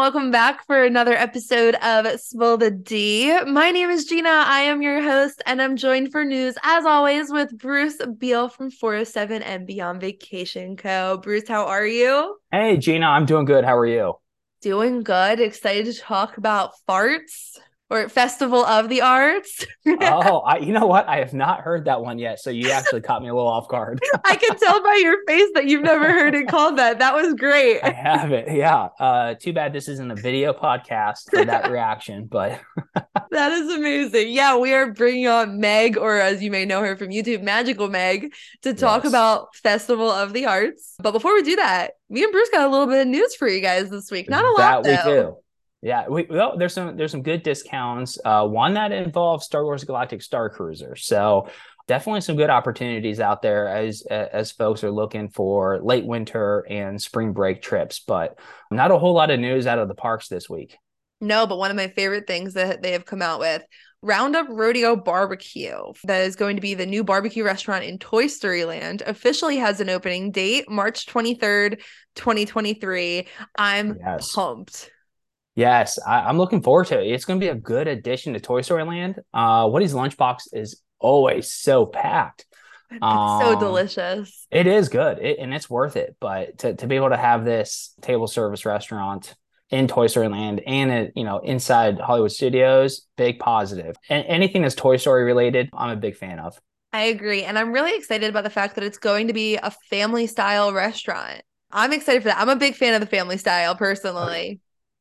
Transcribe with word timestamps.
welcome 0.00 0.30
back 0.30 0.64
for 0.64 0.82
another 0.82 1.12
episode 1.12 1.74
of 1.82 2.18
Spill 2.18 2.56
the 2.56 2.70
D. 2.70 3.38
My 3.44 3.70
name 3.70 3.90
is 3.90 4.06
Gina. 4.06 4.30
I 4.30 4.60
am 4.60 4.80
your 4.80 5.02
host, 5.02 5.42
and 5.44 5.60
I'm 5.60 5.76
joined 5.76 6.10
for 6.10 6.24
news, 6.24 6.56
as 6.62 6.86
always, 6.86 7.30
with 7.30 7.58
Bruce 7.58 7.98
Beal 8.16 8.48
from 8.48 8.70
407 8.70 9.42
and 9.42 9.66
Beyond 9.66 10.00
Vacation 10.00 10.78
Co. 10.78 11.18
Bruce, 11.18 11.46
how 11.46 11.66
are 11.66 11.86
you? 11.86 12.38
Hey, 12.50 12.78
Gina, 12.78 13.04
I'm 13.04 13.26
doing 13.26 13.44
good. 13.44 13.62
How 13.62 13.76
are 13.76 13.86
you? 13.86 14.14
Doing 14.62 15.02
good. 15.02 15.38
Excited 15.38 15.84
to 15.84 16.00
talk 16.00 16.38
about 16.38 16.72
farts 16.88 17.58
or 17.90 18.08
Festival 18.08 18.64
of 18.64 18.88
the 18.88 19.00
Arts. 19.00 19.66
oh, 19.86 20.38
I, 20.38 20.58
you 20.58 20.72
know 20.72 20.86
what? 20.86 21.08
I 21.08 21.18
have 21.18 21.34
not 21.34 21.60
heard 21.60 21.86
that 21.86 22.00
one 22.00 22.18
yet. 22.18 22.38
So 22.38 22.50
you 22.50 22.70
actually 22.70 23.00
caught 23.00 23.20
me 23.20 23.28
a 23.28 23.34
little 23.34 23.50
off 23.50 23.68
guard. 23.68 24.00
I 24.24 24.36
can 24.36 24.56
tell 24.56 24.82
by 24.82 25.00
your 25.02 25.16
face 25.26 25.50
that 25.54 25.66
you've 25.66 25.82
never 25.82 26.04
heard 26.04 26.34
it 26.34 26.48
called 26.48 26.78
that. 26.78 27.00
That 27.00 27.14
was 27.14 27.34
great. 27.34 27.80
I 27.82 27.90
have 27.90 28.30
it. 28.30 28.52
Yeah. 28.52 28.88
Uh, 28.98 29.34
too 29.34 29.52
bad 29.52 29.72
this 29.72 29.88
isn't 29.88 30.10
a 30.10 30.14
video 30.14 30.52
podcast 30.52 31.30
for 31.30 31.44
that 31.44 31.70
reaction, 31.70 32.26
but 32.26 32.60
that 33.30 33.52
is 33.52 33.68
amazing. 33.74 34.30
Yeah, 34.30 34.56
we 34.56 34.72
are 34.72 34.92
bringing 34.92 35.26
on 35.26 35.58
Meg, 35.58 35.98
or 35.98 36.18
as 36.18 36.42
you 36.42 36.50
may 36.50 36.64
know 36.64 36.80
her 36.80 36.96
from 36.96 37.08
YouTube, 37.08 37.42
Magical 37.42 37.88
Meg, 37.88 38.32
to 38.62 38.72
talk 38.72 39.02
yes. 39.02 39.10
about 39.10 39.56
Festival 39.56 40.10
of 40.10 40.32
the 40.32 40.46
Arts. 40.46 40.94
But 41.00 41.10
before 41.10 41.34
we 41.34 41.42
do 41.42 41.56
that, 41.56 41.92
me 42.08 42.22
and 42.22 42.32
Bruce 42.32 42.50
got 42.50 42.66
a 42.66 42.70
little 42.70 42.86
bit 42.86 43.00
of 43.00 43.08
news 43.08 43.34
for 43.34 43.48
you 43.48 43.60
guys 43.60 43.90
this 43.90 44.10
week. 44.10 44.28
Not 44.28 44.44
a 44.44 44.50
lot, 44.50 44.84
that 44.84 45.04
though. 45.04 45.42
Yeah, 45.82 46.08
we, 46.08 46.26
well, 46.28 46.58
there's 46.58 46.74
some 46.74 46.96
there's 46.96 47.10
some 47.10 47.22
good 47.22 47.42
discounts. 47.42 48.18
Uh, 48.22 48.46
one 48.46 48.74
that 48.74 48.92
involves 48.92 49.46
Star 49.46 49.64
Wars 49.64 49.84
Galactic 49.84 50.20
Star 50.20 50.50
Cruiser. 50.50 50.94
So 50.94 51.48
definitely 51.88 52.20
some 52.20 52.36
good 52.36 52.50
opportunities 52.50 53.18
out 53.18 53.40
there 53.40 53.66
as 53.68 54.02
as 54.02 54.50
folks 54.50 54.84
are 54.84 54.90
looking 54.90 55.30
for 55.30 55.80
late 55.82 56.04
winter 56.04 56.66
and 56.68 57.00
spring 57.00 57.32
break 57.32 57.62
trips. 57.62 58.00
But 58.00 58.38
not 58.70 58.90
a 58.90 58.98
whole 58.98 59.14
lot 59.14 59.30
of 59.30 59.40
news 59.40 59.66
out 59.66 59.78
of 59.78 59.88
the 59.88 59.94
parks 59.94 60.28
this 60.28 60.50
week. 60.50 60.76
No, 61.22 61.46
but 61.46 61.58
one 61.58 61.70
of 61.70 61.76
my 61.76 61.88
favorite 61.88 62.26
things 62.26 62.54
that 62.54 62.82
they 62.82 62.92
have 62.92 63.04
come 63.04 63.22
out 63.22 63.40
with 63.40 63.62
Roundup 64.02 64.46
Rodeo 64.48 64.96
Barbecue, 64.96 65.78
that 66.04 66.22
is 66.22 66.36
going 66.36 66.56
to 66.56 66.62
be 66.62 66.72
the 66.72 66.86
new 66.86 67.04
barbecue 67.04 67.44
restaurant 67.44 67.84
in 67.84 67.98
Toy 67.98 68.26
Story 68.26 68.64
Land, 68.64 69.02
officially 69.06 69.58
has 69.58 69.80
an 69.80 69.90
opening 69.90 70.30
date, 70.30 70.70
March 70.70 71.06
23rd, 71.06 71.82
2023. 72.14 73.28
I'm 73.58 73.98
yes. 74.00 74.32
pumped. 74.32 74.90
Yes, 75.60 75.98
I, 75.98 76.30
am 76.30 76.38
looking 76.38 76.62
forward 76.62 76.86
to 76.86 76.98
it. 76.98 77.12
It's 77.12 77.26
going 77.26 77.38
to 77.38 77.44
be 77.44 77.50
a 77.50 77.54
good 77.54 77.86
addition 77.86 78.32
to 78.32 78.40
Toy 78.40 78.62
Story 78.62 78.82
Land. 78.82 79.20
Uh, 79.34 79.68
Woody's 79.70 79.92
lunchbox 79.92 80.54
is 80.54 80.80
always 80.98 81.52
so 81.52 81.86
packed. 81.86 82.46
It's 82.92 82.98
um, 83.02 83.40
so 83.40 83.60
delicious. 83.60 84.48
It 84.50 84.66
is 84.66 84.88
good, 84.88 85.20
it, 85.20 85.38
and 85.38 85.54
it's 85.54 85.70
worth 85.70 85.94
it. 85.94 86.16
But 86.18 86.58
to, 86.58 86.74
to 86.74 86.88
be 86.88 86.96
able 86.96 87.10
to 87.10 87.16
have 87.16 87.44
this 87.44 87.94
table 88.00 88.26
service 88.26 88.66
restaurant 88.66 89.32
in 89.68 89.86
Toy 89.86 90.08
Story 90.08 90.26
Land 90.26 90.60
and 90.66 90.90
it, 90.90 91.12
you 91.14 91.22
know 91.22 91.38
inside 91.38 92.00
Hollywood 92.00 92.32
Studios, 92.32 93.06
big 93.16 93.38
positive. 93.38 93.94
And 94.08 94.26
anything 94.26 94.62
that's 94.62 94.74
Toy 94.74 94.96
Story 94.96 95.22
related, 95.22 95.70
I'm 95.72 95.90
a 95.90 96.00
big 96.00 96.16
fan 96.16 96.40
of. 96.40 96.58
I 96.92 97.02
agree, 97.02 97.44
and 97.44 97.56
I'm 97.56 97.70
really 97.70 97.96
excited 97.96 98.28
about 98.28 98.42
the 98.42 98.50
fact 98.50 98.74
that 98.74 98.82
it's 98.82 98.98
going 98.98 99.28
to 99.28 99.34
be 99.34 99.54
a 99.54 99.70
family 99.88 100.26
style 100.26 100.72
restaurant. 100.72 101.42
I'm 101.70 101.92
excited 101.92 102.22
for 102.22 102.28
that. 102.30 102.40
I'm 102.40 102.48
a 102.48 102.56
big 102.56 102.74
fan 102.74 102.94
of 102.94 103.00
the 103.00 103.06
family 103.06 103.36
style 103.36 103.76
personally. 103.76 104.60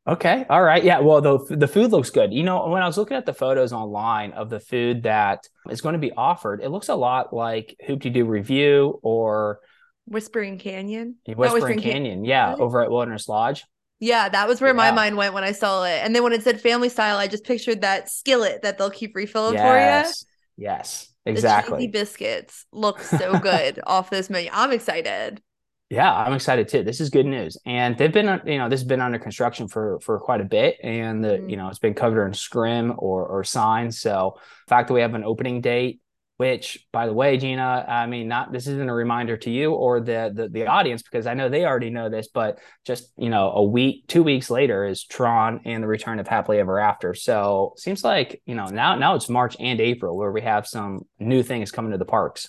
Okay. 0.09 0.45
All 0.49 0.63
right. 0.63 0.83
Yeah. 0.83 0.99
Well, 0.99 1.21
the 1.21 1.55
the 1.55 1.67
food 1.67 1.91
looks 1.91 2.09
good. 2.09 2.33
You 2.33 2.43
know, 2.43 2.67
when 2.67 2.81
I 2.81 2.88
was 2.88 2.97
looking 2.97 3.15
at 3.15 3.27
the 3.27 3.33
photos 3.33 3.71
online 3.71 4.31
of 4.31 4.49
the 4.49 4.59
food 4.59 5.03
that 5.03 5.47
is 5.69 5.81
going 5.81 5.93
to 5.93 5.99
be 5.99 6.11
offered, 6.11 6.61
it 6.61 6.69
looks 6.69 6.89
a 6.89 6.95
lot 6.95 7.31
like 7.31 7.75
Hoop-Dee-Doo 7.85 8.25
Revue 8.25 9.00
or 9.03 9.59
Whispering 10.07 10.57
Canyon. 10.57 11.17
Whispering, 11.28 11.51
Whispering 11.53 11.79
Canyon. 11.81 12.19
Can- 12.19 12.25
yeah, 12.25 12.56
over 12.56 12.81
at 12.81 12.89
Wilderness 12.89 13.29
Lodge. 13.29 13.66
Yeah, 14.00 14.29
that 14.29 14.47
was 14.47 14.61
where 14.61 14.72
yeah. 14.72 14.78
my 14.78 14.91
mind 14.91 15.17
went 15.17 15.34
when 15.34 15.44
I 15.44 15.51
saw 15.51 15.84
it. 15.84 16.01
And 16.03 16.16
then 16.16 16.23
when 16.23 16.34
it 16.34 16.41
said 16.41 16.59
family 16.59 16.89
style, 16.89 17.17
I 17.17 17.28
just 17.28 17.44
pictured 17.44 17.81
that 17.81 18.09
skillet 18.09 18.61
that 18.63 18.78
they'll 18.78 18.89
keep 18.89 19.16
refilling 19.16 19.55
yes. 19.55 19.61
for 19.61 19.78
you. 19.78 20.66
Yes. 20.66 21.13
Exactly. 21.25 21.72
The 21.72 21.78
cheesy 21.78 21.91
biscuits 21.91 22.66
look 22.72 23.01
so 23.01 23.38
good 23.39 23.79
off 23.88 24.09
this 24.09 24.29
menu. 24.29 24.50
I'm 24.53 24.72
excited. 24.72 25.41
Yeah, 25.89 26.13
I'm 26.13 26.33
excited 26.33 26.67
too. 26.67 26.83
This 26.83 27.01
is 27.01 27.09
good 27.09 27.25
news, 27.25 27.57
and 27.66 27.97
they've 27.97 28.13
been, 28.13 28.41
you 28.45 28.59
know, 28.59 28.69
this 28.69 28.81
has 28.81 28.88
been 28.88 29.01
under 29.01 29.17
construction 29.17 29.67
for 29.67 30.00
for 30.01 30.19
quite 30.19 30.39
a 30.39 30.45
bit, 30.45 30.77
and 30.83 31.23
the, 31.23 31.29
mm-hmm. 31.29 31.50
you 31.50 31.57
know, 31.57 31.67
it's 31.67 31.79
been 31.79 31.95
covered 31.95 32.27
in 32.27 32.33
scrim 32.35 32.94
or 32.95 33.25
or 33.25 33.44
signs. 33.44 33.99
So, 33.99 34.35
the 34.38 34.69
fact 34.69 34.88
that 34.88 34.94
we 34.94 35.01
have 35.01 35.16
an 35.16 35.23
opening 35.23 35.61
date, 35.61 35.99
which, 36.38 36.85
by 36.91 37.07
the 37.07 37.13
way, 37.13 37.38
Gina, 37.38 37.85
I 37.88 38.05
mean, 38.05 38.28
not 38.28 38.51
this 38.51 38.67
isn't 38.67 38.88
a 38.88 38.94
reminder 38.94 39.35
to 39.38 39.49
you 39.49 39.73
or 39.73 39.99
the 39.99 40.31
the, 40.31 40.47
the 40.47 40.67
audience 40.67 41.01
because 41.01 41.25
I 41.25 41.33
know 41.33 41.49
they 41.49 41.66
already 41.66 41.89
know 41.89 42.07
this, 42.07 42.28
but 42.28 42.59
just 42.85 43.11
you 43.17 43.29
know, 43.29 43.49
a 43.49 43.63
week, 43.63 44.05
two 44.07 44.22
weeks 44.22 44.51
later 44.51 44.85
is 44.85 45.03
Tron 45.03 45.61
and 45.66 45.81
the 45.81 45.88
Return 45.88 46.19
of 46.19 46.28
Happily 46.28 46.59
Ever 46.59 46.78
After. 46.78 47.16
So, 47.16 47.73
seems 47.78 48.03
like 48.03 48.44
you 48.45 48.53
know 48.53 48.67
now 48.67 48.94
now 48.94 49.16
it's 49.16 49.28
March 49.28 49.55
and 49.59 49.81
April 49.81 50.16
where 50.16 50.31
we 50.31 50.41
have 50.41 50.67
some 50.67 51.07
new 51.17 51.41
things 51.41 51.72
coming 51.72 51.94
to 51.94 51.97
the 51.97 52.05
parks. 52.05 52.47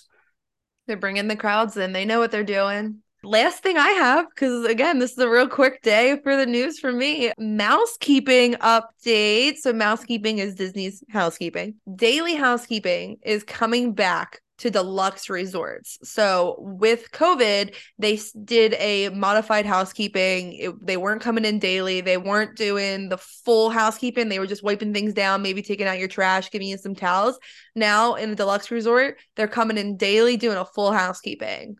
They're 0.85 0.95
bringing 0.95 1.27
the 1.27 1.35
crowds 1.35 1.75
in. 1.75 1.91
They 1.91 2.05
know 2.05 2.19
what 2.19 2.29
they're 2.29 2.43
doing 2.43 3.01
last 3.23 3.63
thing 3.63 3.77
I 3.77 3.89
have, 3.89 4.27
because 4.29 4.65
again, 4.65 4.99
this 4.99 5.11
is 5.11 5.17
a 5.17 5.29
real 5.29 5.47
quick 5.47 5.81
day 5.81 6.19
for 6.23 6.35
the 6.35 6.45
news 6.45 6.79
for 6.79 6.91
me. 6.91 7.31
Mousekeeping 7.39 8.55
update. 8.55 9.57
So, 9.57 9.73
mousekeeping 9.73 10.37
is 10.37 10.55
Disney's 10.55 11.03
housekeeping. 11.09 11.75
Daily 11.95 12.35
housekeeping 12.35 13.17
is 13.23 13.43
coming 13.43 13.93
back 13.93 14.41
to 14.61 14.69
deluxe 14.69 15.27
resorts. 15.27 15.97
So 16.03 16.55
with 16.59 17.11
COVID, 17.11 17.75
they 17.97 18.19
did 18.43 18.75
a 18.75 19.09
modified 19.09 19.65
housekeeping. 19.65 20.53
It, 20.53 20.85
they 20.85 20.97
weren't 20.97 21.23
coming 21.23 21.45
in 21.45 21.57
daily. 21.57 22.01
They 22.01 22.17
weren't 22.17 22.55
doing 22.55 23.09
the 23.09 23.17
full 23.17 23.71
housekeeping. 23.71 24.29
They 24.29 24.37
were 24.37 24.45
just 24.45 24.61
wiping 24.61 24.93
things 24.93 25.13
down, 25.15 25.41
maybe 25.41 25.63
taking 25.63 25.87
out 25.87 25.97
your 25.97 26.07
trash, 26.07 26.51
giving 26.51 26.67
you 26.67 26.77
some 26.77 26.93
towels. 26.93 27.39
Now 27.75 28.13
in 28.13 28.29
a 28.29 28.35
deluxe 28.35 28.69
resort, 28.69 29.17
they're 29.35 29.47
coming 29.47 29.79
in 29.79 29.97
daily 29.97 30.37
doing 30.37 30.57
a 30.57 30.65
full 30.65 30.91
housekeeping. 30.91 31.77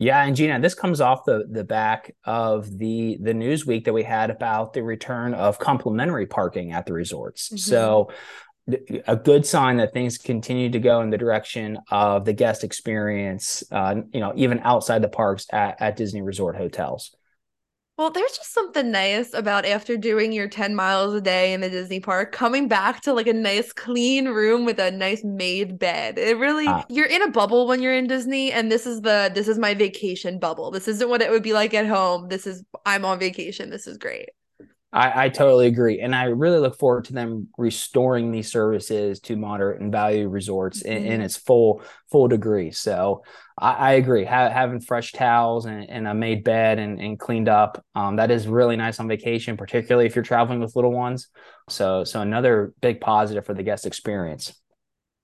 Yeah, 0.00 0.22
and 0.22 0.36
Gina, 0.36 0.60
this 0.60 0.74
comes 0.74 1.00
off 1.00 1.24
the 1.24 1.46
the 1.50 1.64
back 1.64 2.14
of 2.24 2.78
the 2.78 3.18
the 3.20 3.34
news 3.34 3.66
week 3.66 3.84
that 3.86 3.92
we 3.92 4.04
had 4.04 4.30
about 4.30 4.72
the 4.72 4.82
return 4.82 5.34
of 5.34 5.58
complimentary 5.58 6.26
parking 6.26 6.72
at 6.72 6.86
the 6.86 6.92
resorts. 6.92 7.48
Mm-hmm. 7.48 7.56
So 7.56 8.10
a 9.06 9.16
good 9.16 9.46
sign 9.46 9.78
that 9.78 9.92
things 9.92 10.18
continue 10.18 10.70
to 10.70 10.78
go 10.78 11.00
in 11.00 11.10
the 11.10 11.18
direction 11.18 11.78
of 11.90 12.24
the 12.24 12.32
guest 12.32 12.64
experience, 12.64 13.64
uh, 13.70 13.96
you 14.12 14.20
know, 14.20 14.32
even 14.36 14.60
outside 14.60 15.02
the 15.02 15.08
parks 15.08 15.46
at, 15.50 15.80
at 15.80 15.96
Disney 15.96 16.22
Resort 16.22 16.56
hotels. 16.56 17.16
Well, 17.98 18.10
there's 18.10 18.36
just 18.36 18.54
something 18.54 18.92
nice 18.92 19.34
about 19.34 19.66
after 19.66 19.96
doing 19.96 20.30
your 20.30 20.46
10 20.46 20.72
miles 20.76 21.14
a 21.14 21.20
day 21.20 21.52
in 21.52 21.60
the 21.60 21.68
Disney 21.68 21.98
park, 21.98 22.30
coming 22.30 22.68
back 22.68 23.00
to 23.02 23.12
like 23.12 23.26
a 23.26 23.32
nice 23.32 23.72
clean 23.72 24.28
room 24.28 24.64
with 24.64 24.78
a 24.78 24.92
nice 24.92 25.24
made 25.24 25.80
bed. 25.80 26.16
It 26.16 26.38
really 26.38 26.68
uh, 26.68 26.84
you're 26.88 27.08
in 27.08 27.22
a 27.22 27.30
bubble 27.32 27.66
when 27.66 27.82
you're 27.82 27.98
in 27.98 28.06
Disney 28.06 28.52
and 28.52 28.70
this 28.70 28.86
is 28.86 29.00
the 29.00 29.32
this 29.34 29.48
is 29.48 29.58
my 29.58 29.74
vacation 29.74 30.38
bubble. 30.38 30.70
This 30.70 30.86
isn't 30.86 31.08
what 31.08 31.22
it 31.22 31.30
would 31.32 31.42
be 31.42 31.52
like 31.52 31.74
at 31.74 31.88
home. 31.88 32.28
This 32.28 32.46
is 32.46 32.62
I'm 32.86 33.04
on 33.04 33.18
vacation. 33.18 33.68
This 33.68 33.88
is 33.88 33.98
great. 33.98 34.28
I, 34.90 35.24
I, 35.24 35.28
totally 35.28 35.66
agree. 35.66 36.00
And 36.00 36.14
I 36.14 36.24
really 36.24 36.60
look 36.60 36.78
forward 36.78 37.04
to 37.06 37.12
them 37.12 37.48
restoring 37.58 38.30
these 38.30 38.50
services 38.50 39.20
to 39.20 39.36
moderate 39.36 39.82
and 39.82 39.92
value 39.92 40.28
resorts 40.28 40.82
mm-hmm. 40.82 40.96
in, 40.96 41.12
in, 41.12 41.20
its 41.20 41.36
full 41.36 41.82
full 42.10 42.26
degree. 42.26 42.70
So 42.70 43.22
I, 43.60 43.72
I 43.72 43.92
agree. 43.92 44.24
Ha- 44.24 44.50
having 44.50 44.80
fresh 44.80 45.12
towels 45.12 45.66
and, 45.66 45.88
and, 45.88 46.06
a 46.06 46.14
made 46.14 46.44
bed 46.44 46.78
and, 46.78 47.00
and 47.00 47.18
cleaned 47.18 47.48
up, 47.48 47.84
um, 47.94 48.16
that 48.16 48.30
is 48.30 48.46
really 48.46 48.76
nice 48.76 49.00
on 49.00 49.08
vacation, 49.08 49.56
particularly 49.56 50.06
if 50.06 50.14
you're 50.14 50.24
traveling 50.24 50.60
with 50.60 50.76
little 50.76 50.92
ones. 50.92 51.28
So 51.68 52.04
so 52.04 52.20
another 52.20 52.72
big 52.80 53.00
positive 53.00 53.44
for 53.44 53.54
the 53.54 53.62
guest 53.62 53.86
experience. 53.86 54.54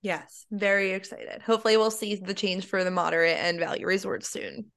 Yes, 0.02 0.44
very 0.50 0.92
excited. 0.92 1.40
Hopefully 1.42 1.76
we'll 1.78 1.90
see 1.90 2.16
the 2.16 2.34
change 2.34 2.66
for 2.66 2.84
the 2.84 2.90
moderate 2.90 3.38
and 3.38 3.58
value 3.58 3.86
resorts 3.86 4.28
soon 4.28 4.70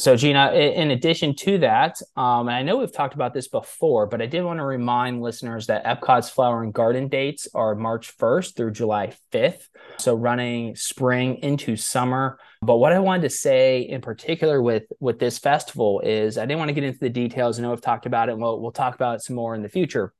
so 0.00 0.16
Gina, 0.16 0.52
in 0.52 0.92
addition 0.92 1.36
to 1.36 1.58
that, 1.58 2.00
um, 2.16 2.48
and 2.48 2.56
I 2.56 2.62
know 2.62 2.78
we've 2.78 2.90
talked 2.90 3.12
about 3.12 3.34
this 3.34 3.48
before, 3.48 4.06
but 4.06 4.22
I 4.22 4.26
did 4.26 4.42
want 4.42 4.58
to 4.58 4.64
remind 4.64 5.20
listeners 5.20 5.66
that 5.66 5.84
Epcot's 5.84 6.30
Flower 6.30 6.62
and 6.62 6.72
Garden 6.72 7.08
dates 7.08 7.46
are 7.54 7.74
March 7.74 8.16
1st 8.16 8.56
through 8.56 8.70
July 8.70 9.12
5th. 9.30 9.60
So 9.98 10.14
running 10.14 10.74
spring 10.74 11.36
into 11.42 11.76
summer. 11.76 12.38
But 12.62 12.76
what 12.76 12.94
I 12.94 12.98
wanted 12.98 13.22
to 13.22 13.30
say 13.30 13.82
in 13.82 14.00
particular 14.00 14.62
with 14.62 14.84
with 15.00 15.18
this 15.18 15.38
festival 15.38 16.00
is 16.00 16.38
I 16.38 16.46
didn't 16.46 16.60
want 16.60 16.70
to 16.70 16.74
get 16.74 16.84
into 16.84 17.00
the 17.00 17.10
details. 17.10 17.58
I 17.58 17.62
know 17.62 17.70
we've 17.70 17.82
talked 17.82 18.06
about 18.06 18.30
it. 18.30 18.32
And 18.32 18.40
we'll, 18.40 18.58
we'll 18.58 18.72
talk 18.72 18.94
about 18.94 19.16
it 19.16 19.22
some 19.22 19.36
more 19.36 19.54
in 19.54 19.60
the 19.60 19.68
future. 19.68 20.14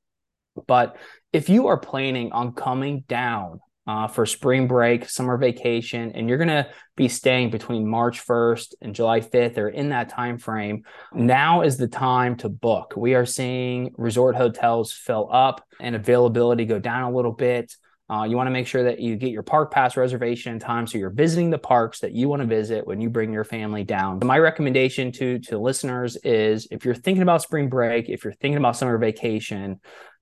But 0.67 0.95
if 1.33 1.49
you 1.49 1.67
are 1.67 1.77
planning 1.77 2.31
on 2.33 2.53
coming 2.53 3.03
down 3.07 3.61
uh, 3.91 4.07
for 4.07 4.25
spring 4.25 4.67
break, 4.67 5.09
summer 5.09 5.37
vacation, 5.37 6.13
and 6.13 6.29
you're 6.29 6.37
going 6.37 6.47
to 6.47 6.65
be 6.95 7.09
staying 7.09 7.49
between 7.49 7.85
March 7.85 8.25
1st 8.25 8.75
and 8.81 8.95
July 8.95 9.19
5th 9.19 9.57
or 9.57 9.67
in 9.67 9.89
that 9.89 10.07
time 10.07 10.37
frame, 10.37 10.83
now 11.13 11.61
is 11.61 11.75
the 11.75 11.89
time 11.89 12.37
to 12.37 12.47
book. 12.47 12.93
We 12.95 13.15
are 13.15 13.25
seeing 13.25 13.93
resort 13.97 14.37
hotels 14.37 14.93
fill 14.93 15.27
up 15.29 15.65
and 15.81 15.93
availability 15.93 16.63
go 16.63 16.79
down 16.79 17.11
a 17.11 17.13
little 17.13 17.33
bit. 17.33 17.75
Uh, 18.09 18.23
you 18.23 18.37
want 18.37 18.47
to 18.47 18.51
make 18.51 18.67
sure 18.67 18.83
that 18.83 18.99
you 18.99 19.17
get 19.17 19.31
your 19.31 19.43
park 19.43 19.71
pass 19.71 19.97
reservation 19.97 20.53
in 20.53 20.59
time 20.59 20.87
so 20.87 20.97
you're 20.97 21.09
visiting 21.09 21.49
the 21.49 21.57
parks 21.57 21.99
that 21.99 22.13
you 22.13 22.29
want 22.29 22.41
to 22.41 22.47
visit 22.47 22.87
when 22.87 23.01
you 23.01 23.09
bring 23.09 23.33
your 23.33 23.45
family 23.45 23.83
down. 23.83 24.21
So 24.21 24.27
my 24.27 24.37
recommendation 24.37 25.11
to 25.13 25.39
to 25.39 25.57
listeners 25.57 26.15
is 26.17 26.67
if 26.71 26.85
you're 26.85 26.95
thinking 26.95 27.23
about 27.23 27.41
spring 27.41 27.67
break, 27.67 28.09
if 28.09 28.23
you're 28.23 28.33
thinking 28.33 28.57
about 28.57 28.77
summer 28.77 28.97
vacation, 28.97 29.79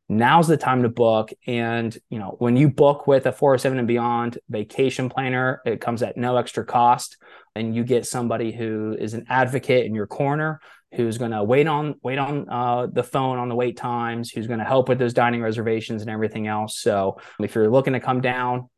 now's 0.09 0.47
the 0.47 0.57
time 0.57 0.83
to 0.83 0.89
book. 0.89 1.31
And 1.47 1.95
you 2.09 2.19
know, 2.19 2.35
when 2.39 2.57
you 2.57 2.69
book 2.69 3.07
with 3.07 3.27
a 3.27 3.31
407 3.31 3.77
and 3.77 3.87
beyond 3.87 4.39
vacation 4.49 5.07
planner, 5.07 5.61
it 5.65 5.79
comes 5.79 6.03
at 6.03 6.17
no 6.17 6.35
extra 6.35 6.65
cost, 6.65 7.17
and 7.55 7.75
you 7.75 7.83
get 7.83 8.05
somebody 8.05 8.51
who 8.51 8.95
is 8.99 9.13
an 9.13 9.27
advocate 9.29 9.85
in 9.85 9.95
your 9.95 10.07
corner 10.07 10.59
who's 10.95 11.19
going 11.19 11.31
to 11.31 11.43
wait 11.43 11.67
on 11.67 11.95
wait 12.01 12.17
on 12.17 12.49
uh, 12.49 12.87
the 12.87 13.03
phone 13.03 13.37
on 13.37 13.47
the 13.47 13.55
wait 13.55 13.77
times, 13.77 14.31
who's 14.31 14.47
going 14.47 14.59
to 14.59 14.65
help 14.65 14.89
with 14.89 14.97
those 14.97 15.13
dining 15.13 15.41
reservations 15.41 16.01
and 16.01 16.09
everything 16.09 16.47
else. 16.47 16.79
So 16.79 17.19
if 17.39 17.53
you're 17.53 17.69
looking 17.69 17.93
to 17.93 17.99
come 17.99 18.21
down, 18.21 18.69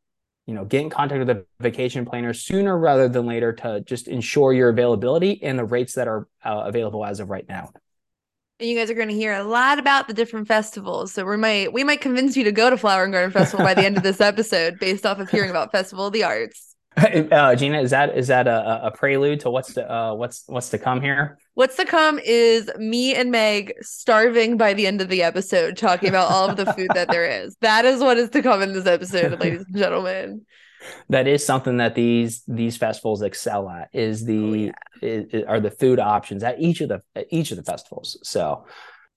you 0.46 0.54
know, 0.54 0.64
get 0.64 0.82
in 0.82 0.90
contact 0.90 1.20
with 1.20 1.30
a 1.30 1.46
vacation 1.60 2.04
planner 2.04 2.34
sooner 2.34 2.76
rather 2.76 3.08
than 3.08 3.26
later 3.26 3.52
to 3.54 3.80
just 3.80 4.08
ensure 4.08 4.52
your 4.52 4.68
availability 4.68 5.42
and 5.42 5.58
the 5.58 5.64
rates 5.64 5.94
that 5.94 6.08
are 6.08 6.28
uh, 6.44 6.64
available 6.66 7.04
as 7.04 7.20
of 7.20 7.30
right 7.30 7.48
now. 7.48 7.70
And 8.60 8.68
you 8.68 8.76
guys 8.76 8.90
are 8.90 8.94
going 8.94 9.08
to 9.08 9.14
hear 9.14 9.34
a 9.34 9.42
lot 9.42 9.78
about 9.78 10.06
the 10.06 10.14
different 10.14 10.46
festivals. 10.46 11.12
So 11.12 11.24
we 11.24 11.36
might 11.36 11.72
we 11.72 11.84
might 11.84 12.00
convince 12.00 12.36
you 12.36 12.44
to 12.44 12.52
go 12.52 12.70
to 12.70 12.76
Flower 12.76 13.04
and 13.04 13.12
Garden 13.12 13.32
Festival 13.32 13.64
by 13.64 13.74
the 13.74 13.84
end 13.84 13.96
of 13.96 14.02
this 14.02 14.20
episode, 14.20 14.78
based 14.78 15.04
off 15.04 15.18
of 15.18 15.30
hearing 15.30 15.50
about 15.50 15.72
Festival 15.72 16.06
of 16.06 16.12
the 16.12 16.24
Arts. 16.24 16.72
Uh, 16.96 17.56
Gina, 17.56 17.80
is 17.80 17.90
that 17.90 18.16
is 18.16 18.28
that 18.28 18.46
a, 18.46 18.86
a 18.86 18.90
prelude 18.90 19.40
to 19.40 19.50
what's 19.50 19.72
to 19.74 19.90
uh, 19.90 20.14
what's 20.14 20.44
what's 20.46 20.68
to 20.70 20.78
come 20.78 21.00
here? 21.00 21.38
What's 21.54 21.76
to 21.76 21.86
come 21.86 22.20
is 22.22 22.70
me 22.76 23.14
and 23.14 23.30
Meg 23.30 23.72
starving 23.80 24.58
by 24.58 24.74
the 24.74 24.86
end 24.86 25.00
of 25.00 25.08
the 25.08 25.22
episode, 25.22 25.76
talking 25.78 26.10
about 26.10 26.30
all 26.30 26.50
of 26.50 26.56
the 26.56 26.70
food 26.74 26.90
that 26.94 27.08
there 27.08 27.24
is. 27.24 27.56
That 27.62 27.84
is 27.84 28.00
what 28.00 28.18
is 28.18 28.28
to 28.30 28.42
come 28.42 28.60
in 28.60 28.72
this 28.72 28.86
episode, 28.86 29.40
ladies 29.40 29.64
and 29.66 29.76
gentlemen. 29.76 30.44
That 31.08 31.26
is 31.26 31.44
something 31.44 31.78
that 31.78 31.94
these 31.94 32.42
these 32.46 32.76
festivals 32.76 33.22
excel 33.22 33.68
at. 33.68 33.88
Is 33.92 34.24
the 34.24 34.38
oh, 34.38 34.54
yeah. 34.54 35.08
is, 35.08 35.44
are 35.46 35.60
the 35.60 35.70
food 35.70 35.98
options 35.98 36.42
at 36.42 36.60
each 36.60 36.80
of 36.80 36.88
the 36.88 37.02
at 37.14 37.26
each 37.30 37.50
of 37.50 37.56
the 37.56 37.64
festivals. 37.64 38.18
So, 38.22 38.66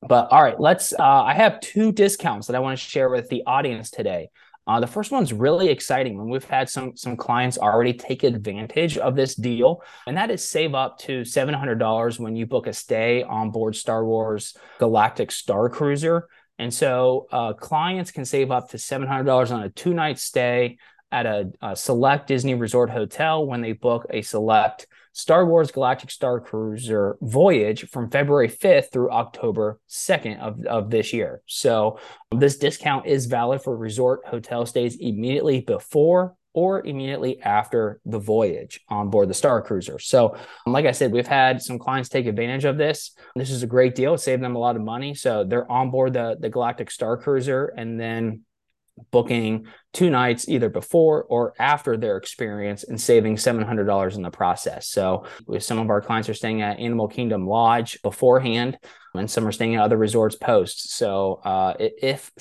but 0.02 0.32
all 0.32 0.44
right, 0.44 0.60
let's. 0.60 0.94
Uh, 0.94 1.24
I 1.24 1.34
have 1.34 1.60
two 1.60 1.92
discounts 1.92 2.48
that 2.48 2.56
I 2.56 2.60
want 2.60 2.78
to 2.78 2.84
share 2.84 3.10
with 3.10 3.30
the 3.30 3.44
audience 3.46 3.90
today. 3.90 4.30
Uh, 4.68 4.80
the 4.80 4.88
first 4.88 5.12
one's 5.12 5.32
really 5.32 5.70
exciting, 5.70 6.20
and 6.20 6.30
we've 6.30 6.44
had 6.44 6.70
some 6.70 6.98
some 6.98 7.16
clients 7.16 7.58
already 7.58 7.94
take 7.94 8.24
advantage 8.24 8.98
of 8.98 9.16
this 9.16 9.36
deal, 9.36 9.84
and 10.08 10.18
that 10.18 10.32
is 10.32 10.48
save 10.48 10.74
up 10.74 10.98
to 10.98 11.24
seven 11.24 11.54
hundred 11.54 11.78
dollars 11.78 12.20
when 12.20 12.36
you 12.36 12.48
book 12.48 12.66
a 12.66 12.74
stay 12.74 13.22
on 13.22 13.52
board 13.52 13.76
Star 13.76 14.04
Wars 14.04 14.58
Galactic 14.80 15.32
Star 15.32 15.70
Cruiser. 15.70 16.28
And 16.58 16.74
so, 16.74 17.28
uh, 17.32 17.54
clients 17.54 18.12
can 18.12 18.26
save 18.26 18.50
up 18.50 18.70
to 18.70 18.80
seven 18.80 19.08
hundred 19.08 19.26
dollars 19.26 19.52
on 19.52 19.62
a 19.62 19.70
two 19.70 19.94
night 19.94 20.18
stay 20.18 20.78
at 21.16 21.26
a, 21.26 21.52
a 21.62 21.76
select 21.78 22.28
Disney 22.28 22.56
Resort 22.56 22.90
hotel 22.90 23.46
when 23.46 23.62
they 23.62 23.72
book 23.72 24.06
a 24.10 24.22
select 24.22 24.86
Star 25.14 25.46
Wars 25.46 25.72
Galactic 25.72 26.12
Star 26.12 26.42
Cruiser 26.42 27.18
voyage 27.22 27.88
from 27.88 28.12
February 28.12 28.50
5th 28.50 28.92
through 28.92 29.12
October 29.12 29.80
2nd 29.90 30.40
of, 30.40 30.66
of 30.66 30.90
this 30.90 31.14
year. 31.14 31.42
So 31.46 32.00
this 32.32 32.58
discount 32.58 33.06
is 33.06 33.28
valid 33.28 33.62
for 33.62 33.78
resort 33.78 34.26
hotel 34.26 34.66
stays 34.66 34.98
immediately 34.98 35.62
before 35.62 36.36
or 36.52 36.86
immediately 36.86 37.42
after 37.42 38.02
the 38.06 38.20
voyage 38.20 38.82
on 38.90 39.10
board 39.10 39.30
the 39.30 39.34
Star 39.34 39.62
Cruiser. 39.62 40.00
So, 40.00 40.38
like 40.66 40.86
I 40.86 40.92
said, 40.92 41.14
we've 41.14 41.28
had 41.28 41.62
some 41.62 41.80
clients 41.80 42.10
take 42.10 42.26
advantage 42.26 42.66
of 42.66 42.78
this. 42.78 43.12
This 43.38 43.52
is 43.52 43.64
a 43.64 43.68
great 43.68 43.96
deal. 43.96 44.16
It 44.16 44.20
saved 44.20 44.44
them 44.44 44.56
a 44.56 44.60
lot 44.60 44.76
of 44.76 44.82
money. 44.82 45.16
So 45.16 45.46
they're 45.46 45.70
on 45.72 45.92
board 45.92 46.14
the, 46.14 46.36
the 46.40 46.50
Galactic 46.50 46.92
Star 46.92 47.16
Cruiser 47.16 47.74
and 47.78 48.00
then 48.00 48.42
booking 49.12 49.68
two 49.94 50.10
nights 50.10 50.48
either 50.48 50.70
before 50.70 51.24
or 51.24 51.54
after 51.60 51.98
their 51.98 52.18
experience 52.18 52.84
and 52.84 53.00
saving 53.00 53.36
$700 53.36 54.16
in 54.16 54.22
the 54.22 54.32
process. 54.32 54.88
So, 54.88 55.26
some 55.60 55.80
of 55.80 55.90
our 55.90 56.02
clients 56.02 56.30
are 56.30 56.34
staying 56.34 56.62
at 56.62 56.80
Animal 56.80 57.08
Kingdom 57.08 57.48
Lodge 57.48 58.02
beforehand, 58.02 58.78
and 59.14 59.30
some 59.30 59.48
are 59.48 59.52
staying 59.52 59.76
at 59.76 59.82
other 59.82 59.98
resorts 59.98 60.36
post. 60.36 60.92
So, 60.92 61.42
uh, 61.44 61.74
if 61.80 62.32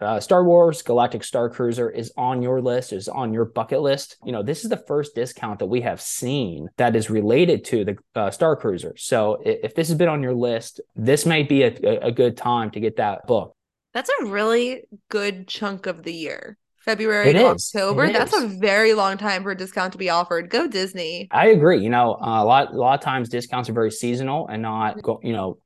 uh, 0.00 0.20
Star 0.20 0.44
Wars 0.44 0.82
Galactic 0.82 1.24
Star 1.24 1.48
Cruiser 1.48 1.88
is 1.88 2.12
on 2.16 2.42
your 2.42 2.60
list, 2.60 2.92
is 2.92 3.08
on 3.08 3.32
your 3.32 3.44
bucket 3.44 3.80
list. 3.80 4.16
You 4.24 4.32
know, 4.32 4.42
this 4.42 4.64
is 4.64 4.70
the 4.70 4.82
first 4.88 5.14
discount 5.14 5.60
that 5.60 5.66
we 5.66 5.80
have 5.82 6.00
seen 6.00 6.68
that 6.76 6.96
is 6.96 7.10
related 7.10 7.64
to 7.66 7.84
the 7.84 7.96
uh, 8.14 8.30
Star 8.30 8.56
Cruiser. 8.56 8.94
So 8.96 9.40
if 9.44 9.74
this 9.74 9.88
has 9.88 9.96
been 9.96 10.08
on 10.08 10.22
your 10.22 10.34
list, 10.34 10.80
this 10.96 11.24
may 11.24 11.42
be 11.42 11.62
a, 11.62 11.74
a 12.02 12.12
good 12.12 12.36
time 12.36 12.70
to 12.72 12.80
get 12.80 12.96
that 12.96 13.26
book. 13.26 13.53
That's 13.94 14.10
a 14.20 14.26
really 14.26 14.82
good 15.08 15.48
chunk 15.48 15.86
of 15.86 16.02
the 16.02 16.12
year. 16.12 16.58
February 16.84 17.30
it 17.30 17.32
to 17.34 17.52
is. 17.52 17.72
October. 17.74 18.04
It 18.04 18.12
That's 18.12 18.34
is. 18.34 18.44
a 18.44 18.58
very 18.58 18.92
long 18.92 19.16
time 19.16 19.42
for 19.42 19.52
a 19.52 19.56
discount 19.56 19.92
to 19.92 19.98
be 19.98 20.10
offered. 20.10 20.50
Go 20.50 20.68
Disney. 20.68 21.28
I 21.30 21.46
agree. 21.46 21.82
You 21.82 21.88
know, 21.88 22.14
uh, 22.20 22.42
a 22.42 22.44
lot 22.44 22.74
a 22.74 22.76
lot 22.76 22.98
of 22.98 23.00
times 23.00 23.30
discounts 23.30 23.70
are 23.70 23.72
very 23.72 23.90
seasonal 23.90 24.48
and 24.48 24.60
not 24.60 25.00
go, 25.00 25.18
you 25.22 25.32
know 25.32 25.58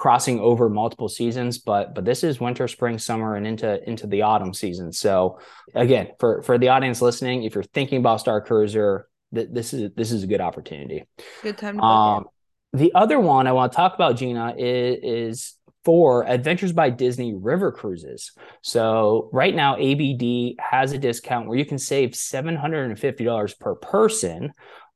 crossing 0.00 0.38
over 0.38 0.70
multiple 0.70 1.08
seasons 1.08 1.58
but 1.58 1.94
but 1.94 2.04
this 2.04 2.22
is 2.22 2.40
winter 2.40 2.68
spring 2.68 2.96
summer 2.96 3.34
and 3.34 3.46
into 3.46 3.86
into 3.88 4.06
the 4.06 4.22
autumn 4.22 4.54
season 4.54 4.92
so 4.92 5.38
again 5.74 6.08
for 6.18 6.42
for 6.42 6.56
the 6.58 6.68
audience 6.68 7.02
listening 7.02 7.42
if 7.42 7.54
you're 7.54 7.64
thinking 7.64 7.98
about 7.98 8.20
star 8.20 8.40
cruiser 8.40 9.08
th- 9.34 9.48
this 9.50 9.74
is 9.74 9.90
this 9.96 10.12
is 10.12 10.22
a 10.22 10.26
good 10.26 10.40
opportunity 10.40 11.04
good 11.42 11.58
time 11.58 11.76
to 11.76 11.82
um, 11.82 12.24
the 12.72 12.92
other 12.94 13.18
one 13.18 13.48
i 13.48 13.52
want 13.52 13.72
to 13.72 13.76
talk 13.76 13.94
about 13.94 14.16
gina 14.16 14.54
is, 14.56 14.98
is 15.02 15.54
for 15.84 16.26
Adventures 16.26 16.72
by 16.72 16.90
Disney 16.90 17.34
River 17.34 17.72
Cruises. 17.72 18.32
So 18.62 19.30
right 19.32 19.54
now, 19.54 19.76
ABD 19.76 20.56
has 20.58 20.92
a 20.92 20.98
discount 20.98 21.48
where 21.48 21.58
you 21.58 21.64
can 21.64 21.78
save 21.78 22.10
$750 22.10 23.58
per 23.58 23.74
person 23.76 24.52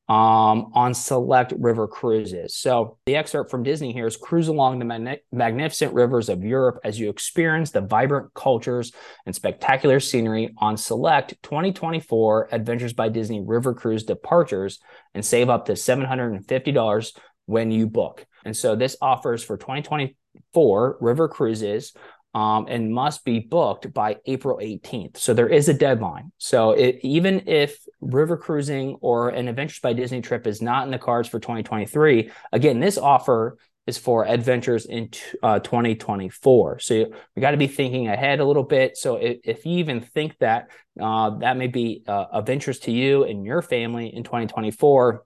um, 0.09 0.71
on 0.75 0.93
select 0.93 1.55
river 1.57 1.89
cruises. 1.89 2.55
So 2.55 2.99
the 3.07 3.17
excerpt 3.17 3.51
from 3.51 3.63
Disney 3.63 3.93
here 3.93 4.07
is 4.07 4.19
cruise 4.19 4.49
along 4.49 4.79
the 4.79 4.85
mag- 4.85 5.21
magnificent 5.33 5.95
rivers 5.95 6.29
of 6.29 6.45
Europe 6.45 6.79
as 6.85 7.01
you 7.01 7.09
experience 7.09 7.71
the 7.71 7.81
vibrant 7.81 8.35
cultures 8.35 8.93
and 9.25 9.35
spectacular 9.35 10.01
scenery 10.01 10.55
on 10.59 10.77
select 10.77 11.43
2024 11.43 12.51
Adventures 12.53 12.93
by 12.93 13.09
Disney 13.09 13.41
River 13.41 13.73
Cruise 13.73 14.05
departures 14.05 14.79
and 15.15 15.25
save 15.25 15.49
up 15.49 15.67
to 15.67 15.73
$750 15.73 17.13
when 17.47 17.71
you 17.71 17.87
book. 17.87 18.27
And 18.45 18.55
so 18.55 18.77
this 18.77 18.97
offers 19.01 19.43
for 19.43 19.57
2020 19.57 20.17
for 20.55 20.97
river 21.01 21.29
cruises 21.29 21.93
um, 22.35 22.67
and 22.69 22.93
must 22.93 23.25
be 23.25 23.39
booked 23.39 23.93
by 23.93 24.17
April 24.27 24.59
18th. 24.59 25.17
So 25.17 25.35
there 25.35 25.49
is 25.49 25.69
a 25.69 25.75
deadline. 25.75 26.33
So 26.39 26.73
it, 26.73 26.99
even 27.03 27.45
if 27.47 27.79
river 28.01 28.37
cruising 28.37 28.97
or 29.01 29.29
an 29.29 29.49
Adventures 29.49 29.81
by 29.81 29.93
Disney 29.93 30.21
trip 30.21 30.47
is 30.47 30.61
not 30.61 30.85
in 30.85 30.91
the 30.91 30.99
cards 30.99 31.29
for 31.29 31.39
2023, 31.39 32.31
again, 32.53 32.81
this 32.81 32.99
offer 32.99 33.57
is 33.87 33.99
for 33.99 34.25
adventures 34.25 34.87
in 34.87 35.11
uh, 35.43 35.59
2024. 35.59 36.79
So 36.79 36.95
you 36.95 37.13
got 37.39 37.51
to 37.51 37.57
be 37.57 37.67
thinking 37.67 38.09
ahead 38.09 38.41
a 38.41 38.45
little 38.45 38.63
bit. 38.63 38.97
So 38.97 39.17
if, 39.17 39.39
if 39.45 39.67
you 39.67 39.79
even 39.79 40.01
think 40.01 40.39
that 40.39 40.71
uh, 40.99 41.39
that 41.39 41.57
may 41.57 41.67
be 41.67 42.03
uh, 42.09 42.27
of 42.33 42.49
interest 42.49 42.85
to 42.85 42.91
you 42.91 43.25
and 43.25 43.45
your 43.45 43.61
family 43.61 44.15
in 44.15 44.25
2024, 44.25 45.25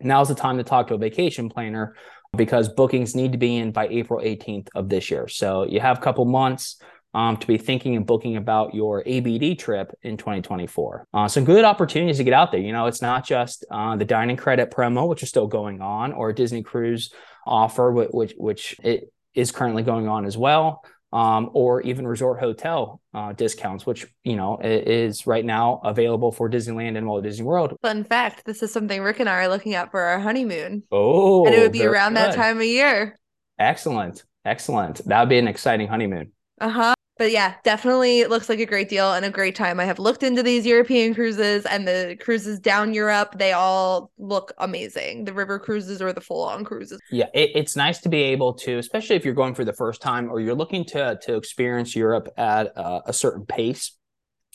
now's 0.00 0.28
the 0.28 0.34
time 0.34 0.58
to 0.58 0.64
talk 0.64 0.88
to 0.88 0.94
a 0.94 0.98
vacation 0.98 1.48
planner 1.48 1.94
because 2.36 2.68
bookings 2.68 3.14
need 3.14 3.32
to 3.32 3.38
be 3.38 3.56
in 3.56 3.72
by 3.72 3.88
April 3.88 4.20
18th 4.20 4.68
of 4.74 4.88
this 4.88 5.10
year. 5.10 5.28
So 5.28 5.64
you 5.64 5.80
have 5.80 5.98
a 5.98 6.00
couple 6.00 6.24
months 6.24 6.80
um, 7.14 7.36
to 7.36 7.46
be 7.46 7.58
thinking 7.58 7.94
and 7.94 8.06
booking 8.06 8.36
about 8.36 8.74
your 8.74 9.02
ABD 9.06 9.58
trip 9.58 9.92
in 10.02 10.16
2024. 10.16 11.08
Uh, 11.12 11.28
some 11.28 11.44
good 11.44 11.64
opportunities 11.64 12.16
to 12.16 12.24
get 12.24 12.32
out 12.32 12.50
there. 12.50 12.60
You 12.60 12.72
know, 12.72 12.86
it's 12.86 13.02
not 13.02 13.26
just 13.26 13.66
uh, 13.70 13.96
the 13.96 14.06
dining 14.06 14.36
credit 14.36 14.70
promo, 14.70 15.06
which 15.06 15.22
is 15.22 15.28
still 15.28 15.46
going 15.46 15.82
on, 15.82 16.12
or 16.12 16.32
Disney 16.32 16.62
Cruise 16.62 17.12
offer, 17.46 17.92
which 17.92 18.32
which 18.38 18.76
it 18.82 19.12
is 19.34 19.52
currently 19.52 19.82
going 19.82 20.08
on 20.08 20.24
as 20.24 20.38
well 20.38 20.82
um, 21.12 21.50
or 21.52 21.82
even 21.82 22.06
resort 22.06 22.40
hotel 22.40 23.00
uh, 23.14 23.32
discounts, 23.32 23.86
which 23.86 24.06
you 24.24 24.36
know 24.36 24.58
is 24.62 25.26
right 25.26 25.44
now 25.44 25.80
available 25.84 26.32
for 26.32 26.48
Disneyland 26.48 26.96
and 26.96 27.06
Walt 27.06 27.24
Disney 27.24 27.44
World. 27.44 27.76
Fun 27.82 28.04
fact: 28.04 28.44
This 28.44 28.62
is 28.62 28.72
something 28.72 29.02
Rick 29.02 29.20
and 29.20 29.28
I 29.28 29.44
are 29.44 29.48
looking 29.48 29.74
at 29.74 29.90
for 29.90 30.00
our 30.00 30.20
honeymoon. 30.20 30.82
Oh, 30.90 31.46
and 31.46 31.54
it 31.54 31.60
would 31.60 31.72
be 31.72 31.84
around 31.84 32.14
good. 32.14 32.18
that 32.18 32.34
time 32.34 32.58
of 32.58 32.64
year. 32.64 33.18
Excellent, 33.58 34.24
excellent. 34.44 35.04
That 35.06 35.20
would 35.20 35.28
be 35.28 35.38
an 35.38 35.48
exciting 35.48 35.88
honeymoon. 35.88 36.32
Uh 36.60 36.68
huh 36.68 36.94
but 37.22 37.30
yeah, 37.30 37.54
definitely 37.62 38.24
looks 38.24 38.48
like 38.48 38.58
a 38.58 38.66
great 38.66 38.88
deal 38.88 39.12
and 39.12 39.24
a 39.24 39.30
great 39.30 39.54
time. 39.54 39.78
I 39.78 39.84
have 39.84 40.00
looked 40.00 40.24
into 40.24 40.42
these 40.42 40.66
European 40.66 41.14
cruises 41.14 41.64
and 41.64 41.86
the 41.86 42.18
cruises 42.20 42.58
down 42.58 42.94
Europe. 42.94 43.36
They 43.38 43.52
all 43.52 44.10
look 44.18 44.52
amazing. 44.58 45.26
The 45.26 45.32
river 45.32 45.60
cruises 45.60 46.02
or 46.02 46.12
the 46.12 46.20
full 46.20 46.42
on 46.42 46.64
cruises. 46.64 46.98
Yeah, 47.12 47.26
it, 47.32 47.52
it's 47.54 47.76
nice 47.76 48.00
to 48.00 48.08
be 48.08 48.22
able 48.22 48.54
to, 48.54 48.76
especially 48.76 49.14
if 49.14 49.24
you're 49.24 49.34
going 49.34 49.54
for 49.54 49.64
the 49.64 49.72
first 49.72 50.02
time 50.02 50.32
or 50.32 50.40
you're 50.40 50.56
looking 50.56 50.84
to 50.86 51.16
to 51.22 51.36
experience 51.36 51.94
Europe 51.94 52.28
at 52.36 52.72
a 52.76 53.12
certain 53.12 53.46
pace. 53.46 53.96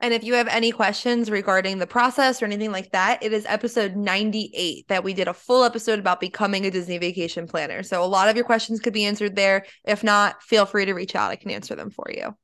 And 0.02 0.12
if 0.12 0.24
you 0.24 0.34
have 0.34 0.48
any 0.48 0.72
questions 0.72 1.30
regarding 1.30 1.78
the 1.78 1.86
process 1.86 2.42
or 2.42 2.46
anything 2.46 2.72
like 2.72 2.90
that, 2.90 3.22
it 3.22 3.32
is 3.32 3.46
episode 3.46 3.94
98 3.94 4.88
that 4.88 5.04
we 5.04 5.14
did 5.14 5.28
a 5.28 5.32
full 5.32 5.62
episode 5.62 6.00
about 6.00 6.18
becoming 6.18 6.66
a 6.66 6.72
Disney 6.72 6.98
vacation 6.98 7.46
planner. 7.46 7.84
So 7.84 8.02
a 8.02 8.04
lot 8.04 8.28
of 8.28 8.34
your 8.34 8.44
questions 8.44 8.80
could 8.80 8.92
be 8.92 9.04
answered 9.04 9.36
there. 9.36 9.64
If 9.84 10.02
not, 10.02 10.42
feel 10.42 10.66
free 10.66 10.86
to 10.86 10.92
reach 10.92 11.14
out. 11.14 11.30
I 11.30 11.36
can 11.36 11.52
answer 11.52 11.76
them 11.76 11.90
for 11.90 12.10
you. 12.10 12.36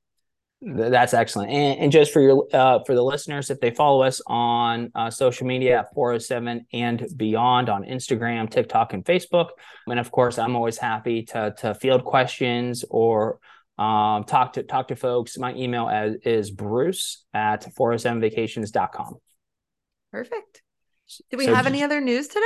That's 0.61 1.15
excellent. 1.15 1.51
And, 1.51 1.81
and 1.81 1.93
just 1.93 2.13
for 2.13 2.21
your 2.21 2.47
uh, 2.53 2.81
for 2.85 2.95
the 2.95 3.03
listeners, 3.03 3.51
if 3.51 3.61
they 3.61 3.71
follow 3.71 4.03
us 4.03 4.21
on 4.27 4.91
uh, 4.95 5.11
social 5.11 5.47
media 5.47 5.81
at 5.81 5.95
407 5.95 6.67
and 6.73 7.07
beyond 7.17 7.69
on 7.69 7.85
Instagram, 7.85 8.51
TikTok, 8.51 8.93
and 8.93 9.05
Facebook, 9.05 9.51
and 9.89 10.01
of 10.01 10.11
course, 10.11 10.37
I'm 10.39 10.57
always 10.57 10.79
happy 10.79 11.23
to 11.25 11.55
to 11.59 11.75
field 11.75 12.05
questions 12.05 12.85
or 12.91 13.39
um, 13.79 14.25
talk 14.25 14.55
to 14.55 14.63
talk 14.63 14.89
to 14.89 14.97
folks. 14.97 15.39
My 15.39 15.55
email 15.55 15.89
as, 15.89 16.17
is 16.25 16.51
bruce 16.51 17.25
at 17.33 17.65
407vacations.com. 17.77 19.17
Perfect. 20.11 20.63
Do 21.31 21.37
we 21.39 21.47
so, 21.47 21.55
have 21.55 21.67
any 21.67 21.83
other 21.83 22.01
news 22.01 22.29
today? 22.29 22.45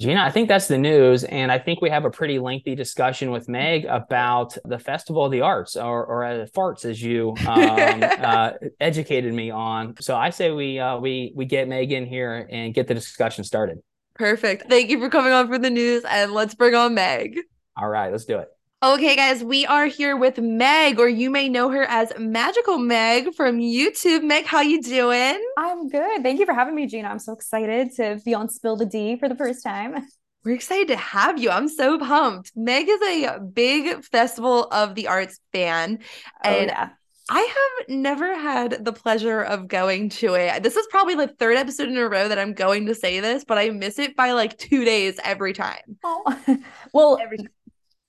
Gina, 0.00 0.22
I 0.22 0.30
think 0.30 0.48
that's 0.48 0.68
the 0.68 0.78
news. 0.78 1.24
And 1.24 1.52
I 1.52 1.58
think 1.58 1.82
we 1.82 1.90
have 1.90 2.04
a 2.04 2.10
pretty 2.10 2.38
lengthy 2.38 2.74
discussion 2.74 3.30
with 3.30 3.48
Meg 3.48 3.84
about 3.84 4.56
the 4.64 4.78
Festival 4.78 5.26
of 5.26 5.32
the 5.32 5.42
Arts 5.42 5.76
or, 5.76 6.04
or 6.04 6.24
uh, 6.24 6.46
farts, 6.56 6.84
as 6.84 7.02
you 7.02 7.34
um, 7.46 8.02
uh, 8.02 8.52
educated 8.80 9.32
me 9.34 9.50
on. 9.50 9.94
So 10.00 10.16
I 10.16 10.30
say 10.30 10.50
we 10.50 10.78
uh, 10.78 10.98
we 10.98 11.32
we 11.36 11.44
get 11.44 11.68
Meg 11.68 11.92
in 11.92 12.06
here 12.06 12.48
and 12.50 12.72
get 12.72 12.88
the 12.88 12.94
discussion 12.94 13.44
started. 13.44 13.78
Perfect. 14.14 14.68
Thank 14.68 14.90
you 14.90 14.98
for 14.98 15.10
coming 15.10 15.32
on 15.32 15.48
for 15.48 15.58
the 15.58 15.70
news. 15.70 16.04
And 16.08 16.32
let's 16.32 16.54
bring 16.54 16.74
on 16.74 16.94
Meg. 16.94 17.38
All 17.76 17.88
right, 17.88 18.10
let's 18.10 18.24
do 18.24 18.38
it. 18.38 18.48
Okay, 18.84 19.14
guys, 19.14 19.44
we 19.44 19.64
are 19.64 19.86
here 19.86 20.16
with 20.16 20.38
Meg, 20.38 20.98
or 20.98 21.08
you 21.08 21.30
may 21.30 21.48
know 21.48 21.70
her 21.70 21.84
as 21.84 22.12
Magical 22.18 22.78
Meg 22.78 23.32
from 23.32 23.60
YouTube. 23.60 24.24
Meg, 24.24 24.44
how 24.44 24.60
you 24.60 24.82
doing? 24.82 25.40
I'm 25.56 25.88
good. 25.88 26.24
Thank 26.24 26.40
you 26.40 26.46
for 26.46 26.52
having 26.52 26.74
me, 26.74 26.88
Gina. 26.88 27.06
I'm 27.06 27.20
so 27.20 27.32
excited 27.32 27.94
to 27.94 28.20
be 28.24 28.34
on 28.34 28.48
Spill 28.48 28.74
the 28.74 28.84
D 28.84 29.14
for 29.14 29.28
the 29.28 29.36
first 29.36 29.62
time. 29.62 30.04
We're 30.44 30.56
excited 30.56 30.88
to 30.88 30.96
have 30.96 31.40
you. 31.40 31.50
I'm 31.50 31.68
so 31.68 31.96
pumped. 31.96 32.50
Meg 32.56 32.88
is 32.88 33.00
a 33.00 33.38
big 33.38 34.04
Festival 34.06 34.64
of 34.72 34.96
the 34.96 35.06
Arts 35.06 35.38
fan, 35.52 36.00
oh, 36.44 36.50
and 36.50 36.66
yeah. 36.66 36.88
I 37.30 37.40
have 37.40 37.88
never 37.88 38.36
had 38.36 38.84
the 38.84 38.92
pleasure 38.92 39.42
of 39.42 39.68
going 39.68 40.08
to 40.08 40.34
it. 40.34 40.64
This 40.64 40.74
is 40.74 40.88
probably 40.90 41.14
the 41.14 41.28
third 41.28 41.56
episode 41.56 41.88
in 41.88 41.96
a 41.96 42.08
row 42.08 42.26
that 42.26 42.38
I'm 42.40 42.52
going 42.52 42.86
to 42.86 42.96
say 42.96 43.20
this, 43.20 43.44
but 43.44 43.58
I 43.58 43.70
miss 43.70 44.00
it 44.00 44.16
by 44.16 44.32
like 44.32 44.58
two 44.58 44.84
days 44.84 45.20
every 45.22 45.52
time. 45.52 45.98
Oh, 46.02 46.58
well, 46.92 47.20
every 47.22 47.36
time. 47.38 47.50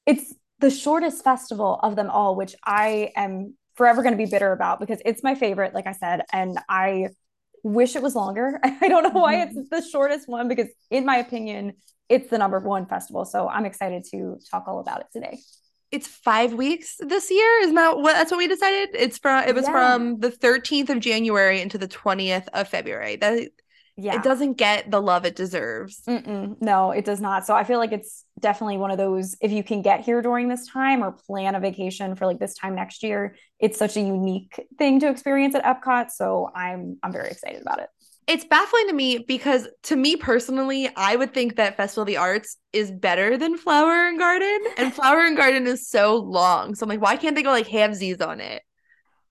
it's 0.08 0.34
the 0.64 0.72
shortest 0.72 1.26
festival 1.26 1.78
of 1.84 1.98
them 1.98 2.10
all, 2.10 2.38
which 2.38 2.56
I 2.64 3.12
am 3.18 3.56
forever 3.76 4.02
going 4.02 4.14
to 4.14 4.18
be 4.18 4.32
bitter 4.32 4.54
about 4.54 4.80
because 4.80 5.02
it's 5.04 5.22
my 5.22 5.36
favorite, 5.36 5.74
like 5.74 5.88
I 5.88 5.92
said, 5.92 6.22
and 6.32 6.58
I 6.70 7.10
wish 7.64 7.98
it 7.98 8.02
was 8.02 8.16
longer. 8.16 8.62
I 8.64 8.88
don't 8.88 9.04
know 9.04 9.20
why 9.20 9.42
it's 9.42 9.58
mm-hmm. 9.58 9.76
the 9.76 9.82
shortest 9.82 10.30
one 10.30 10.48
because, 10.48 10.68
in 10.90 11.06
my 11.06 11.18
opinion, 11.18 11.74
it's 12.08 12.30
the 12.30 12.38
number 12.38 12.60
one 12.60 12.86
festival. 12.86 13.26
So 13.26 13.50
I'm 13.50 13.66
excited 13.66 14.06
to 14.12 14.40
talk 14.50 14.64
all 14.70 14.80
about 14.80 15.02
it 15.02 15.08
today. 15.12 15.38
It's 15.92 16.08
five 16.08 16.54
weeks 16.54 16.96
this 16.98 17.30
year. 17.30 17.60
Isn't 17.64 17.76
that 17.76 17.98
what 17.98 18.14
that's 18.14 18.32
what 18.32 18.38
we 18.38 18.48
decided? 18.48 18.92
It's 18.94 19.18
from 19.18 19.44
it 19.46 19.54
was 19.54 19.66
yeah. 19.66 19.72
from 19.72 20.22
the 20.22 20.30
13th 20.32 20.90
of 20.92 21.02
January 21.02 21.60
into 21.60 21.78
the 21.78 21.90
20th 21.90 22.48
of 22.54 22.70
February. 22.70 23.18
That 23.18 23.50
yeah. 23.96 24.16
It 24.16 24.24
doesn't 24.24 24.54
get 24.54 24.90
the 24.90 25.00
love 25.00 25.26
it 25.26 25.36
deserves. 25.36 26.02
Mm-mm, 26.08 26.58
no 26.62 26.92
it 26.92 27.06
does 27.06 27.22
not. 27.22 27.46
So 27.46 27.54
i 27.54 27.64
feel 27.64 27.78
like 27.78 27.92
it's 27.92 28.26
definitely 28.40 28.78
one 28.78 28.92
of 28.92 28.98
those 28.98 29.36
if 29.42 29.52
you 29.52 29.64
can 29.64 29.82
get 29.82 30.02
here 30.02 30.22
during 30.22 30.48
this 30.48 30.68
time 30.68 31.04
or 31.04 31.12
plan 31.12 31.56
a 31.56 31.60
vacation 31.60 32.16
for 32.16 32.26
like 32.26 32.40
this 32.40 32.56
time 32.56 32.76
next 32.76 33.04
year 33.04 33.36
it's 33.60 33.78
such 33.78 33.96
a 33.96 34.02
unique 34.02 34.60
thing 34.78 35.00
to 35.00 35.10
experience 35.10 35.56
at 35.56 35.64
epcot. 35.64 36.10
So 36.10 36.50
i'm 36.56 36.98
i'm 37.04 37.12
very 37.12 37.30
excited 37.30 37.62
about 37.62 37.80
it. 37.80 37.90
It's 38.26 38.46
baffling 38.46 38.88
to 38.88 38.94
me 38.94 39.20
because 39.28 39.68
to 39.84 39.96
me 39.96 40.16
personally 40.16 40.90
i 40.96 41.16
would 41.16 41.34
think 41.34 41.58
that 41.58 41.78
festival 41.78 42.02
of 42.02 42.08
the 42.08 42.18
arts 42.18 42.58
is 42.72 42.92
better 42.92 43.38
than 43.38 43.58
flower 43.58 44.08
and 44.08 44.18
garden 44.18 44.60
and 44.78 44.94
flower 45.00 45.20
and 45.20 45.38
garden 45.38 45.68
is 45.68 45.88
so 45.88 46.18
long. 46.18 46.74
So 46.74 46.86
i'm 46.86 46.90
like 46.90 47.02
why 47.02 47.16
can't 47.16 47.36
they 47.36 47.44
go 47.44 47.52
like 47.52 47.68
halvesies 47.68 48.26
on 48.26 48.40
it 48.40 48.64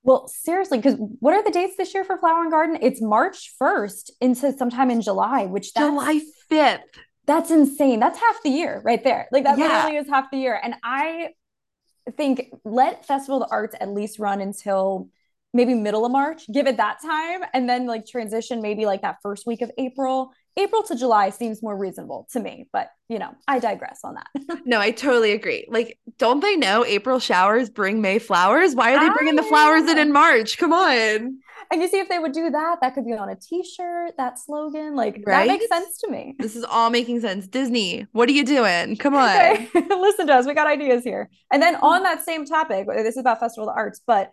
well, 0.03 0.27
seriously, 0.29 0.79
because 0.79 0.97
what 1.21 1.35
are 1.35 1.45
the 1.45 1.51
dates 1.51 1.77
this 1.77 1.95
year 1.95 2.05
for 2.05 2.19
Flower 2.19 2.43
and 2.43 2.51
Garden? 2.51 2.79
It's 2.81 3.01
March 3.01 3.53
1st 3.61 4.11
into 4.21 4.53
sometime 4.53 4.91
in 4.91 5.01
July, 5.01 5.47
which 5.47 5.73
that's, 5.73 5.87
July 5.87 6.21
5th. 6.51 6.81
That's 7.27 7.51
insane. 7.51 8.01
That's 8.01 8.19
half 8.19 8.43
the 8.43 8.51
year 8.51 8.83
right 8.85 9.03
there. 9.03 9.29
Like 9.31 9.45
that 9.45 9.59
yeah. 9.59 9.69
literally 9.69 9.97
is 9.99 10.09
half 10.09 10.31
the 10.31 10.39
year. 10.39 10.59
And 10.61 10.75
I 10.83 11.31
think 12.17 12.51
let 12.65 13.07
Festival 13.07 13.43
of 13.43 13.49
the 13.49 13.55
Arts 13.55 13.77
at 13.81 13.91
least 13.91 14.19
run 14.19 14.41
until 14.41 15.09
maybe 15.53 15.75
middle 15.75 16.05
of 16.05 16.13
March, 16.13 16.45
give 16.53 16.67
it 16.67 16.77
that 16.79 17.01
time, 17.03 17.43
and 17.53 17.69
then 17.69 17.87
like 17.87 18.07
transition 18.07 18.63
maybe 18.63 18.87
like 18.87 19.03
that 19.03 19.17
first 19.23 19.47
week 19.47 19.63
of 19.63 19.71
April 19.79 20.33
April 20.57 20.83
to 20.83 20.95
July 20.95 21.31
seems 21.31 21.63
more 21.63 21.77
reasonable 21.77 22.29
to 22.33 22.41
me, 22.41 22.69
but 22.73 22.89
you 23.09 23.19
know, 23.19 23.35
I 23.49 23.59
digress 23.59 24.01
on 24.05 24.15
that. 24.15 24.61
no, 24.67 24.81
I 24.81 24.91
totally 24.91 25.33
agree. 25.33 25.67
Like, 25.69 25.99
don't 26.19 26.41
they 26.41 26.57
know 26.57 26.85
April 26.85 27.19
showers 27.19 27.71
bring 27.71 28.03
May 28.03 28.19
flowers? 28.19 28.75
Why 28.75 28.95
are 28.95 29.01
they 29.01 29.11
bringing 29.15 29.37
the 29.37 29.43
flowers 29.43 29.89
in 29.89 29.99
in 29.99 30.13
March? 30.13 30.59
Come 30.59 30.73
on. 30.73 31.39
And 31.71 31.81
you 31.81 31.89
see, 31.89 31.99
if 31.99 32.09
they 32.11 32.19
would 32.19 32.33
do 32.33 32.51
that, 32.51 32.79
that 32.83 32.95
could 32.95 33.07
be 33.07 33.15
on 33.15 33.31
a 33.31 33.37
T-shirt. 33.37 34.13
That 34.19 34.39
slogan, 34.39 34.95
like 34.95 35.23
right? 35.27 35.47
that 35.47 35.59
makes 35.59 35.69
sense 35.69 35.99
to 35.99 36.11
me. 36.11 36.35
This 36.39 36.55
is 36.55 36.65
all 36.65 36.91
making 36.91 37.21
sense. 37.21 37.49
Disney, 37.49 38.07
what 38.13 38.29
are 38.29 38.33
you 38.33 38.45
doing? 38.45 38.97
Come 38.97 39.15
on, 39.17 39.31
okay. 39.31 39.69
listen 39.75 40.27
to 40.27 40.35
us. 40.35 40.47
We 40.47 40.53
got 40.53 40.67
ideas 40.67 41.03
here. 41.03 41.31
And 41.51 41.63
then 41.63 41.77
mm-hmm. 41.77 41.85
on 41.85 42.03
that 42.03 42.25
same 42.25 42.45
topic, 42.45 42.87
this 42.89 43.17
is 43.17 43.21
about 43.21 43.41
Festival 43.41 43.71
of 43.71 43.75
the 43.75 43.79
Arts, 43.79 44.03
but 44.07 44.31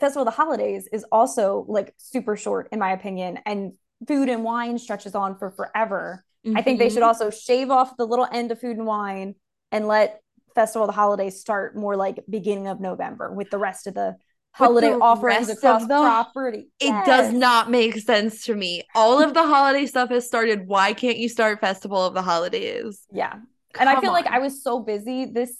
Festival 0.00 0.22
of 0.22 0.26
the 0.26 0.42
Holidays 0.42 0.88
is 0.92 1.04
also 1.12 1.64
like 1.68 1.94
super 1.96 2.36
short, 2.36 2.68
in 2.72 2.78
my 2.78 2.92
opinion, 2.92 3.38
and 3.46 3.72
food 4.06 4.28
and 4.28 4.42
wine 4.42 4.78
stretches 4.78 5.14
on 5.14 5.38
for 5.38 5.50
forever. 5.50 6.24
Mm-hmm. 6.46 6.56
I 6.56 6.62
think 6.62 6.78
they 6.78 6.88
should 6.88 6.98
mm-hmm. 6.98 7.08
also 7.08 7.30
shave 7.30 7.70
off 7.70 7.96
the 7.96 8.06
little 8.06 8.28
end 8.30 8.50
of 8.50 8.60
food 8.60 8.76
and 8.76 8.86
wine 8.86 9.34
and 9.70 9.86
let 9.86 10.20
Festival 10.54 10.84
of 10.84 10.88
the 10.88 11.00
Holidays 11.00 11.40
start 11.40 11.76
more 11.76 11.96
like 11.96 12.20
beginning 12.28 12.68
of 12.68 12.80
November 12.80 13.32
with 13.32 13.50
the 13.50 13.58
rest 13.58 13.86
of 13.86 13.94
the 13.94 14.16
holiday 14.54 14.92
offerings 14.92 15.48
across 15.48 15.82
the 15.82 15.88
property. 15.88 16.68
Yes. 16.80 17.06
It 17.06 17.10
does 17.10 17.32
not 17.32 17.70
make 17.70 17.96
sense 17.98 18.44
to 18.44 18.54
me. 18.54 18.82
All 18.94 19.20
of 19.20 19.34
the 19.34 19.42
holiday 19.42 19.84
stuff 19.86 20.10
has 20.10 20.26
started. 20.26 20.68
Why 20.68 20.92
can't 20.92 21.18
you 21.18 21.28
start 21.28 21.60
Festival 21.60 22.04
of 22.06 22.14
the 22.14 22.22
Holidays? 22.22 23.04
Yeah. 23.12 23.32
Come 23.32 23.42
and 23.80 23.88
I 23.88 24.00
feel 24.00 24.10
on. 24.10 24.14
like 24.14 24.28
I 24.28 24.38
was 24.38 24.62
so 24.62 24.78
busy 24.78 25.24
this 25.24 25.56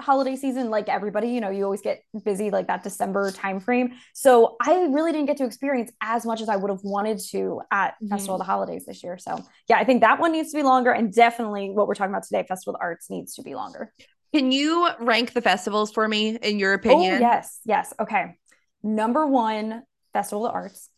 holiday 0.00 0.36
season 0.36 0.70
like 0.70 0.88
everybody 0.88 1.28
you 1.28 1.40
know 1.40 1.50
you 1.50 1.64
always 1.64 1.82
get 1.82 2.02
busy 2.24 2.50
like 2.50 2.66
that 2.68 2.82
december 2.82 3.30
timeframe. 3.32 3.92
So 4.14 4.56
i 4.60 4.72
really 4.90 5.12
didn't 5.12 5.26
get 5.26 5.36
to 5.38 5.44
experience 5.44 5.90
as 6.00 6.24
much 6.24 6.40
as 6.40 6.48
i 6.48 6.56
would 6.56 6.70
have 6.70 6.82
wanted 6.82 7.18
to 7.30 7.60
at 7.70 7.94
mm-hmm. 7.94 8.08
festival 8.08 8.36
of 8.36 8.40
the 8.40 8.44
holidays 8.44 8.84
this 8.86 9.02
year. 9.02 9.18
So 9.18 9.38
yeah 9.68 9.78
i 9.78 9.84
think 9.84 10.00
that 10.02 10.20
one 10.20 10.32
needs 10.32 10.50
to 10.52 10.56
be 10.56 10.62
longer 10.62 10.90
and 10.92 11.12
definitely 11.12 11.70
what 11.70 11.88
we're 11.88 11.94
talking 11.94 12.12
about 12.12 12.24
today 12.24 12.44
festival 12.46 12.74
of 12.74 12.80
the 12.80 12.84
arts 12.84 13.10
needs 13.10 13.34
to 13.34 13.42
be 13.42 13.54
longer. 13.54 13.92
Can 14.34 14.52
you 14.52 14.88
rank 15.00 15.32
the 15.32 15.40
festivals 15.40 15.90
for 15.90 16.06
me 16.06 16.36
in 16.36 16.58
your 16.58 16.74
opinion? 16.74 17.14
oh, 17.14 17.18
yes 17.20 17.60
yes. 17.64 17.92
Okay. 18.00 18.36
Number 18.82 19.26
one 19.26 19.82
festival 20.12 20.46
of 20.46 20.52
the 20.52 20.54
arts. 20.54 20.88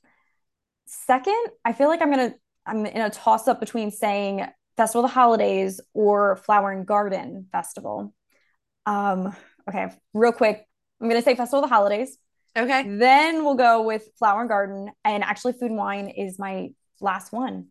Second 0.87 1.47
i 1.64 1.73
feel 1.73 1.88
like 1.88 2.02
i'm 2.02 2.11
gonna 2.11 2.35
i'm 2.66 2.85
in 2.85 3.00
a 3.00 3.11
toss 3.11 3.49
up 3.49 3.61
between 3.61 3.90
saying 3.90 4.47
Festival 4.80 5.04
of 5.04 5.11
the 5.11 5.14
Holidays 5.14 5.78
or 5.92 6.37
Flower 6.37 6.71
and 6.71 6.87
Garden 6.87 7.47
Festival. 7.52 8.14
Um, 8.87 9.34
okay, 9.68 9.88
real 10.14 10.32
quick, 10.32 10.66
I'm 11.00 11.08
gonna 11.08 11.22
say 11.22 11.34
Festival 11.34 11.64
of 11.64 11.70
the 11.70 11.75
Holidays. 11.75 12.16
Okay. 12.56 12.82
Then 12.88 13.44
we'll 13.44 13.54
go 13.54 13.82
with 13.82 14.08
Flower 14.18 14.40
and 14.40 14.49
Garden, 14.49 14.90
and 15.04 15.22
actually, 15.22 15.52
Food 15.52 15.70
and 15.70 15.76
Wine 15.76 16.08
is 16.08 16.38
my 16.38 16.70
last 17.00 17.32
one. 17.32 17.68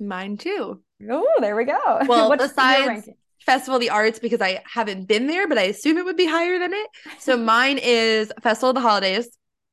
Mine 0.00 0.36
too. 0.36 0.82
Oh, 1.10 1.38
there 1.40 1.56
we 1.56 1.64
go. 1.64 2.00
Well, 2.06 2.36
besides 2.36 3.08
Festival 3.44 3.76
of 3.76 3.80
the 3.80 3.90
Arts, 3.90 4.18
because 4.18 4.40
I 4.40 4.62
haven't 4.72 5.06
been 5.06 5.26
there, 5.26 5.48
but 5.48 5.58
I 5.58 5.62
assume 5.62 5.98
it 5.98 6.04
would 6.04 6.16
be 6.16 6.26
higher 6.26 6.58
than 6.58 6.72
it. 6.72 6.88
So 7.18 7.36
mine 7.36 7.78
is 7.82 8.32
Festival 8.42 8.70
of 8.70 8.74
the 8.76 8.80
Holidays 8.80 9.28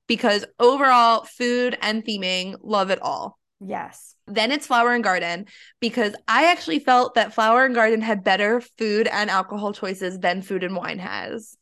because 0.08 0.46
overall, 0.60 1.24
food 1.24 1.78
and 1.82 2.04
theming, 2.04 2.56
love 2.62 2.90
it 2.90 3.02
all. 3.02 3.40
Yes. 3.60 4.16
Then 4.28 4.52
it's 4.52 4.68
Flower 4.68 4.94
and 4.94 5.04
Garden 5.04 5.46
because 5.80 6.14
I 6.28 6.52
actually 6.52 6.80
felt 6.80 7.16
that 7.16 7.34
Flower 7.34 7.66
and 7.66 7.76
Garden 7.76 8.02
had 8.02 8.24
better 8.24 8.62
food 8.78 9.08
and 9.08 9.30
alcohol 9.30 9.74
choices 9.74 10.20
than 10.20 10.42
Food 10.42 10.64
and 10.64 10.76
Wine 10.76 11.00
has. 11.00 11.58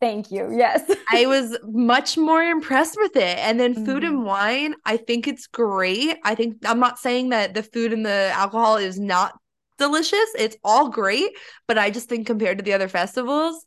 Thank 0.00 0.30
you. 0.30 0.54
Yes. 0.54 0.90
I 1.12 1.26
was 1.26 1.56
much 1.64 2.18
more 2.18 2.42
impressed 2.42 2.96
with 2.98 3.16
it. 3.16 3.38
And 3.38 3.58
then 3.58 3.86
food 3.86 4.02
mm. 4.02 4.08
and 4.08 4.24
wine, 4.24 4.74
I 4.84 4.96
think 4.96 5.26
it's 5.26 5.46
great. 5.46 6.18
I 6.24 6.34
think 6.34 6.56
I'm 6.66 6.80
not 6.80 6.98
saying 6.98 7.30
that 7.30 7.54
the 7.54 7.62
food 7.62 7.92
and 7.92 8.04
the 8.04 8.30
alcohol 8.34 8.76
is 8.76 8.98
not 8.98 9.32
delicious. 9.78 10.28
It's 10.36 10.56
all 10.62 10.90
great, 10.90 11.30
but 11.66 11.78
I 11.78 11.90
just 11.90 12.08
think 12.08 12.26
compared 12.26 12.58
to 12.58 12.64
the 12.64 12.74
other 12.74 12.88
festivals, 12.88 13.64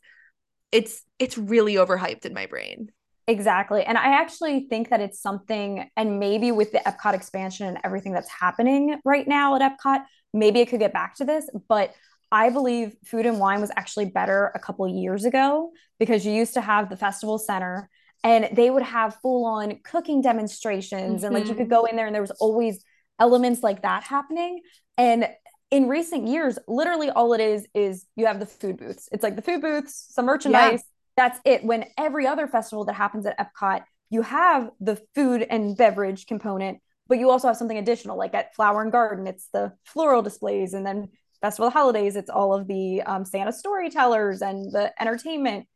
it's 0.70 1.02
it's 1.18 1.36
really 1.36 1.74
overhyped 1.74 2.24
in 2.24 2.34
my 2.34 2.46
brain. 2.46 2.90
Exactly. 3.32 3.82
And 3.82 3.96
I 3.96 4.20
actually 4.20 4.66
think 4.68 4.90
that 4.90 5.00
it's 5.00 5.18
something, 5.20 5.88
and 5.96 6.20
maybe 6.20 6.52
with 6.52 6.70
the 6.70 6.80
Epcot 6.80 7.14
expansion 7.14 7.66
and 7.66 7.78
everything 7.82 8.12
that's 8.12 8.28
happening 8.28 9.00
right 9.06 9.26
now 9.26 9.56
at 9.56 9.62
Epcot, 9.62 10.02
maybe 10.34 10.60
it 10.60 10.68
could 10.68 10.80
get 10.80 10.92
back 10.92 11.16
to 11.16 11.24
this. 11.24 11.48
But 11.66 11.94
I 12.30 12.50
believe 12.50 12.94
food 13.04 13.24
and 13.24 13.38
wine 13.38 13.62
was 13.62 13.70
actually 13.74 14.06
better 14.06 14.52
a 14.54 14.58
couple 14.58 14.86
years 14.86 15.24
ago 15.24 15.70
because 15.98 16.26
you 16.26 16.32
used 16.32 16.54
to 16.54 16.60
have 16.60 16.90
the 16.90 16.96
festival 16.96 17.38
center 17.38 17.88
and 18.22 18.50
they 18.52 18.68
would 18.68 18.82
have 18.82 19.16
full 19.22 19.46
on 19.46 19.80
cooking 19.82 20.20
demonstrations 20.20 21.16
mm-hmm. 21.16 21.24
and 21.24 21.34
like 21.34 21.48
you 21.48 21.54
could 21.54 21.70
go 21.70 21.86
in 21.86 21.96
there 21.96 22.06
and 22.06 22.14
there 22.14 22.22
was 22.22 22.30
always 22.32 22.84
elements 23.18 23.62
like 23.62 23.80
that 23.82 24.02
happening. 24.02 24.60
And 24.98 25.28
in 25.70 25.88
recent 25.88 26.28
years, 26.28 26.58
literally 26.68 27.08
all 27.08 27.32
it 27.32 27.40
is 27.40 27.66
is 27.74 28.04
you 28.14 28.26
have 28.26 28.40
the 28.40 28.46
food 28.46 28.76
booths. 28.76 29.08
It's 29.10 29.22
like 29.22 29.36
the 29.36 29.42
food 29.42 29.62
booths, 29.62 30.06
some 30.10 30.26
merchandise, 30.26 30.82
that's 31.16 31.38
it. 31.44 31.64
When 31.64 31.86
every 31.98 32.26
other 32.26 32.46
festival 32.46 32.84
that 32.86 32.94
happens 32.94 33.26
at 33.26 33.38
Epcot, 33.38 33.82
you 34.10 34.22
have 34.22 34.70
the 34.80 35.00
food 35.14 35.46
and 35.48 35.76
beverage 35.76 36.26
component, 36.26 36.78
but 37.08 37.18
you 37.18 37.30
also 37.30 37.48
have 37.48 37.56
something 37.56 37.78
additional, 37.78 38.16
like 38.16 38.34
at 38.34 38.54
Flower 38.54 38.82
and 38.82 38.92
Garden, 38.92 39.26
it's 39.26 39.48
the 39.52 39.72
floral 39.84 40.22
displays, 40.22 40.74
and 40.74 40.86
then 40.86 41.08
Festival 41.40 41.66
of 41.68 41.72
Holidays, 41.72 42.14
it's 42.14 42.30
all 42.30 42.54
of 42.54 42.68
the 42.68 43.02
um, 43.02 43.24
Santa 43.24 43.52
storytellers 43.52 44.42
and 44.42 44.70
the 44.70 44.92
entertainment. 45.00 45.66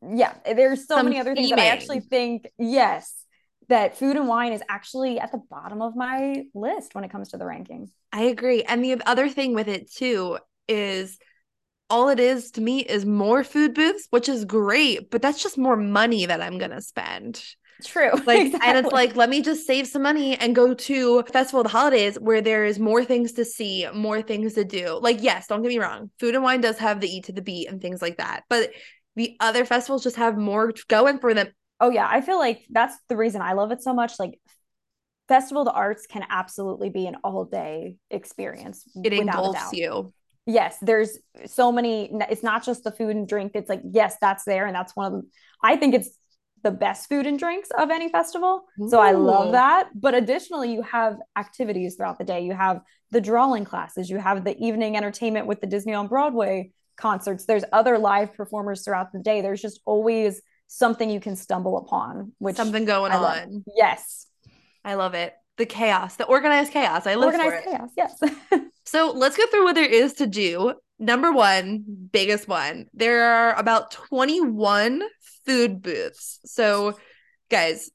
Yeah, 0.00 0.34
there's 0.44 0.86
so 0.86 0.96
Some 0.96 1.06
many 1.06 1.18
other 1.18 1.34
things 1.34 1.50
that 1.50 1.58
I 1.58 1.66
actually 1.66 2.00
think, 2.00 2.46
yes, 2.58 3.12
that 3.68 3.96
food 3.96 4.16
and 4.16 4.28
wine 4.28 4.52
is 4.52 4.62
actually 4.68 5.18
at 5.18 5.32
the 5.32 5.40
bottom 5.50 5.82
of 5.82 5.96
my 5.96 6.44
list 6.54 6.94
when 6.94 7.02
it 7.02 7.10
comes 7.10 7.30
to 7.30 7.38
the 7.38 7.44
ranking. 7.44 7.90
I 8.12 8.24
agree. 8.24 8.62
And 8.62 8.84
the 8.84 9.02
other 9.04 9.28
thing 9.28 9.54
with 9.54 9.68
it 9.68 9.90
too 9.90 10.38
is 10.68 11.18
all 11.88 12.08
it 12.08 12.20
is 12.20 12.50
to 12.52 12.60
me 12.60 12.80
is 12.80 13.04
more 13.04 13.44
food 13.44 13.74
booths, 13.74 14.06
which 14.10 14.28
is 14.28 14.44
great, 14.44 15.10
but 15.10 15.22
that's 15.22 15.42
just 15.42 15.58
more 15.58 15.76
money 15.76 16.26
that 16.26 16.40
I'm 16.40 16.58
gonna 16.58 16.80
spend. 16.80 17.42
True. 17.84 18.10
Like, 18.26 18.46
exactly. 18.46 18.68
and 18.68 18.78
it's 18.78 18.92
like, 18.92 19.16
let 19.16 19.28
me 19.28 19.42
just 19.42 19.66
save 19.66 19.86
some 19.86 20.02
money 20.02 20.34
and 20.36 20.54
go 20.54 20.74
to 20.74 21.22
Festival 21.24 21.60
of 21.60 21.64
the 21.64 21.70
Holidays 21.70 22.18
where 22.18 22.40
there 22.40 22.64
is 22.64 22.78
more 22.78 23.04
things 23.04 23.32
to 23.32 23.44
see, 23.44 23.86
more 23.94 24.22
things 24.22 24.54
to 24.54 24.64
do. 24.64 24.98
Like, 25.00 25.22
yes, 25.22 25.46
don't 25.46 25.62
get 25.62 25.68
me 25.68 25.78
wrong, 25.78 26.10
food 26.18 26.34
and 26.34 26.42
wine 26.42 26.60
does 26.60 26.78
have 26.78 27.00
the 27.00 27.08
eat 27.08 27.24
to 27.24 27.32
the 27.32 27.42
beat 27.42 27.68
and 27.68 27.80
things 27.80 28.02
like 28.02 28.16
that, 28.16 28.42
but 28.48 28.70
the 29.14 29.36
other 29.40 29.64
festivals 29.64 30.02
just 30.02 30.16
have 30.16 30.36
more 30.36 30.72
going 30.88 31.18
for 31.18 31.34
them. 31.34 31.48
Oh 31.80 31.90
yeah, 31.90 32.08
I 32.10 32.20
feel 32.20 32.38
like 32.38 32.64
that's 32.70 32.96
the 33.08 33.16
reason 33.16 33.42
I 33.42 33.52
love 33.52 33.70
it 33.70 33.82
so 33.82 33.94
much. 33.94 34.18
Like 34.18 34.40
Festival 35.28 35.62
of 35.62 35.66
the 35.66 35.72
Arts 35.72 36.06
can 36.06 36.24
absolutely 36.28 36.90
be 36.90 37.06
an 37.06 37.16
all 37.22 37.44
day 37.44 37.96
experience. 38.10 38.84
It 39.02 39.12
engulfs 39.12 39.72
you 39.72 40.12
yes 40.46 40.78
there's 40.80 41.18
so 41.44 41.70
many 41.70 42.10
it's 42.30 42.42
not 42.42 42.64
just 42.64 42.84
the 42.84 42.92
food 42.92 43.14
and 43.16 43.28
drink 43.28 43.52
it's 43.54 43.68
like 43.68 43.82
yes 43.90 44.16
that's 44.20 44.44
there 44.44 44.66
and 44.66 44.74
that's 44.74 44.94
one 44.94 45.06
of 45.06 45.12
them 45.12 45.30
i 45.62 45.76
think 45.76 45.94
it's 45.94 46.10
the 46.62 46.70
best 46.70 47.08
food 47.08 47.26
and 47.26 47.38
drinks 47.38 47.68
of 47.76 47.90
any 47.90 48.08
festival 48.08 48.64
Ooh. 48.80 48.88
so 48.88 49.00
i 49.00 49.12
love 49.12 49.52
that 49.52 49.88
but 49.94 50.14
additionally 50.14 50.72
you 50.72 50.82
have 50.82 51.18
activities 51.36 51.96
throughout 51.96 52.18
the 52.18 52.24
day 52.24 52.40
you 52.40 52.54
have 52.54 52.80
the 53.10 53.20
drawing 53.20 53.64
classes 53.64 54.08
you 54.08 54.18
have 54.18 54.44
the 54.44 54.56
evening 54.58 54.96
entertainment 54.96 55.46
with 55.46 55.60
the 55.60 55.66
disney 55.66 55.92
on 55.94 56.06
broadway 56.06 56.70
concerts 56.96 57.44
there's 57.44 57.64
other 57.72 57.98
live 57.98 58.32
performers 58.34 58.82
throughout 58.84 59.12
the 59.12 59.18
day 59.18 59.42
there's 59.42 59.60
just 59.60 59.80
always 59.84 60.40
something 60.68 61.10
you 61.10 61.20
can 61.20 61.36
stumble 61.36 61.76
upon 61.78 62.32
which 62.38 62.56
something 62.56 62.84
going 62.84 63.12
I 63.12 63.16
on 63.16 63.22
love. 63.22 63.62
yes 63.76 64.26
i 64.84 64.94
love 64.94 65.14
it 65.14 65.34
the 65.56 65.66
chaos 65.66 66.16
the 66.16 66.24
organized 66.24 66.72
chaos 66.72 67.06
i 67.06 67.14
love 67.14 67.34
organized 67.34 67.48
for 67.48 67.54
it. 67.54 67.66
Organized 67.66 67.94
chaos 67.96 68.18
yes 68.50 68.60
So 68.86 69.12
let's 69.14 69.36
go 69.36 69.46
through 69.46 69.64
what 69.64 69.74
there 69.74 69.84
is 69.84 70.14
to 70.14 70.26
do. 70.26 70.74
Number 70.98 71.32
one, 71.32 71.84
biggest 72.10 72.48
one, 72.48 72.86
there 72.94 73.24
are 73.24 73.58
about 73.58 73.90
21 73.90 75.02
food 75.44 75.82
booths. 75.82 76.38
So, 76.46 76.98
guys, 77.50 77.90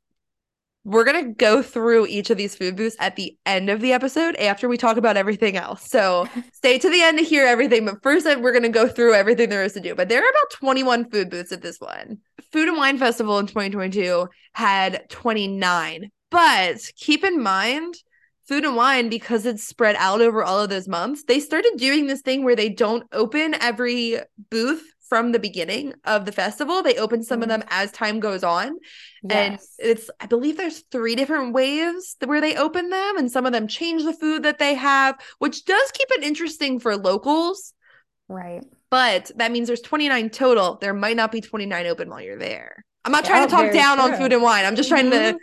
we're 0.84 1.04
going 1.04 1.26
to 1.26 1.34
go 1.34 1.62
through 1.64 2.08
each 2.08 2.30
of 2.30 2.38
these 2.38 2.56
food 2.56 2.76
booths 2.76 2.96
at 3.00 3.16
the 3.16 3.38
end 3.46 3.70
of 3.70 3.82
the 3.82 3.94
episode 3.94 4.36
after 4.36 4.68
we 4.68 4.78
talk 4.78 4.98
about 4.98 5.18
everything 5.18 5.58
else. 5.58 5.90
So, 5.90 6.28
stay 6.54 6.78
to 6.78 6.90
the 6.90 7.02
end 7.02 7.18
to 7.18 7.24
hear 7.24 7.46
everything. 7.48 7.86
But 7.86 8.04
first, 8.04 8.26
we're 8.26 8.52
going 8.52 8.64
to 8.64 8.70
go 8.70 8.88
through 8.88 9.16
everything 9.16 9.50
there 9.50 9.64
is 9.64 9.74
to 9.74 9.80
do. 9.80 9.96
But 9.96 10.10
there 10.10 10.20
are 10.24 10.30
about 10.30 10.52
21 10.60 11.10
food 11.10 11.30
booths 11.32 11.52
at 11.52 11.62
this 11.62 11.80
one. 11.80 12.20
Food 12.52 12.68
and 12.68 12.78
Wine 12.78 12.98
Festival 12.98 13.40
in 13.40 13.48
2022 13.48 14.28
had 14.54 15.10
29. 15.10 16.12
But 16.30 16.82
keep 16.98 17.24
in 17.24 17.42
mind, 17.42 17.96
Food 18.48 18.66
and 18.66 18.76
Wine, 18.76 19.10
because 19.10 19.46
it's 19.46 19.64
spread 19.64 19.96
out 19.98 20.22
over 20.22 20.44
all 20.44 20.60
of 20.60 20.70
those 20.70 20.88
months, 20.88 21.24
they 21.24 21.40
started 21.40 21.74
doing 21.78 22.08
this 22.08 22.22
thing 22.22 22.44
where 22.44 22.56
they 22.56 22.70
don't 22.70 23.08
open 23.12 23.56
every 23.56 24.20
booth 24.50 24.84
from 25.12 25.34
the 25.34 25.40
beginning 25.40 25.94
of 26.06 26.24
the 26.24 26.32
festival. 26.32 26.82
They 26.82 26.96
open 26.96 27.22
some 27.22 27.42
mm. 27.42 27.44
of 27.44 27.50
them 27.50 27.64
as 27.70 27.92
time 27.92 28.22
goes 28.22 28.46
on. 28.46 28.78
Yes. 29.24 29.76
And 29.80 29.90
it's, 29.90 30.10
I 30.22 30.26
believe 30.26 30.56
there's 30.56 30.86
three 30.90 31.16
different 31.16 31.54
waves 31.54 32.16
where 32.24 32.40
they 32.40 32.56
open 32.56 32.90
them, 32.90 33.18
and 33.18 33.30
some 33.30 33.46
of 33.46 33.52
them 33.52 33.68
change 33.68 34.04
the 34.04 34.14
food 34.14 34.44
that 34.44 34.58
they 34.58 34.74
have, 34.74 35.20
which 35.40 35.66
does 35.66 35.92
keep 35.92 36.08
it 36.12 36.24
interesting 36.24 36.80
for 36.80 36.96
locals. 36.96 37.74
Right. 38.30 38.64
But 38.90 39.32
that 39.36 39.52
means 39.52 39.68
there's 39.68 39.82
29 39.82 40.30
total. 40.30 40.78
There 40.80 40.94
might 40.94 41.18
not 41.18 41.32
be 41.32 41.42
29 41.42 41.88
open 41.88 42.10
while 42.10 42.22
you're 42.22 42.40
there. 42.40 42.86
I'm 43.04 43.12
not 43.12 43.26
trying 43.26 43.48
to 43.48 43.54
talk 43.54 43.74
down 43.74 43.98
true. 43.98 44.14
on 44.14 44.18
food 44.18 44.32
and 44.32 44.42
wine. 44.42 44.64
I'm 44.66 44.76
just 44.76 44.90
trying 44.90 45.10
mm-hmm. 45.10 45.38
to 45.38 45.40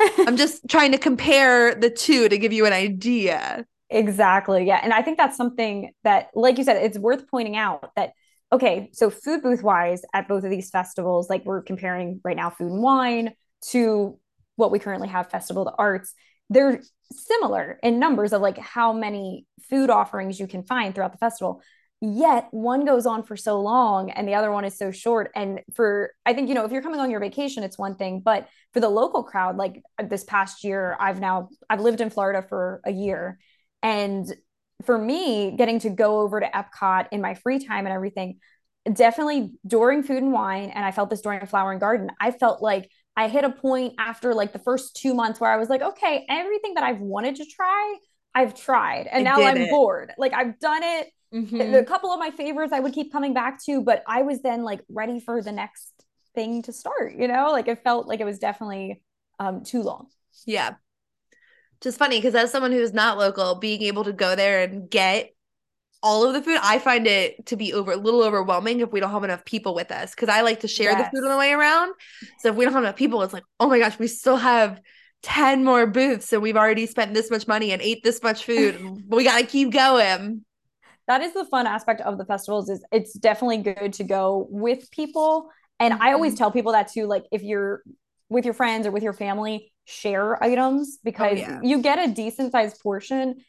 I'm 0.00 0.36
just 0.36 0.68
trying 0.68 0.92
to 0.92 0.98
compare 0.98 1.74
the 1.74 1.90
two 1.90 2.28
to 2.28 2.38
give 2.38 2.52
you 2.52 2.66
an 2.66 2.72
idea. 2.72 3.66
Exactly. 3.90 4.66
Yeah. 4.66 4.80
And 4.82 4.92
I 4.92 5.02
think 5.02 5.18
that's 5.18 5.36
something 5.36 5.92
that, 6.04 6.28
like 6.34 6.58
you 6.58 6.64
said, 6.64 6.82
it's 6.82 6.98
worth 6.98 7.28
pointing 7.28 7.56
out 7.56 7.90
that, 7.96 8.12
okay, 8.50 8.90
so 8.92 9.10
food 9.10 9.42
booth 9.42 9.62
wise 9.62 10.02
at 10.14 10.28
both 10.28 10.44
of 10.44 10.50
these 10.50 10.70
festivals, 10.70 11.28
like 11.28 11.44
we're 11.44 11.62
comparing 11.62 12.20
right 12.24 12.36
now 12.36 12.50
food 12.50 12.72
and 12.72 12.82
wine 12.82 13.34
to 13.68 14.18
what 14.56 14.70
we 14.70 14.78
currently 14.78 15.08
have, 15.08 15.30
Festival 15.30 15.66
of 15.66 15.72
the 15.72 15.78
Arts, 15.78 16.14
they're 16.50 16.80
similar 17.12 17.78
in 17.82 17.98
numbers 17.98 18.32
of 18.32 18.40
like 18.40 18.58
how 18.58 18.92
many 18.92 19.46
food 19.68 19.90
offerings 19.90 20.40
you 20.40 20.46
can 20.46 20.62
find 20.62 20.94
throughout 20.94 21.12
the 21.12 21.18
festival 21.18 21.62
yet 22.02 22.48
one 22.50 22.84
goes 22.84 23.06
on 23.06 23.22
for 23.22 23.36
so 23.36 23.60
long 23.60 24.10
and 24.10 24.26
the 24.26 24.34
other 24.34 24.50
one 24.50 24.64
is 24.64 24.76
so 24.76 24.90
short. 24.90 25.30
And 25.36 25.60
for 25.74 26.10
i 26.26 26.34
think 26.34 26.48
you 26.48 26.54
know 26.54 26.64
if 26.64 26.72
you're 26.72 26.82
coming 26.82 26.98
on 27.00 27.10
your 27.10 27.20
vacation 27.20 27.62
it's 27.62 27.78
one 27.78 27.94
thing 27.94 28.20
but 28.20 28.48
for 28.72 28.80
the 28.80 28.88
local 28.88 29.22
crowd 29.22 29.56
like 29.56 29.80
this 30.02 30.24
past 30.24 30.64
year 30.64 30.96
i've 30.98 31.20
now 31.20 31.48
i've 31.70 31.80
lived 31.80 32.00
in 32.00 32.10
florida 32.10 32.44
for 32.46 32.80
a 32.84 32.90
year. 32.90 33.38
And 33.84 34.32
for 34.84 34.98
me 34.98 35.54
getting 35.56 35.78
to 35.80 35.90
go 35.90 36.20
over 36.20 36.40
to 36.40 36.46
epcot 36.46 37.06
in 37.12 37.20
my 37.20 37.34
free 37.34 37.64
time 37.64 37.86
and 37.86 37.94
everything 37.94 38.38
definitely 38.92 39.52
during 39.64 40.02
food 40.02 40.22
and 40.22 40.32
wine 40.32 40.70
and 40.70 40.84
i 40.84 40.90
felt 40.90 41.08
this 41.08 41.20
during 41.20 41.46
flower 41.46 41.70
and 41.70 41.80
garden 41.80 42.10
i 42.20 42.32
felt 42.32 42.60
like 42.60 42.90
i 43.16 43.28
hit 43.28 43.44
a 43.44 43.50
point 43.50 43.94
after 43.98 44.34
like 44.34 44.52
the 44.52 44.58
first 44.58 44.96
two 44.96 45.14
months 45.14 45.38
where 45.38 45.52
i 45.52 45.56
was 45.56 45.68
like 45.68 45.82
okay 45.82 46.26
everything 46.28 46.74
that 46.74 46.82
i've 46.82 47.00
wanted 47.00 47.36
to 47.36 47.44
try 47.46 47.96
i've 48.34 48.54
tried. 48.54 49.06
And 49.06 49.28
I 49.28 49.36
now 49.36 49.46
i'm 49.46 49.56
it. 49.56 49.70
bored. 49.70 50.12
Like 50.18 50.32
i've 50.34 50.58
done 50.58 50.82
it 50.82 51.08
Mm-hmm. 51.32 51.74
A 51.74 51.84
couple 51.84 52.12
of 52.12 52.18
my 52.18 52.30
favorites 52.30 52.72
I 52.72 52.80
would 52.80 52.92
keep 52.92 53.12
coming 53.12 53.32
back 53.32 53.62
to, 53.64 53.82
but 53.82 54.02
I 54.06 54.22
was 54.22 54.42
then 54.42 54.64
like 54.64 54.80
ready 54.88 55.18
for 55.20 55.42
the 55.42 55.52
next 55.52 55.90
thing 56.34 56.62
to 56.62 56.72
start, 56.72 57.14
you 57.16 57.28
know? 57.28 57.50
Like 57.52 57.68
it 57.68 57.82
felt 57.82 58.06
like 58.06 58.20
it 58.20 58.24
was 58.24 58.38
definitely 58.38 59.02
um 59.38 59.64
too 59.64 59.82
long. 59.82 60.08
Yeah. 60.46 60.74
Just 61.80 61.98
funny 61.98 62.18
because 62.18 62.34
as 62.34 62.50
someone 62.52 62.72
who's 62.72 62.92
not 62.92 63.18
local, 63.18 63.56
being 63.56 63.82
able 63.82 64.04
to 64.04 64.12
go 64.12 64.36
there 64.36 64.62
and 64.62 64.88
get 64.88 65.30
all 66.02 66.26
of 66.26 66.34
the 66.34 66.42
food, 66.42 66.58
I 66.62 66.78
find 66.78 67.06
it 67.06 67.46
to 67.46 67.56
be 67.56 67.72
over 67.72 67.92
a 67.92 67.96
little 67.96 68.22
overwhelming 68.22 68.80
if 68.80 68.92
we 68.92 69.00
don't 69.00 69.10
have 69.10 69.24
enough 69.24 69.44
people 69.44 69.74
with 69.74 69.90
us 69.90 70.14
because 70.14 70.28
I 70.28 70.42
like 70.42 70.60
to 70.60 70.68
share 70.68 70.92
yes. 70.92 71.10
the 71.10 71.16
food 71.16 71.24
on 71.24 71.30
the 71.30 71.38
way 71.38 71.52
around. 71.52 71.94
So 72.38 72.50
if 72.50 72.56
we 72.56 72.64
don't 72.64 72.74
have 72.74 72.82
enough 72.82 72.96
people, 72.96 73.22
it's 73.22 73.32
like, 73.32 73.44
oh 73.58 73.68
my 73.68 73.78
gosh, 73.78 73.98
we 73.98 74.08
still 74.08 74.36
have 74.36 74.80
10 75.22 75.64
more 75.64 75.86
booths 75.86 76.32
and 76.32 76.42
we've 76.42 76.56
already 76.56 76.86
spent 76.86 77.14
this 77.14 77.30
much 77.30 77.46
money 77.46 77.70
and 77.70 77.80
ate 77.80 78.02
this 78.02 78.22
much 78.22 78.44
food. 78.44 79.04
we 79.08 79.24
got 79.24 79.38
to 79.38 79.46
keep 79.46 79.70
going. 79.70 80.44
That 81.12 81.20
is 81.20 81.34
the 81.34 81.44
fun 81.44 81.66
aspect 81.66 82.00
of 82.00 82.16
the 82.16 82.24
festivals 82.24 82.70
is 82.70 82.82
it's 82.90 83.12
definitely 83.12 83.58
good 83.58 83.92
to 83.92 84.02
go 84.02 84.46
with 84.48 84.90
people. 84.90 85.50
And 85.78 85.92
I 85.92 86.14
always 86.14 86.32
mm-hmm. 86.32 86.38
tell 86.38 86.50
people 86.50 86.72
that 86.72 86.90
too 86.90 87.04
like 87.04 87.26
if 87.30 87.42
you're 87.42 87.82
with 88.30 88.46
your 88.46 88.54
friends 88.54 88.86
or 88.86 88.92
with 88.92 89.02
your 89.02 89.12
family, 89.12 89.74
share 89.84 90.42
items 90.42 91.00
because 91.04 91.32
oh, 91.32 91.40
yeah. 91.42 91.60
you 91.62 91.82
get 91.82 91.98
a 91.98 92.10
decent 92.10 92.52
sized 92.52 92.80
portion. 92.80 93.42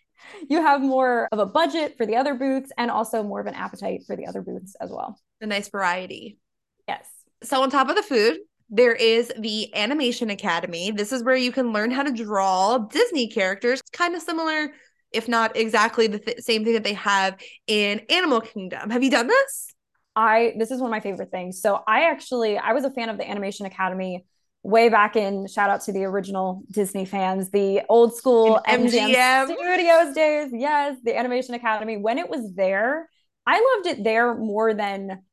You 0.49 0.61
have 0.61 0.81
more 0.81 1.29
of 1.31 1.39
a 1.39 1.45
budget 1.45 1.95
for 1.95 2.05
the 2.05 2.17
other 2.17 2.33
booths 2.33 2.69
and 2.77 2.91
also 2.91 3.23
more 3.23 3.39
of 3.39 3.47
an 3.47 3.53
appetite 3.53 4.01
for 4.05 4.17
the 4.17 4.25
other 4.25 4.41
booths 4.41 4.75
as 4.81 4.89
well. 4.89 5.17
A 5.39 5.45
nice 5.45 5.69
variety. 5.69 6.39
Yes. 6.85 7.07
So 7.43 7.63
on 7.63 7.69
top 7.69 7.87
of 7.87 7.95
the 7.95 8.03
food, 8.03 8.39
there 8.69 8.93
is 8.93 9.31
the 9.39 9.73
Animation 9.73 10.29
Academy. 10.29 10.91
This 10.91 11.13
is 11.13 11.23
where 11.23 11.37
you 11.37 11.53
can 11.53 11.71
learn 11.71 11.91
how 11.91 12.03
to 12.03 12.11
draw 12.11 12.77
Disney 12.79 13.29
characters, 13.29 13.81
kind 13.93 14.15
of 14.15 14.21
similar, 14.21 14.73
if 15.13 15.27
not 15.27 15.55
exactly 15.55 16.07
the 16.07 16.19
th- 16.19 16.39
same 16.39 16.63
thing 16.63 16.73
that 16.73 16.83
they 16.83 16.93
have 16.93 17.39
in 17.67 18.01
Animal 18.09 18.41
Kingdom. 18.41 18.89
Have 18.89 19.03
you 19.03 19.11
done 19.11 19.27
this? 19.27 19.73
I 20.15 20.53
this 20.57 20.71
is 20.71 20.79
one 20.79 20.89
of 20.89 20.91
my 20.91 20.99
favorite 20.99 21.31
things. 21.31 21.61
So 21.61 21.81
I 21.87 22.09
actually 22.09 22.57
I 22.57 22.73
was 22.73 22.83
a 22.83 22.91
fan 22.91 23.09
of 23.09 23.17
the 23.17 23.29
Animation 23.29 23.65
Academy 23.65 24.25
way 24.61 24.87
back 24.89 25.15
in 25.15 25.47
shout 25.47 25.69
out 25.69 25.81
to 25.81 25.91
the 25.91 26.03
original 26.03 26.63
Disney 26.71 27.05
fans, 27.05 27.49
the 27.49 27.81
old 27.89 28.15
school 28.15 28.61
MGM, 28.67 29.15
MGM 29.15 29.45
Studios 29.45 30.15
days. 30.15 30.51
Yes, 30.53 30.97
the 31.03 31.17
Animation 31.17 31.55
Academy 31.55 31.97
when 31.97 32.17
it 32.17 32.29
was 32.29 32.53
there, 32.53 33.09
I 33.45 33.75
loved 33.75 33.87
it 33.97 34.03
there 34.03 34.35
more 34.35 34.73
than 34.73 35.23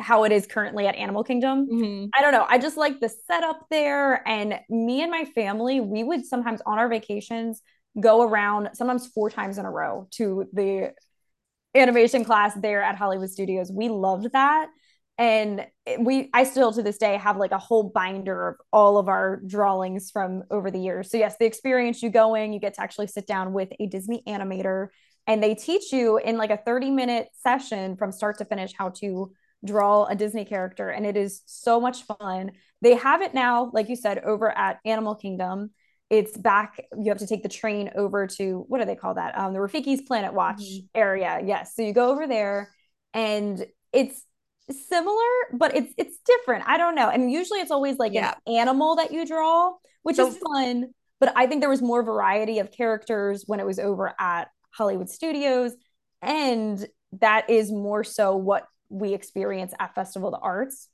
how 0.00 0.24
it 0.24 0.32
is 0.32 0.46
currently 0.46 0.86
at 0.86 0.94
Animal 0.94 1.22
Kingdom. 1.22 1.68
Mm-hmm. 1.70 2.06
I 2.16 2.22
don't 2.22 2.32
know. 2.32 2.46
I 2.48 2.58
just 2.58 2.76
like 2.76 3.00
the 3.00 3.10
setup 3.26 3.66
there. 3.70 4.26
And 4.26 4.58
me 4.68 5.02
and 5.02 5.10
my 5.10 5.24
family, 5.24 5.80
we 5.80 6.02
would 6.02 6.24
sometimes 6.24 6.60
on 6.64 6.78
our 6.78 6.88
vacations 6.88 7.60
go 8.00 8.22
around 8.22 8.70
sometimes 8.74 9.06
four 9.08 9.30
times 9.30 9.58
in 9.58 9.64
a 9.64 9.70
row 9.70 10.08
to 10.12 10.46
the 10.52 10.92
animation 11.74 12.24
class 12.24 12.54
there 12.54 12.82
at 12.82 12.96
Hollywood 12.96 13.30
Studios. 13.30 13.70
We 13.70 13.88
loved 13.88 14.32
that. 14.32 14.68
And 15.18 15.66
we, 15.98 16.30
I 16.32 16.44
still 16.44 16.72
to 16.72 16.82
this 16.82 16.96
day 16.96 17.16
have 17.18 17.36
like 17.36 17.52
a 17.52 17.58
whole 17.58 17.84
binder 17.84 18.48
of 18.48 18.56
all 18.72 18.96
of 18.96 19.08
our 19.08 19.42
drawings 19.46 20.10
from 20.10 20.44
over 20.50 20.70
the 20.70 20.78
years. 20.78 21.10
So, 21.10 21.18
yes, 21.18 21.36
the 21.38 21.44
experience 21.44 22.02
you 22.02 22.08
go 22.08 22.34
in, 22.34 22.54
you 22.54 22.58
get 22.58 22.74
to 22.74 22.80
actually 22.80 23.08
sit 23.08 23.26
down 23.26 23.52
with 23.52 23.68
a 23.78 23.86
Disney 23.86 24.22
animator 24.26 24.88
and 25.26 25.42
they 25.42 25.54
teach 25.54 25.92
you 25.92 26.16
in 26.16 26.38
like 26.38 26.50
a 26.50 26.56
30 26.56 26.90
minute 26.90 27.28
session 27.34 27.96
from 27.96 28.12
start 28.12 28.38
to 28.38 28.46
finish 28.46 28.72
how 28.76 28.88
to 29.00 29.32
draw 29.64 30.06
a 30.06 30.14
Disney 30.14 30.46
character. 30.46 30.88
And 30.88 31.04
it 31.04 31.16
is 31.16 31.42
so 31.44 31.80
much 31.80 32.04
fun. 32.04 32.52
They 32.80 32.94
have 32.94 33.20
it 33.20 33.34
now, 33.34 33.70
like 33.74 33.90
you 33.90 33.96
said, 33.96 34.20
over 34.20 34.50
at 34.50 34.78
Animal 34.86 35.14
Kingdom. 35.14 35.70
It's 36.10 36.36
back. 36.36 36.84
You 36.96 37.10
have 37.10 37.18
to 37.18 37.26
take 37.26 37.44
the 37.44 37.48
train 37.48 37.90
over 37.94 38.26
to 38.26 38.64
what 38.68 38.80
do 38.80 38.84
they 38.84 38.96
call 38.96 39.14
that? 39.14 39.38
Um, 39.38 39.52
the 39.52 39.60
Rafiki's 39.60 40.02
Planet 40.02 40.34
Watch 40.34 40.60
mm-hmm. 40.60 40.86
area. 40.94 41.40
Yes. 41.44 41.74
So 41.76 41.82
you 41.82 41.92
go 41.92 42.10
over 42.10 42.26
there 42.26 42.70
and 43.14 43.64
it's 43.92 44.24
similar, 44.70 45.24
but 45.52 45.76
it's 45.76 45.94
it's 45.96 46.18
different. 46.26 46.64
I 46.66 46.76
don't 46.78 46.96
know. 46.96 47.08
And 47.08 47.30
usually 47.30 47.60
it's 47.60 47.70
always 47.70 47.98
like 47.98 48.12
yeah. 48.12 48.34
an 48.46 48.54
animal 48.54 48.96
that 48.96 49.12
you 49.12 49.24
draw, 49.24 49.72
which 50.02 50.16
so, 50.16 50.26
is 50.26 50.38
fun. 50.38 50.90
But 51.20 51.32
I 51.36 51.46
think 51.46 51.60
there 51.60 51.70
was 51.70 51.82
more 51.82 52.02
variety 52.02 52.58
of 52.58 52.72
characters 52.72 53.44
when 53.46 53.60
it 53.60 53.66
was 53.66 53.78
over 53.78 54.12
at 54.18 54.48
Hollywood 54.72 55.08
Studios. 55.08 55.72
And 56.22 56.84
that 57.20 57.48
is 57.48 57.70
more 57.70 58.04
so 58.04 58.36
what 58.36 58.66
we 58.88 59.14
experience 59.14 59.72
at 59.78 59.94
Festival 59.94 60.28
of 60.28 60.40
the 60.40 60.44
Arts 60.44 60.88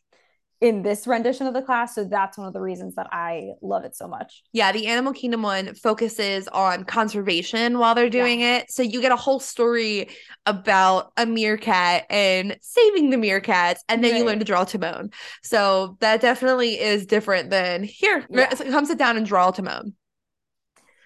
in 0.60 0.82
this 0.82 1.06
rendition 1.06 1.46
of 1.46 1.54
the 1.54 1.62
class. 1.62 1.94
So 1.94 2.04
that's 2.04 2.38
one 2.38 2.46
of 2.46 2.52
the 2.52 2.60
reasons 2.60 2.94
that 2.94 3.08
I 3.12 3.52
love 3.60 3.84
it 3.84 3.94
so 3.94 4.08
much. 4.08 4.42
Yeah, 4.52 4.72
the 4.72 4.86
Animal 4.86 5.12
Kingdom 5.12 5.42
one 5.42 5.74
focuses 5.74 6.48
on 6.48 6.84
conservation 6.84 7.78
while 7.78 7.94
they're 7.94 8.08
doing 8.08 8.40
yeah. 8.40 8.58
it. 8.58 8.70
So 8.70 8.82
you 8.82 9.00
get 9.00 9.12
a 9.12 9.16
whole 9.16 9.40
story 9.40 10.08
about 10.46 11.12
a 11.16 11.26
meerkat 11.26 12.04
and 12.08 12.56
saving 12.62 13.10
the 13.10 13.16
meerkats, 13.16 13.78
and 13.88 14.02
then 14.02 14.12
right. 14.12 14.18
you 14.18 14.24
learn 14.24 14.38
to 14.38 14.44
draw 14.44 14.64
Timon. 14.64 15.10
So 15.42 15.96
that 16.00 16.20
definitely 16.20 16.80
is 16.80 17.06
different 17.06 17.50
than 17.50 17.84
here. 17.84 18.24
Yeah. 18.30 18.48
Come 18.54 18.86
sit 18.86 18.98
down 18.98 19.16
and 19.16 19.26
draw 19.26 19.50
Timon. 19.50 19.94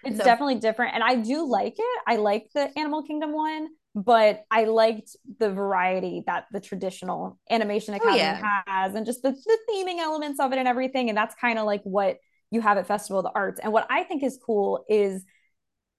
It's 0.04 0.16
so. 0.16 0.24
definitely 0.24 0.56
different. 0.56 0.94
And 0.94 1.04
I 1.04 1.16
do 1.16 1.46
like 1.46 1.74
it. 1.76 2.00
I 2.06 2.16
like 2.16 2.46
the 2.54 2.70
Animal 2.78 3.02
Kingdom 3.02 3.32
one 3.32 3.68
but 3.94 4.44
I 4.50 4.64
liked 4.64 5.16
the 5.38 5.50
variety 5.50 6.22
that 6.26 6.46
the 6.53 6.61
traditional 6.61 7.38
animation 7.50 7.94
oh, 7.94 7.96
academy 7.96 8.20
oh, 8.20 8.24
yeah. 8.24 8.62
has 8.66 8.94
and 8.94 9.05
just 9.05 9.22
the, 9.22 9.33
the 9.33 9.59
theming 9.68 9.98
elements 9.98 10.38
of 10.40 10.53
it 10.53 10.59
and 10.59 10.68
everything. 10.68 11.09
And 11.09 11.16
that's 11.18 11.35
kind 11.35 11.59
of 11.59 11.66
like 11.66 11.83
what 11.83 12.18
you 12.50 12.61
have 12.61 12.79
at 12.79 12.87
Festival 12.87 13.18
of 13.18 13.24
the 13.24 13.33
Arts. 13.35 13.61
And 13.62 13.72
what 13.72 13.87
I 13.90 14.05
think 14.05 14.22
is 14.22 14.38
cool 14.44 14.85
is 14.88 15.24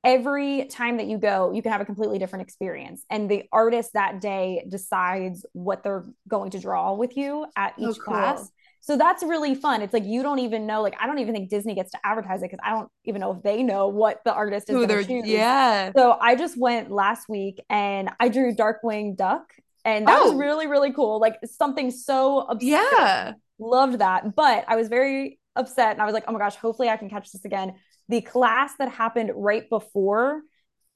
every 0.04 0.66
time 0.66 0.98
that 0.98 1.08
you 1.08 1.18
go, 1.18 1.52
you 1.52 1.62
can 1.62 1.72
have 1.72 1.82
a 1.82 1.86
completely 1.86 2.18
different 2.18 2.44
experience. 2.44 3.04
And 3.10 3.30
the 3.30 3.44
artist 3.52 3.92
that 3.94 4.22
day 4.22 4.66
decides 4.68 5.46
what 5.54 5.84
they're 5.84 6.06
going 6.28 6.52
to 6.52 6.60
draw 6.60 6.94
with 6.94 7.18
you 7.18 7.46
at 7.56 7.74
oh, 7.78 7.90
each 7.90 7.98
oh, 8.00 8.04
cool. 8.04 8.14
class. 8.14 8.52
So 8.84 8.98
that's 8.98 9.22
really 9.22 9.54
fun. 9.54 9.84
It's 9.84 9.94
like 9.94 10.06
you 10.06 10.24
don't 10.24 10.40
even 10.40 10.66
know, 10.66 10.82
like 10.82 10.96
I 11.00 11.06
don't 11.06 11.20
even 11.20 11.36
think 11.36 11.50
Disney 11.50 11.76
gets 11.76 11.92
to 11.92 12.00
advertise 12.04 12.42
it 12.42 12.50
because 12.50 12.60
I 12.64 12.72
don't 12.72 12.90
even 13.06 13.22
know 13.22 13.32
if 13.32 13.44
they 13.44 13.62
know 13.62 13.88
what 13.88 14.22
the 14.26 14.34
artist 14.34 14.70
is 14.70 15.06
choose. 15.06 15.28
Yeah. 15.28 15.92
So 15.96 16.18
I 16.20 16.36
just 16.36 16.60
went 16.60 16.92
last 16.92 17.30
week 17.30 17.64
and 17.70 18.10
I 18.20 18.30
drew 18.30 18.56
Darkwing 18.56 19.16
Duck, 19.16 19.54
and 19.86 20.08
that 20.08 20.20
oh. 20.20 20.32
was 20.32 20.36
really 20.36 20.66
really 20.66 20.92
cool. 20.92 21.20
Like 21.20 21.36
something 21.46 21.92
so 21.92 22.40
absurd. 22.42 22.68
Yeah. 22.68 23.34
Loved 23.60 24.00
that, 24.00 24.36
but 24.36 24.66
I 24.68 24.76
was 24.76 24.88
very 24.88 25.40
upset 25.56 25.92
and 25.92 26.02
I 26.02 26.06
was 26.06 26.14
like, 26.14 26.24
oh 26.28 26.32
my 26.32 26.40
gosh, 26.40 26.56
hopefully 26.56 26.90
I 26.90 26.98
can 26.98 27.10
catch 27.10 27.32
this 27.32 27.46
again. 27.46 27.76
The 28.10 28.22
class 28.22 28.74
that 28.80 28.90
happened 28.90 29.32
right 29.36 29.70
before 29.70 30.42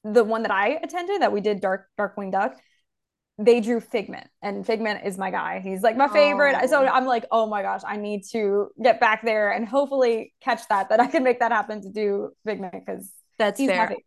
the 0.02 0.24
one 0.24 0.42
that 0.42 0.50
I 0.50 0.78
attended 0.82 1.22
that 1.22 1.32
we 1.32 1.40
did 1.40 1.60
Dark 1.60 1.86
Darkwing 1.98 2.32
Duck 2.32 2.56
they 3.38 3.60
drew 3.60 3.80
Figment, 3.80 4.28
and 4.42 4.66
Figment 4.66 5.04
is 5.04 5.18
my 5.18 5.30
guy. 5.30 5.60
He's 5.60 5.82
like 5.82 5.96
my 5.96 6.06
oh, 6.06 6.12
favorite. 6.12 6.56
Oh. 6.62 6.66
So 6.66 6.86
I'm 6.86 7.04
like, 7.04 7.26
oh 7.30 7.46
my 7.46 7.62
gosh, 7.62 7.82
I 7.86 7.96
need 7.96 8.24
to 8.32 8.68
get 8.82 8.98
back 8.98 9.22
there 9.22 9.50
and 9.50 9.66
hopefully 9.66 10.32
catch 10.40 10.66
that. 10.68 10.88
That 10.88 11.00
I 11.00 11.06
can 11.06 11.22
make 11.22 11.40
that 11.40 11.52
happen 11.52 11.82
to 11.82 11.90
do 11.90 12.30
Figment 12.46 12.72
because 12.72 13.10
that's 13.38 13.58
he's 13.58 13.68
fair. 13.68 13.78
my 13.78 13.86
favorite. 13.88 14.04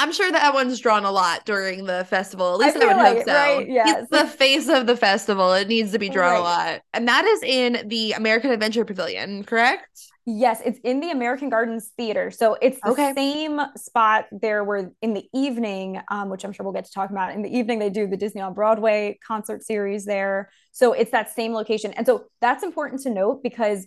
I'm 0.00 0.12
sure 0.12 0.30
that 0.30 0.54
one's 0.54 0.78
drawn 0.78 1.04
a 1.04 1.10
lot 1.10 1.44
during 1.44 1.84
the 1.84 2.04
festival. 2.04 2.52
At 2.52 2.58
least 2.60 2.76
I, 2.76 2.82
I 2.82 2.86
would 2.86 2.96
like, 2.96 3.16
hope 3.16 3.26
so. 3.26 3.32
Right? 3.32 3.68
Yes. 3.68 4.06
He's 4.08 4.20
the 4.20 4.26
face 4.28 4.68
of 4.68 4.86
the 4.86 4.96
festival. 4.96 5.52
It 5.54 5.66
needs 5.66 5.90
to 5.90 5.98
be 5.98 6.08
drawn 6.08 6.34
right. 6.34 6.38
a 6.38 6.42
lot. 6.42 6.82
And 6.92 7.08
that 7.08 7.24
is 7.24 7.42
in 7.42 7.88
the 7.88 8.12
American 8.12 8.52
Adventure 8.52 8.84
Pavilion, 8.84 9.42
correct? 9.42 10.00
Yes, 10.30 10.60
it's 10.62 10.78
in 10.80 11.00
the 11.00 11.10
American 11.10 11.48
Gardens 11.48 11.90
Theater. 11.96 12.30
So 12.30 12.58
it's 12.60 12.78
the 12.82 12.90
okay. 12.90 13.14
same 13.14 13.62
spot 13.78 14.26
there 14.30 14.62
where 14.62 14.92
in 15.00 15.14
the 15.14 15.26
evening, 15.32 16.02
um, 16.10 16.28
which 16.28 16.44
I'm 16.44 16.52
sure 16.52 16.64
we'll 16.64 16.74
get 16.74 16.84
to 16.84 16.92
talk 16.92 17.08
about, 17.08 17.32
in 17.32 17.40
the 17.40 17.48
evening 17.48 17.78
they 17.78 17.88
do 17.88 18.06
the 18.06 18.16
Disney 18.18 18.42
on 18.42 18.52
Broadway 18.52 19.18
concert 19.26 19.62
series 19.62 20.04
there. 20.04 20.50
So 20.70 20.92
it's 20.92 21.12
that 21.12 21.30
same 21.30 21.54
location. 21.54 21.94
And 21.94 22.04
so 22.04 22.26
that's 22.42 22.62
important 22.62 23.00
to 23.04 23.10
note 23.10 23.42
because 23.42 23.86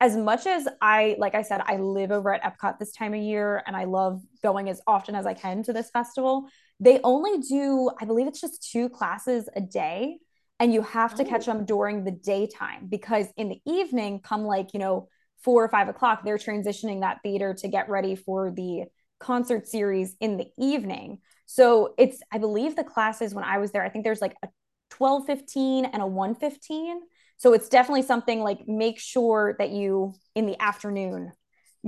as 0.00 0.16
much 0.16 0.48
as 0.48 0.66
I, 0.82 1.14
like 1.16 1.36
I 1.36 1.42
said, 1.42 1.60
I 1.64 1.76
live 1.76 2.10
over 2.10 2.34
at 2.34 2.42
Epcot 2.42 2.80
this 2.80 2.90
time 2.90 3.14
of 3.14 3.20
year 3.20 3.62
and 3.64 3.76
I 3.76 3.84
love 3.84 4.20
going 4.42 4.68
as 4.68 4.80
often 4.84 5.14
as 5.14 5.26
I 5.26 5.34
can 5.34 5.62
to 5.62 5.72
this 5.72 5.90
festival, 5.90 6.48
they 6.80 6.98
only 7.04 7.38
do, 7.38 7.88
I 8.00 8.04
believe 8.04 8.26
it's 8.26 8.40
just 8.40 8.68
two 8.68 8.88
classes 8.88 9.48
a 9.54 9.60
day. 9.60 10.18
And 10.58 10.74
you 10.74 10.82
have 10.82 11.14
to 11.14 11.22
oh. 11.22 11.28
catch 11.28 11.46
them 11.46 11.64
during 11.64 12.02
the 12.02 12.10
daytime 12.10 12.88
because 12.88 13.28
in 13.36 13.48
the 13.48 13.60
evening, 13.64 14.18
come 14.18 14.42
like, 14.42 14.74
you 14.74 14.80
know, 14.80 15.08
four 15.42 15.64
or 15.64 15.68
five 15.68 15.88
o'clock, 15.88 16.22
they're 16.24 16.38
transitioning 16.38 17.00
that 17.00 17.18
theater 17.22 17.54
to 17.54 17.68
get 17.68 17.88
ready 17.88 18.16
for 18.16 18.50
the 18.50 18.84
concert 19.20 19.66
series 19.66 20.16
in 20.20 20.36
the 20.36 20.46
evening. 20.58 21.18
So 21.46 21.94
it's, 21.98 22.20
I 22.32 22.38
believe 22.38 22.76
the 22.76 22.84
classes 22.84 23.34
when 23.34 23.44
I 23.44 23.58
was 23.58 23.72
there, 23.72 23.84
I 23.84 23.88
think 23.88 24.04
there's 24.04 24.20
like 24.20 24.36
a 24.42 24.48
1215 24.96 25.86
and 25.86 26.02
a 26.02 26.06
115. 26.06 27.00
So 27.36 27.52
it's 27.52 27.68
definitely 27.68 28.02
something 28.02 28.40
like 28.40 28.66
make 28.66 28.98
sure 28.98 29.54
that 29.58 29.70
you 29.70 30.14
in 30.34 30.46
the 30.46 30.60
afternoon 30.60 31.32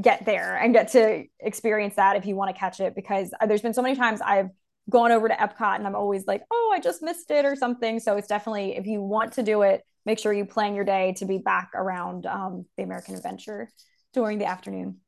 get 0.01 0.25
there 0.25 0.57
and 0.57 0.73
get 0.73 0.93
to 0.93 1.25
experience 1.41 1.97
that 1.97 2.17
if 2.17 2.25
you 2.25 2.37
want 2.37 2.55
to 2.55 2.59
catch 2.59 2.79
it 2.79 2.95
because 2.95 3.35
uh, 3.41 3.47
there's 3.47 3.61
been 3.61 3.75
so 3.75 3.83
many 3.83 3.97
times 3.97 4.21
I've 4.25 4.51
gone 4.89 5.11
over 5.13 5.29
to 5.29 5.35
Epcot 5.35 5.77
and 5.77 5.87
I'm 5.87 5.97
always 5.97 6.27
like, 6.27 6.43
oh, 6.51 6.73
I 6.75 6.81
just 6.81 7.03
missed 7.03 7.31
it 7.31 7.45
or 7.45 7.57
something. 7.57 7.99
So 8.01 8.17
it's 8.17 8.29
definitely 8.29 8.77
if 8.77 8.87
you 8.87 9.03
want 9.03 9.33
to 9.35 9.43
do 9.43 9.63
it, 9.63 9.83
make 10.07 10.19
sure 10.19 10.33
you 10.33 10.45
plan 10.45 10.75
your 10.75 10.85
day 10.85 11.15
to 11.19 11.25
be 11.25 11.39
back 11.39 11.71
around 11.75 12.27
um, 12.27 12.67
the 12.77 12.83
American 12.83 13.15
Adventure 13.15 13.69
during 14.13 14.39
the 14.39 14.47
afternoon. 14.47 14.99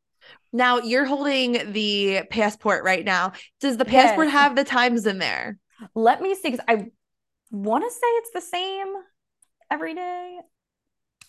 Now 0.53 0.79
you're 0.79 1.05
holding 1.05 1.73
the 1.73 2.23
passport 2.31 2.85
right 2.85 3.05
now. 3.05 3.33
Does 3.61 3.77
the 3.77 3.85
passport 3.85 4.29
yes. 4.29 4.35
have 4.35 4.57
the 4.57 4.65
times 4.65 5.07
in 5.07 5.19
there? 5.19 5.59
Let 5.95 6.21
me 6.21 6.35
see 6.35 6.51
because 6.51 6.65
I 6.69 6.87
want 7.51 7.85
to 7.85 7.91
say 7.91 8.07
it's 8.07 8.31
the 8.33 8.41
same 8.41 8.87
every 9.71 9.95
day. 9.95 10.39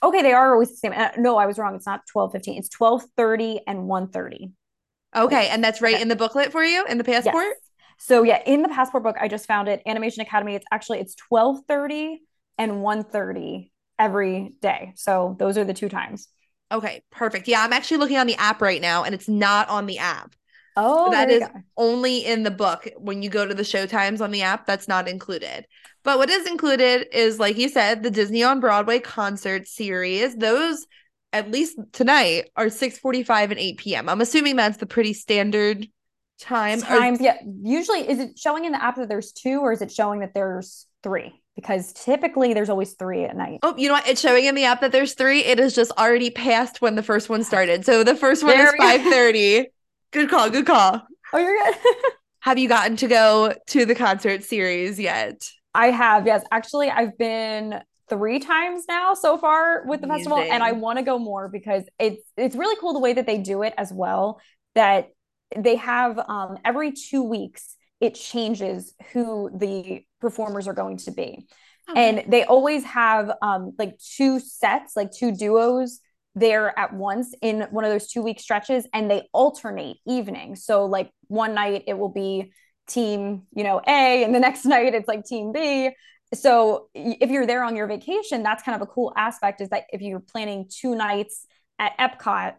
Okay, 0.04 0.22
they 0.22 0.34
are 0.34 0.54
always 0.54 0.70
the 0.70 0.76
same. 0.76 0.94
Uh, 0.94 1.10
no, 1.18 1.38
I 1.38 1.46
was 1.46 1.58
wrong. 1.58 1.76
It's 1.76 1.86
not 1.86 2.02
12:15. 2.14 2.58
It's 2.58 2.70
12:30 2.70 3.62
and 3.66 3.88
1:30. 3.88 4.52
Okay, 5.16 5.48
and 5.48 5.64
that's 5.64 5.82
right 5.82 5.94
Okay. 5.94 6.02
in 6.02 6.08
the 6.08 6.16
booklet 6.16 6.52
for 6.52 6.64
you 6.64 6.86
in 6.86 6.98
the 6.98 7.04
passport. 7.04 7.46
Yes. 7.46 7.58
So 8.00 8.24
yeah, 8.24 8.42
in 8.46 8.62
the 8.64 8.70
passport 8.70 9.04
book, 9.04 9.16
I 9.20 9.28
just 9.28 9.48
found 9.48 9.70
it. 9.70 9.82
Animation 9.86 10.22
Academy. 10.22 10.56
It's 10.56 10.66
actually 10.72 11.00
it's 11.00 11.16
12:30 11.16 12.18
and 12.58 12.82
1:30 12.82 13.72
every 14.00 14.56
day. 14.62 14.94
So 14.96 15.36
those 15.40 15.58
are 15.58 15.64
the 15.64 15.74
two 15.74 15.90
times. 15.90 16.28
Okay, 16.72 17.04
perfect. 17.12 17.48
Yeah, 17.48 17.62
I'm 17.62 17.74
actually 17.74 17.98
looking 17.98 18.18
on 18.18 18.28
the 18.28 18.36
app 18.36 18.62
right 18.62 18.82
now, 18.82 19.04
and 19.04 19.14
it's 19.14 19.30
not 19.30 19.70
on 19.70 19.86
the 19.86 20.00
app. 20.00 20.36
Oh, 20.76 21.12
that 21.12 21.28
there 21.28 21.40
you 21.40 21.46
is 21.46 21.52
only 21.78 22.26
in 22.26 22.42
the 22.42 22.52
book. 22.52 22.88
When 22.98 23.22
you 23.22 23.30
go 23.30 23.46
to 23.46 23.54
the 23.54 23.64
show 23.64 23.86
times 23.86 24.22
on 24.22 24.32
the 24.32 24.42
app, 24.42 24.66
that's 24.66 24.88
not 24.88 25.08
included. 25.08 25.68
But 26.04 26.18
what 26.18 26.32
is 26.32 26.48
included 26.48 27.08
is, 27.14 27.40
like 27.40 27.58
you 27.58 27.70
said, 27.70 28.02
the 28.02 28.10
Disney 28.10 28.44
on 28.44 28.60
Broadway 28.60 29.00
concert 29.00 29.68
series. 29.68 30.36
Those, 30.36 30.88
at 31.32 31.52
least 31.52 31.78
tonight, 31.92 32.50
are 32.56 32.68
6:45 32.68 33.52
and 33.52 33.60
8 33.60 33.78
p.m. 33.78 34.10
I'm 34.10 34.22
assuming 34.22 34.56
that's 34.56 34.78
the 34.78 34.88
pretty 34.88 35.14
standard 35.14 35.88
time. 36.40 36.80
Or- 36.80 36.86
times. 36.86 37.22
Yeah. 37.22 37.38
Usually, 37.62 38.10
is 38.10 38.20
it 38.20 38.40
showing 38.40 38.66
in 38.66 38.72
the 38.72 38.84
app 38.84 38.96
that 38.96 39.10
there's 39.10 39.32
two, 39.32 39.60
or 39.60 39.74
is 39.74 39.84
it 39.84 39.92
showing 39.92 40.22
that 40.22 40.34
there's 40.34 40.88
three? 41.04 41.43
Because 41.56 41.94
typically 41.94 42.54
there's 42.54 42.70
always 42.70 42.94
three 42.94 43.26
at 43.26 43.36
night. 43.36 43.60
Oh, 43.62 43.76
you 43.78 43.88
know 43.88 43.94
what? 43.94 44.08
It's 44.08 44.20
showing 44.20 44.46
in 44.46 44.56
the 44.56 44.66
app 44.66 44.82
that 44.82 44.92
there's 44.92 45.14
three. 45.14 45.44
It 45.44 45.60
is 45.60 45.76
just 45.76 45.92
already 45.92 46.32
past 46.32 46.82
when 46.82 46.96
the 46.96 47.04
first 47.04 47.30
one 47.30 47.44
started. 47.44 47.86
So 47.86 48.04
the 48.04 48.16
first 48.16 48.44
one 48.44 48.58
there 48.58 48.68
is 48.68 48.74
five 48.78 49.02
thirty. 49.02 49.68
Good 50.12 50.30
call. 50.30 50.50
Good 50.50 50.66
call. 50.66 51.02
Oh, 51.32 51.38
you're 51.38 51.58
good. 51.64 51.76
Have 52.40 52.58
you 52.58 52.68
gotten 52.68 52.98
to 52.98 53.08
go 53.08 53.54
to 53.68 53.86
the 53.86 53.96
concert 53.96 54.44
series 54.44 55.00
yet? 55.00 55.48
I 55.74 55.92
have, 55.92 56.28
yes. 56.28 56.44
Actually, 56.52 56.90
I've 56.90 57.18
been 57.18 57.82
three 58.10 58.40
times 58.40 58.84
now 58.88 59.14
so 59.14 59.38
far 59.38 59.86
with 59.88 60.02
the 60.02 60.08
festival, 60.08 60.38
and 60.38 60.62
I 60.62 60.74
want 60.74 61.00
to 61.00 61.04
go 61.04 61.18
more 61.18 61.48
because 61.48 61.84
it's 61.98 62.22
it's 62.38 62.56
really 62.56 62.76
cool 62.80 62.94
the 62.94 63.00
way 63.00 63.14
that 63.14 63.26
they 63.26 63.38
do 63.38 63.64
it 63.64 63.74
as 63.78 63.92
well. 63.94 64.42
That 64.76 65.10
they 65.56 65.78
have 65.78 66.20
um, 66.20 66.58
every 66.66 66.92
two 66.92 67.24
weeks 67.24 67.76
it 68.04 68.16
changes 68.16 68.94
who 69.14 69.50
the 69.56 70.04
performers 70.20 70.68
are 70.68 70.74
going 70.74 70.98
to 70.98 71.12
be, 71.12 71.48
and 71.96 72.24
they 72.28 72.44
always 72.44 72.84
have 72.84 73.32
um, 73.42 73.74
like 73.80 73.98
two 73.98 74.40
sets, 74.40 74.96
like 74.96 75.12
two 75.12 75.32
duos 75.32 76.00
there 76.36 76.78
at 76.78 76.94
once 76.94 77.34
in 77.42 77.62
one 77.72 77.86
of 77.86 77.92
those 77.92 78.08
two 78.08 78.22
week 78.22 78.40
stretches, 78.40 78.86
and 78.94 79.10
they 79.10 79.30
alternate 79.34 79.98
evening. 80.06 80.56
So 80.56 80.86
like 80.86 81.12
one 81.28 81.54
night 81.54 81.84
it 81.88 81.98
will 81.98 82.12
be 82.12 82.52
team, 82.88 83.44
you 83.56 83.64
know, 83.64 83.80
A, 83.88 84.24
and 84.24 84.36
the 84.36 84.40
next 84.48 84.66
night 84.66 84.94
it's 84.94 85.08
like 85.08 85.24
team 85.26 85.54
B. 85.54 85.92
So 86.34 86.90
if 86.94 87.30
you're 87.30 87.46
there 87.46 87.64
on 87.64 87.76
your 87.76 87.88
vacation, 87.88 88.44
that's 88.44 88.64
kind 88.64 88.76
of 88.76 88.82
a 88.82 88.92
cool 88.92 89.14
aspect 89.16 89.62
is 89.62 89.70
that 89.70 89.86
if 89.94 90.02
you're 90.02 90.20
planning 90.20 90.68
two 90.70 90.96
nights 90.96 91.46
at 91.80 91.98
Epcot, 91.98 92.56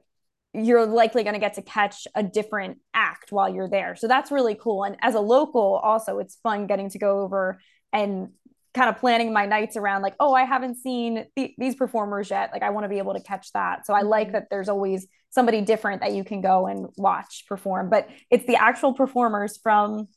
you're 0.55 0.87
likely 0.87 1.25
going 1.25 1.35
to 1.35 1.41
get 1.41 1.55
to 1.55 1.63
catch 1.63 2.07
a 2.15 2.23
different 2.23 2.79
act 2.95 3.33
while 3.33 3.53
you're 3.53 3.69
there. 3.69 3.97
So 3.97 4.07
that's 4.07 4.31
really 4.31 4.55
cool. 4.55 4.85
And 4.85 4.97
as 5.03 5.15
a 5.15 5.21
local, 5.21 5.81
also, 5.83 6.19
it's 6.21 6.37
fun 6.43 6.67
getting 6.67 6.89
to 6.91 6.99
go 6.99 7.21
over 7.21 7.59
and 7.93 8.29
kind 8.73 8.89
of 8.89 8.99
planning 8.99 9.33
my 9.33 9.47
nights 9.47 9.77
around 9.77 10.03
like, 10.03 10.15
oh, 10.19 10.33
I 10.33 10.45
haven't 10.45 10.77
seen 10.77 11.27
th- 11.37 11.55
these 11.59 11.75
performers 11.75 12.31
yet. 12.31 12.51
Like, 12.53 12.63
I 12.63 12.71
want 12.71 12.85
to 12.85 12.89
be 12.89 12.99
able 12.99 13.15
to 13.15 13.23
catch 13.23 13.53
that. 13.53 13.87
So 13.87 13.95
I 13.95 14.03
like 14.03 14.29
Mhm. 14.29 14.33
that 14.33 14.47
there's 14.51 14.69
always 14.69 15.07
somebody 15.31 15.61
different 15.61 16.01
that 16.03 16.13
you 16.13 16.25
can 16.25 16.41
go 16.41 16.67
and 16.67 16.89
watch 16.97 17.45
perform. 17.49 17.91
But 17.91 18.09
it's 18.31 18.47
the 18.47 18.57
actual 18.57 18.95
performers 18.95 19.59
from 19.59 20.09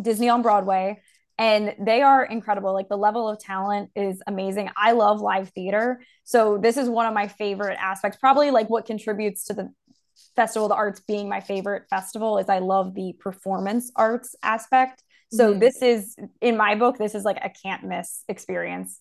Disney 0.00 0.28
on 0.28 0.42
Broadway. 0.42 1.00
And 1.36 1.74
they 1.80 2.02
are 2.02 2.24
incredible. 2.24 2.72
Like 2.72 2.88
the 2.88 2.96
level 2.96 3.28
of 3.28 3.40
talent 3.40 3.90
is 3.96 4.22
amazing. 4.26 4.70
I 4.76 4.92
love 4.92 5.20
live 5.20 5.48
theater. 5.50 6.00
So 6.22 6.58
this 6.58 6.76
is 6.76 6.88
one 6.88 7.06
of 7.06 7.14
my 7.14 7.26
favorite 7.28 7.76
aspects, 7.80 8.18
probably 8.18 8.50
like 8.50 8.70
what 8.70 8.86
contributes 8.86 9.44
to 9.46 9.54
the 9.54 9.72
Festival 10.36 10.66
of 10.66 10.70
the 10.70 10.76
Arts 10.76 11.00
being 11.00 11.28
my 11.28 11.40
favorite 11.40 11.84
festival 11.90 12.38
is 12.38 12.48
I 12.48 12.58
love 12.60 12.94
the 12.94 13.14
performance 13.18 13.90
arts 13.96 14.36
aspect. 14.42 15.02
So 15.28 15.54
Mhm. 15.54 15.60
this 15.60 15.82
is 15.82 16.16
in 16.40 16.56
my 16.56 16.76
book, 16.76 16.98
this 16.98 17.14
is 17.14 17.24
like 17.24 17.38
a 17.42 17.50
can't 17.50 17.84
miss 17.84 18.22
experience. 18.28 19.00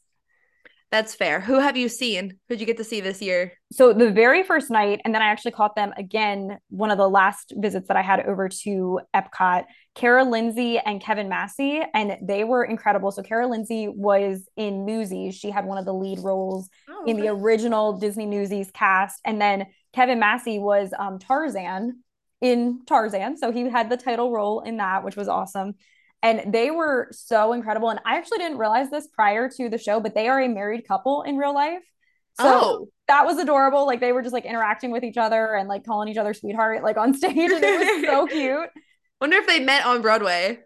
That's 0.94 1.16
fair. 1.16 1.40
Who 1.40 1.58
have 1.58 1.76
you 1.76 1.90
seen? 1.90 2.38
Who'd 2.48 2.60
you 2.60 2.68
get 2.68 2.78
to 2.78 2.84
see 2.84 3.02
this 3.02 3.20
year? 3.20 3.54
So 3.72 3.94
the 3.94 4.12
very 4.12 4.44
first 4.44 4.70
night, 4.70 5.02
and 5.04 5.16
then 5.16 5.24
I 5.24 5.26
actually 5.26 5.54
caught 5.54 5.76
them 5.76 5.92
again, 5.98 6.60
one 6.70 6.92
of 6.92 7.00
the 7.00 7.10
last 7.10 7.52
visits 7.58 7.88
that 7.88 7.98
I 7.98 8.04
had 8.04 8.20
over 8.28 8.48
to 8.48 9.00
Epcot, 9.16 9.64
Kara 9.96 10.24
Lindsay 10.24 10.78
and 10.78 11.02
Kevin 11.02 11.30
Massey, 11.30 11.82
and 11.96 12.18
they 12.22 12.44
were 12.44 12.64
incredible. 12.64 13.10
So 13.10 13.24
Kara 13.24 13.48
Lindsay 13.48 13.88
was 13.88 14.48
in 14.56 14.86
Newsies. 14.86 15.34
She 15.34 15.50
had 15.50 15.66
one 15.66 15.80
of 15.80 15.86
the 15.86 15.96
lead 15.96 16.20
roles 16.20 16.70
Oh, 16.88 17.06
in 17.08 17.18
the 17.20 17.30
original 17.30 17.98
Disney 17.98 18.28
Newsies 18.28 18.70
cast. 18.72 19.20
And 19.26 19.42
then 19.42 19.66
Kevin 19.94 20.20
Massey 20.20 20.60
was 20.60 20.94
um, 21.00 21.18
Tarzan 21.18 22.04
in 22.40 22.82
Tarzan. 22.86 23.38
So 23.38 23.52
he 23.52 23.68
had 23.68 23.90
the 23.90 23.98
title 23.98 24.32
role 24.32 24.60
in 24.62 24.78
that, 24.78 25.04
which 25.04 25.16
was 25.16 25.28
awesome. 25.28 25.74
And 26.24 26.54
they 26.54 26.72
were 26.72 27.10
so 27.12 27.52
incredible. 27.52 27.90
And 27.90 28.00
I 28.06 28.18
actually 28.18 28.40
didn't 28.40 28.58
realize 28.58 28.90
this 28.90 29.08
prior 29.08 29.50
to 29.50 29.70
the 29.70 29.78
show, 29.78 30.00
but 30.00 30.16
they 30.16 30.30
are 30.30 30.42
a 30.42 30.48
married 30.48 30.88
couple 30.88 31.22
in 31.24 31.38
real 31.38 31.54
life. 31.54 31.84
So 32.40 32.46
oh, 32.46 32.88
that 33.08 33.26
was 33.26 33.38
adorable. 33.38 33.86
Like 33.86 34.00
they 34.00 34.14
were 34.14 34.22
just 34.22 34.34
like 34.34 34.46
interacting 34.46 34.90
with 34.90 35.04
each 35.04 35.18
other 35.18 35.54
and 35.54 35.68
like 35.68 35.86
calling 35.86 36.08
each 36.08 36.18
other 36.18 36.34
sweetheart, 36.34 36.82
like 36.82 36.98
on 36.98 37.14
stage. 37.18 37.36
And 37.36 37.64
it 37.64 38.02
was 38.02 38.10
so 38.10 38.26
cute. 38.32 38.70
wonder 39.22 39.38
if 39.38 39.46
they 39.46 39.60
met 39.60 39.86
on 39.86 40.02
Broadway. 40.02 40.60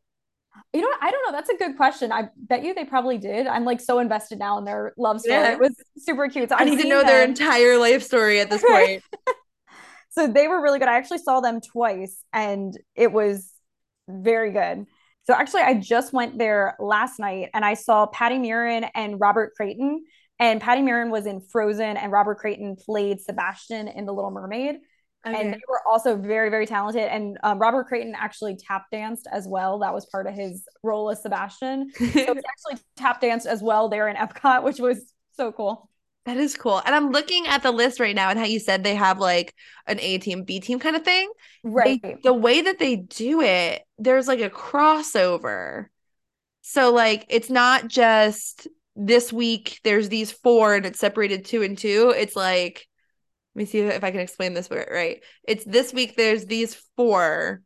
You 0.74 0.82
know 0.82 0.88
what? 0.88 1.00
I 1.02 1.12
don't 1.12 1.26
know. 1.26 1.36
That's 1.36 1.50
a 1.50 1.58
good 1.58 1.76
question. 1.76 2.12
I 2.12 2.30
bet 2.38 2.64
you 2.64 2.74
they 2.74 2.86
probably 2.86 3.18
did. 3.18 3.48
I'm 3.48 3.66
like 3.66 3.82
so 3.82 4.00
invested 4.00 4.38
now 4.38 4.60
in 4.60 4.66
their 4.66 4.94
love 4.98 5.20
story. 5.22 5.40
Yeah. 5.40 5.54
It 5.54 5.60
was 5.60 5.76
super 5.98 6.30
cute. 6.30 6.50
So 6.50 6.56
I 6.56 6.66
need 6.66 6.82
to 6.82 6.88
know 6.88 7.04
their 7.04 7.24
entire 7.24 7.78
life 7.78 8.04
story 8.04 8.40
at 8.40 8.50
this 8.50 8.64
point. 8.64 9.04
so 10.10 10.28
they 10.28 10.48
were 10.48 10.62
really 10.62 10.78
good. 10.80 10.88
I 10.88 10.98
actually 10.98 11.20
saw 11.20 11.42
them 11.42 11.62
twice 11.62 12.24
and 12.32 12.78
it 12.96 13.12
was 13.12 13.52
very 14.08 14.52
good. 14.52 14.86
So 15.28 15.34
actually 15.34 15.62
I 15.62 15.74
just 15.74 16.14
went 16.14 16.38
there 16.38 16.78
last 16.80 17.20
night 17.20 17.50
and 17.54 17.66
I 17.66 17.74
saw 17.74 18.06
Patty 18.08 18.38
Murin 18.38 18.90
and 18.96 19.20
Robert 19.20 19.54
Creighton. 19.56 20.06
And 20.40 20.62
Patty 20.62 20.82
Murin 20.82 21.12
was 21.12 21.26
in 21.26 21.42
Frozen 21.42 21.98
and 21.98 22.12
Robert 22.14 22.38
Creighton 22.38 22.78
played 22.78 23.20
Sebastian 23.20 23.90
in 23.90 24.06
The 24.06 24.14
Little 24.14 24.32
Mermaid. 24.32 24.78
And 25.26 25.54
they 25.54 25.60
were 25.68 25.82
also 25.86 26.16
very, 26.16 26.50
very 26.50 26.66
talented. 26.66 27.04
And 27.04 27.38
um, 27.44 27.60
Robert 27.60 27.88
Creighton 27.88 28.16
actually 28.16 28.56
tap 28.56 28.86
danced 28.90 29.28
as 29.30 29.46
well. 29.46 29.80
That 29.80 29.94
was 29.94 30.06
part 30.06 30.26
of 30.26 30.34
his 30.34 30.64
role 30.84 31.10
as 31.10 31.22
Sebastian. 31.22 31.92
So 31.92 32.06
he 32.06 32.22
actually 32.24 32.82
tap 32.96 33.20
danced 33.20 33.46
as 33.46 33.62
well 33.62 33.90
there 33.90 34.08
in 34.08 34.16
Epcot, 34.16 34.64
which 34.64 34.80
was 34.80 35.12
so 35.34 35.52
cool. 35.52 35.90
That 36.28 36.38
is 36.38 36.58
cool. 36.58 36.82
And 36.86 36.94
I'm 36.94 37.12
looking 37.12 37.48
at 37.48 37.64
the 37.64 37.72
list 37.72 38.02
right 38.02 38.16
now 38.16 38.30
and 38.30 38.38
how 38.38 38.44
you 38.44 38.60
said 38.60 38.84
they 38.84 38.96
have 38.96 39.18
like 39.18 39.56
an 39.88 39.98
A 40.02 40.18
team, 40.18 40.44
B 40.44 40.60
team 40.60 40.78
kind 40.78 40.98
of 40.98 41.04
thing. 41.04 41.32
Right. 41.64 42.02
They- 42.02 42.18
the 42.22 42.34
way 42.34 42.62
that 42.62 42.80
they 42.80 42.98
do 42.98 43.42
it, 43.42 43.82
there's 43.98 44.28
like 44.28 44.42
a 44.42 44.50
crossover. 44.50 45.86
So 46.62 46.92
like 46.92 47.26
it's 47.30 47.50
not 47.50 47.88
just 47.88 48.68
this 48.98 49.32
week 49.32 49.80
there's 49.86 50.10
these 50.10 50.32
four 50.32 50.76
and 50.76 50.86
it's 50.86 51.00
separated 51.00 51.46
two 51.46 51.64
and 51.64 51.78
two. 51.78 52.14
It's 52.16 52.36
like 52.36 52.86
let 53.56 53.62
me 53.62 53.66
see 53.66 53.80
if 53.80 54.04
I 54.04 54.12
can 54.12 54.20
explain 54.20 54.54
this 54.54 54.70
right-. 54.70 55.24
It's 55.48 55.64
this 55.64 55.94
week 55.94 56.18
there's 56.18 56.46
these 56.46 56.76
four 56.98 57.62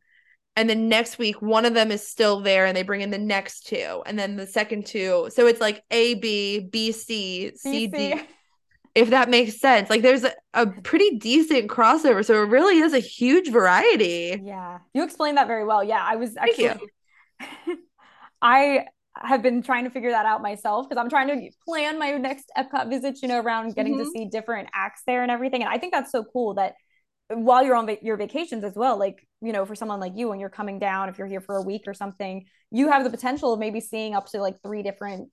and 0.54 0.70
then 0.70 0.88
next 0.88 1.18
week 1.18 1.42
one 1.42 1.64
of 1.64 1.74
them 1.74 1.90
is 1.90 2.06
still 2.06 2.42
there 2.42 2.66
and 2.66 2.76
they 2.76 2.84
bring 2.84 3.00
in 3.00 3.10
the 3.10 3.18
next 3.18 3.66
two 3.66 4.04
and 4.06 4.16
then 4.16 4.36
the 4.36 4.46
second 4.46 4.86
two. 4.86 5.30
So 5.34 5.48
it's 5.48 5.60
like 5.60 5.82
A 5.90 6.14
B 6.14 6.60
B 6.60 6.92
C 6.92 7.50
C 7.56 7.88
D. 7.88 8.22
if 8.94 9.10
that 9.10 9.28
makes 9.30 9.58
sense. 9.60 9.88
Like 9.90 10.02
there's 10.02 10.24
a, 10.24 10.32
a 10.54 10.66
pretty 10.66 11.18
decent 11.18 11.68
crossover. 11.68 12.24
So 12.24 12.42
it 12.42 12.46
really 12.48 12.78
is 12.78 12.92
a 12.92 12.98
huge 12.98 13.50
variety. 13.50 14.40
Yeah, 14.44 14.78
you 14.94 15.02
explained 15.02 15.38
that 15.38 15.46
very 15.46 15.64
well. 15.64 15.82
Yeah, 15.82 16.02
I 16.02 16.16
was 16.16 16.34
Thank 16.34 16.58
actually, 16.60 16.90
I 18.42 18.86
have 19.16 19.42
been 19.42 19.62
trying 19.62 19.84
to 19.84 19.90
figure 19.90 20.10
that 20.10 20.26
out 20.26 20.42
myself 20.42 20.88
because 20.88 21.00
I'm 21.00 21.10
trying 21.10 21.28
to 21.28 21.50
plan 21.66 21.98
my 21.98 22.12
next 22.12 22.50
Epcot 22.56 22.88
visit, 22.88 23.20
you 23.22 23.28
know, 23.28 23.40
around 23.40 23.74
getting 23.74 23.98
to 23.98 24.04
Mhm. 24.04 24.12
see 24.12 24.24
different 24.26 24.68
acts 24.74 25.02
there 25.06 25.22
and 25.22 25.30
everything. 25.30 25.62
And 25.62 25.70
I 25.70 25.78
think 25.78 25.92
that's 25.92 26.10
so 26.10 26.24
cool 26.24 26.54
that 26.54 26.74
while 27.28 27.62
you're 27.64 27.76
on 27.76 27.86
va- 27.86 27.98
your 28.02 28.16
vacations 28.16 28.64
as 28.64 28.74
well, 28.74 28.98
like, 28.98 29.26
you 29.40 29.52
know, 29.52 29.64
for 29.66 29.74
someone 29.74 30.00
like 30.00 30.12
you, 30.16 30.28
when 30.28 30.40
you're 30.40 30.48
coming 30.50 30.78
down, 30.78 31.08
if 31.08 31.18
you're 31.18 31.26
here 31.26 31.40
for 31.40 31.56
a 31.56 31.62
week 31.62 31.82
or 31.86 31.94
something, 31.94 32.46
you 32.70 32.90
have 32.90 33.04
the 33.04 33.10
potential 33.10 33.52
of 33.52 33.60
maybe 33.60 33.80
seeing 33.80 34.14
up 34.14 34.26
to 34.28 34.40
like 34.40 34.60
three 34.62 34.82
different 34.82 35.30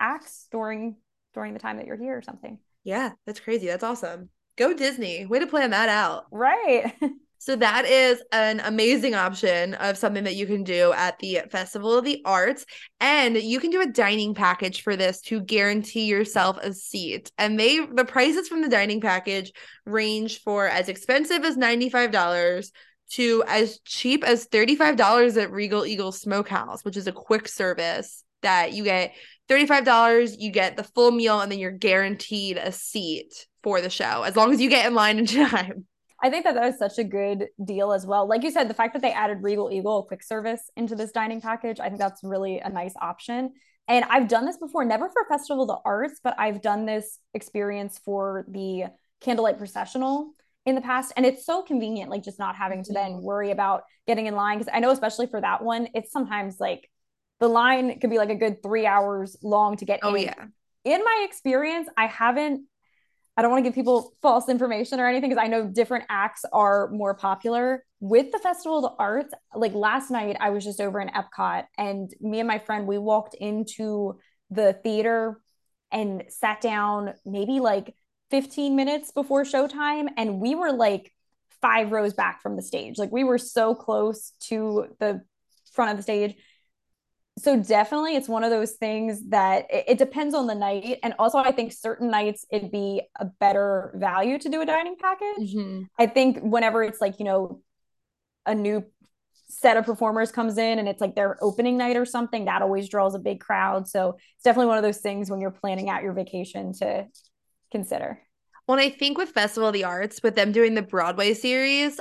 acts 0.00 0.46
during 0.50 0.96
during 1.34 1.52
the 1.52 1.60
time 1.60 1.76
that 1.76 1.86
you're 1.86 1.96
here 1.98 2.16
or 2.16 2.22
something. 2.22 2.58
Yeah, 2.84 3.12
that's 3.26 3.40
crazy. 3.40 3.66
That's 3.66 3.84
awesome. 3.84 4.30
Go 4.56 4.72
Disney. 4.72 5.26
Way 5.26 5.38
to 5.40 5.46
plan 5.46 5.70
that 5.70 5.88
out. 5.88 6.26
Right. 6.30 6.92
So 7.40 7.54
that 7.54 7.86
is 7.86 8.20
an 8.32 8.60
amazing 8.60 9.14
option 9.14 9.74
of 9.74 9.96
something 9.96 10.24
that 10.24 10.34
you 10.34 10.44
can 10.44 10.64
do 10.64 10.92
at 10.92 11.18
the 11.20 11.42
Festival 11.50 11.96
of 11.96 12.04
the 12.04 12.20
Arts. 12.24 12.66
And 12.98 13.36
you 13.36 13.60
can 13.60 13.70
do 13.70 13.80
a 13.80 13.86
dining 13.86 14.34
package 14.34 14.82
for 14.82 14.96
this 14.96 15.20
to 15.22 15.40
guarantee 15.40 16.06
yourself 16.06 16.58
a 16.60 16.74
seat. 16.74 17.30
And 17.38 17.58
they 17.58 17.86
the 17.86 18.04
prices 18.04 18.48
from 18.48 18.60
the 18.60 18.68
dining 18.68 19.00
package 19.00 19.52
range 19.86 20.42
for 20.42 20.66
as 20.66 20.88
expensive 20.88 21.44
as 21.44 21.56
$95 21.56 22.72
to 23.10 23.44
as 23.46 23.78
cheap 23.84 24.24
as 24.24 24.48
$35 24.48 25.40
at 25.40 25.52
Regal 25.52 25.86
Eagle 25.86 26.12
Smokehouse, 26.12 26.84
which 26.84 26.96
is 26.96 27.06
a 27.06 27.12
quick 27.12 27.46
service 27.46 28.24
that 28.42 28.72
you 28.72 28.82
get 28.84 29.14
$35, 29.48 30.36
you 30.38 30.50
get 30.50 30.76
the 30.76 30.84
full 30.84 31.10
meal 31.10 31.40
and 31.40 31.50
then 31.50 31.58
you're 31.58 31.70
guaranteed 31.70 32.56
a 32.56 32.72
seat 32.72 33.46
for 33.62 33.80
the 33.80 33.90
show 33.90 34.22
as 34.22 34.36
long 34.36 34.52
as 34.52 34.60
you 34.60 34.68
get 34.68 34.86
in 34.86 34.94
line 34.94 35.18
in 35.18 35.26
time. 35.48 35.86
I 36.20 36.30
think 36.30 36.44
that 36.44 36.54
that 36.54 36.66
is 36.66 36.78
such 36.78 36.98
a 36.98 37.04
good 37.04 37.46
deal 37.64 37.92
as 37.92 38.04
well. 38.04 38.26
Like 38.26 38.42
you 38.42 38.50
said, 38.50 38.68
the 38.68 38.74
fact 38.74 38.92
that 38.94 39.02
they 39.02 39.12
added 39.12 39.38
Regal 39.40 39.70
Eagle 39.70 40.02
quick 40.02 40.22
service 40.22 40.62
into 40.76 40.96
this 40.96 41.12
dining 41.12 41.40
package, 41.40 41.78
I 41.78 41.88
think 41.88 42.00
that's 42.00 42.24
really 42.24 42.58
a 42.58 42.68
nice 42.68 42.94
option. 43.00 43.52
And 43.86 44.04
I've 44.10 44.28
done 44.28 44.44
this 44.44 44.58
before, 44.58 44.84
never 44.84 45.08
for 45.08 45.24
Festival 45.28 45.62
of 45.62 45.68
the 45.68 45.78
Arts, 45.84 46.20
but 46.22 46.34
I've 46.38 46.60
done 46.60 46.86
this 46.86 47.20
experience 47.34 47.98
for 48.04 48.44
the 48.48 48.86
Candlelight 49.20 49.58
Processional 49.58 50.32
in 50.66 50.74
the 50.74 50.80
past. 50.80 51.12
And 51.16 51.24
it's 51.24 51.46
so 51.46 51.62
convenient, 51.62 52.10
like 52.10 52.22
just 52.22 52.38
not 52.38 52.56
having 52.56 52.82
to 52.84 52.92
then 52.92 53.12
mm-hmm. 53.12 53.24
worry 53.24 53.50
about 53.50 53.84
getting 54.06 54.26
in 54.26 54.34
line. 54.34 54.58
Cause 54.58 54.68
I 54.72 54.80
know, 54.80 54.90
especially 54.90 55.26
for 55.26 55.40
that 55.40 55.62
one, 55.62 55.88
it's 55.94 56.12
sometimes 56.12 56.56
like 56.58 56.90
the 57.40 57.48
line 57.48 57.98
could 58.00 58.10
be 58.10 58.18
like 58.18 58.30
a 58.30 58.34
good 58.34 58.62
three 58.62 58.86
hours 58.86 59.36
long 59.42 59.76
to 59.76 59.84
get 59.84 60.00
oh, 60.02 60.14
in. 60.14 60.24
yeah. 60.24 60.44
In 60.84 61.04
my 61.04 61.26
experience, 61.28 61.88
I 61.96 62.06
haven't, 62.06 62.66
I 63.36 63.42
don't 63.42 63.50
want 63.50 63.64
to 63.64 63.68
give 63.68 63.74
people 63.74 64.14
false 64.22 64.48
information 64.48 65.00
or 65.00 65.06
anything 65.06 65.30
because 65.30 65.42
I 65.42 65.48
know 65.48 65.66
different 65.66 66.04
acts 66.08 66.44
are 66.52 66.88
more 66.90 67.14
popular. 67.14 67.84
With 68.00 68.32
the 68.32 68.38
Festival 68.38 68.84
of 68.84 68.94
Arts, 68.98 69.32
like 69.54 69.74
last 69.74 70.10
night, 70.10 70.36
I 70.40 70.50
was 70.50 70.64
just 70.64 70.80
over 70.80 71.00
in 71.00 71.08
Epcot 71.08 71.64
and 71.76 72.12
me 72.20 72.40
and 72.40 72.48
my 72.48 72.58
friend, 72.58 72.86
we 72.86 72.98
walked 72.98 73.34
into 73.34 74.18
the 74.50 74.72
theater 74.72 75.40
and 75.92 76.24
sat 76.28 76.60
down 76.60 77.14
maybe 77.24 77.60
like 77.60 77.94
15 78.30 78.76
minutes 78.76 79.12
before 79.12 79.44
showtime. 79.44 80.08
And 80.16 80.40
we 80.40 80.54
were 80.54 80.72
like 80.72 81.12
five 81.60 81.92
rows 81.92 82.14
back 82.14 82.42
from 82.42 82.56
the 82.56 82.62
stage. 82.62 82.98
Like 82.98 83.12
we 83.12 83.24
were 83.24 83.38
so 83.38 83.74
close 83.74 84.32
to 84.48 84.86
the 85.00 85.22
front 85.72 85.92
of 85.92 85.96
the 85.96 86.02
stage 86.02 86.34
so 87.38 87.56
definitely 87.56 88.16
it's 88.16 88.28
one 88.28 88.44
of 88.44 88.50
those 88.50 88.72
things 88.72 89.28
that 89.28 89.66
it, 89.70 89.84
it, 89.88 89.98
depends 89.98 90.34
on 90.34 90.46
the 90.46 90.54
night. 90.54 90.98
And 91.02 91.14
also 91.18 91.38
i 91.38 91.52
think 91.52 91.72
certain 91.72 92.10
nights 92.10 92.44
it'd 92.50 92.70
be 92.70 93.02
a 93.18 93.26
better 93.26 93.92
value 93.94 94.38
to 94.38 94.48
do 94.48 94.60
a 94.60 94.66
dining 94.66 94.96
package. 95.00 95.54
Mm-hmm. 95.54 95.82
i 95.98 96.06
think 96.06 96.38
whenever 96.40 96.82
it's 96.82 97.00
like 97.00 97.18
you 97.18 97.24
know 97.24 97.62
a 98.46 98.54
new 98.54 98.84
set 99.48 99.76
of 99.76 99.86
performers 99.86 100.30
comes 100.30 100.58
in 100.58 100.78
and 100.78 100.88
it's 100.88 101.00
like 101.00 101.14
their 101.14 101.42
opening 101.42 101.78
night 101.78 101.96
or 101.96 102.04
something 102.04 102.44
that 102.44 102.62
always 102.62 102.88
draws 102.88 103.14
a 103.14 103.18
big 103.18 103.40
crowd. 103.40 103.88
So 103.88 104.18
it's 104.36 104.44
definitely 104.44 104.68
one 104.68 104.76
of 104.76 104.84
those 104.84 104.98
things 104.98 105.30
when 105.30 105.40
you're 105.40 105.50
planning 105.50 105.88
out 105.88 106.02
your 106.02 106.12
vacation 106.12 106.72
to 106.74 107.06
consider. 107.70 108.20
Well 108.66 108.78
i 108.78 108.90
think 108.90 109.16
with 109.16 109.30
festival 109.30 109.68
of 109.68 109.72
the 109.72 109.84
arts 109.84 110.22
with 110.22 110.34
them 110.34 110.52
doing 110.52 110.74
the 110.74 110.82
broadway 110.82 111.32
series 111.32 111.98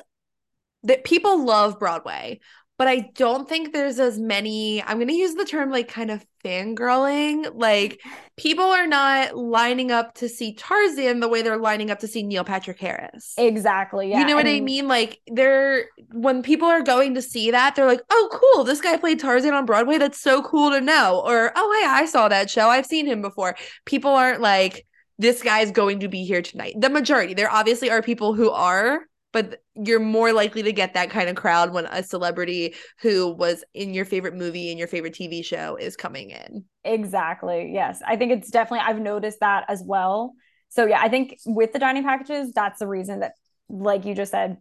that 0.83 1.05
people 1.05 1.45
love 1.45 1.79
broadway 1.79 2.41
but 2.77 2.87
I 2.87 3.09
don't 3.15 3.49
think 3.49 3.73
there's 3.73 3.99
as 3.99 4.19
many. 4.19 4.83
I'm 4.83 4.97
going 4.97 5.07
to 5.07 5.13
use 5.13 5.33
the 5.33 5.45
term 5.45 5.71
like 5.71 5.87
kind 5.87 6.11
of 6.11 6.23
fangirling. 6.45 7.51
Like 7.55 7.99
people 8.37 8.65
are 8.65 8.85
not 8.85 9.35
lining 9.35 9.91
up 9.91 10.13
to 10.15 10.29
see 10.29 10.53
Tarzan 10.53 11.19
the 11.19 11.27
way 11.27 11.41
they're 11.41 11.57
lining 11.57 11.89
up 11.89 11.99
to 11.99 12.07
see 12.07 12.21
Neil 12.21 12.43
Patrick 12.43 12.79
Harris. 12.79 13.33
Exactly. 13.37 14.11
Yeah. 14.11 14.19
You 14.19 14.27
know 14.27 14.35
what 14.35 14.47
I 14.47 14.59
mean? 14.59 14.87
Like 14.87 15.19
they're 15.27 15.85
when 16.11 16.43
people 16.43 16.67
are 16.67 16.83
going 16.83 17.15
to 17.15 17.21
see 17.21 17.49
that, 17.51 17.75
they're 17.75 17.87
like, 17.87 18.01
"Oh, 18.09 18.29
cool! 18.31 18.63
This 18.63 18.81
guy 18.81 18.97
played 18.97 19.19
Tarzan 19.19 19.53
on 19.53 19.65
Broadway. 19.65 19.97
That's 19.97 20.19
so 20.19 20.43
cool 20.43 20.69
to 20.71 20.79
know." 20.79 21.21
Or, 21.25 21.51
"Oh, 21.55 21.79
hey, 21.81 21.87
I 21.87 22.05
saw 22.05 22.27
that 22.27 22.49
show. 22.49 22.69
I've 22.69 22.85
seen 22.85 23.07
him 23.07 23.21
before." 23.21 23.55
People 23.85 24.11
aren't 24.11 24.41
like, 24.41 24.85
"This 25.17 25.41
guy's 25.41 25.71
going 25.71 26.01
to 26.01 26.07
be 26.07 26.23
here 26.23 26.41
tonight." 26.41 26.75
The 26.79 26.89
majority. 26.89 27.33
There 27.33 27.51
obviously 27.51 27.89
are 27.89 28.01
people 28.01 28.33
who 28.33 28.51
are, 28.51 29.01
but 29.37 29.61
you're 29.75 29.99
more 29.99 30.33
likely 30.33 30.63
to 30.63 30.71
get 30.73 30.95
that 30.95 31.11
kind 31.11 31.29
of 31.29 31.35
crowd 31.35 31.71
when 31.71 31.85
a 31.91 32.01
celebrity 32.01 32.73
who 33.03 33.31
was 33.33 33.63
in 33.75 33.93
your 33.93 34.03
favorite 34.03 34.33
movie 34.33 34.71
and 34.71 34.79
your 34.79 34.87
favorite 34.87 35.13
TV 35.13 35.45
show 35.45 35.75
is 35.75 35.95
coming 35.95 36.31
in. 36.31 36.65
Exactly. 36.83 37.69
Yes. 37.71 38.01
I 38.03 38.15
think 38.15 38.31
it's 38.31 38.49
definitely, 38.49 38.87
I've 38.87 38.99
noticed 38.99 39.41
that 39.41 39.65
as 39.67 39.83
well. 39.85 40.33
So, 40.69 40.87
yeah, 40.87 40.99
I 40.99 41.07
think 41.07 41.37
with 41.45 41.71
the 41.71 41.77
dining 41.77 42.01
packages, 42.01 42.51
that's 42.51 42.79
the 42.79 42.87
reason 42.87 43.19
that, 43.19 43.33
like 43.69 44.05
you 44.05 44.15
just 44.15 44.31
said, 44.31 44.57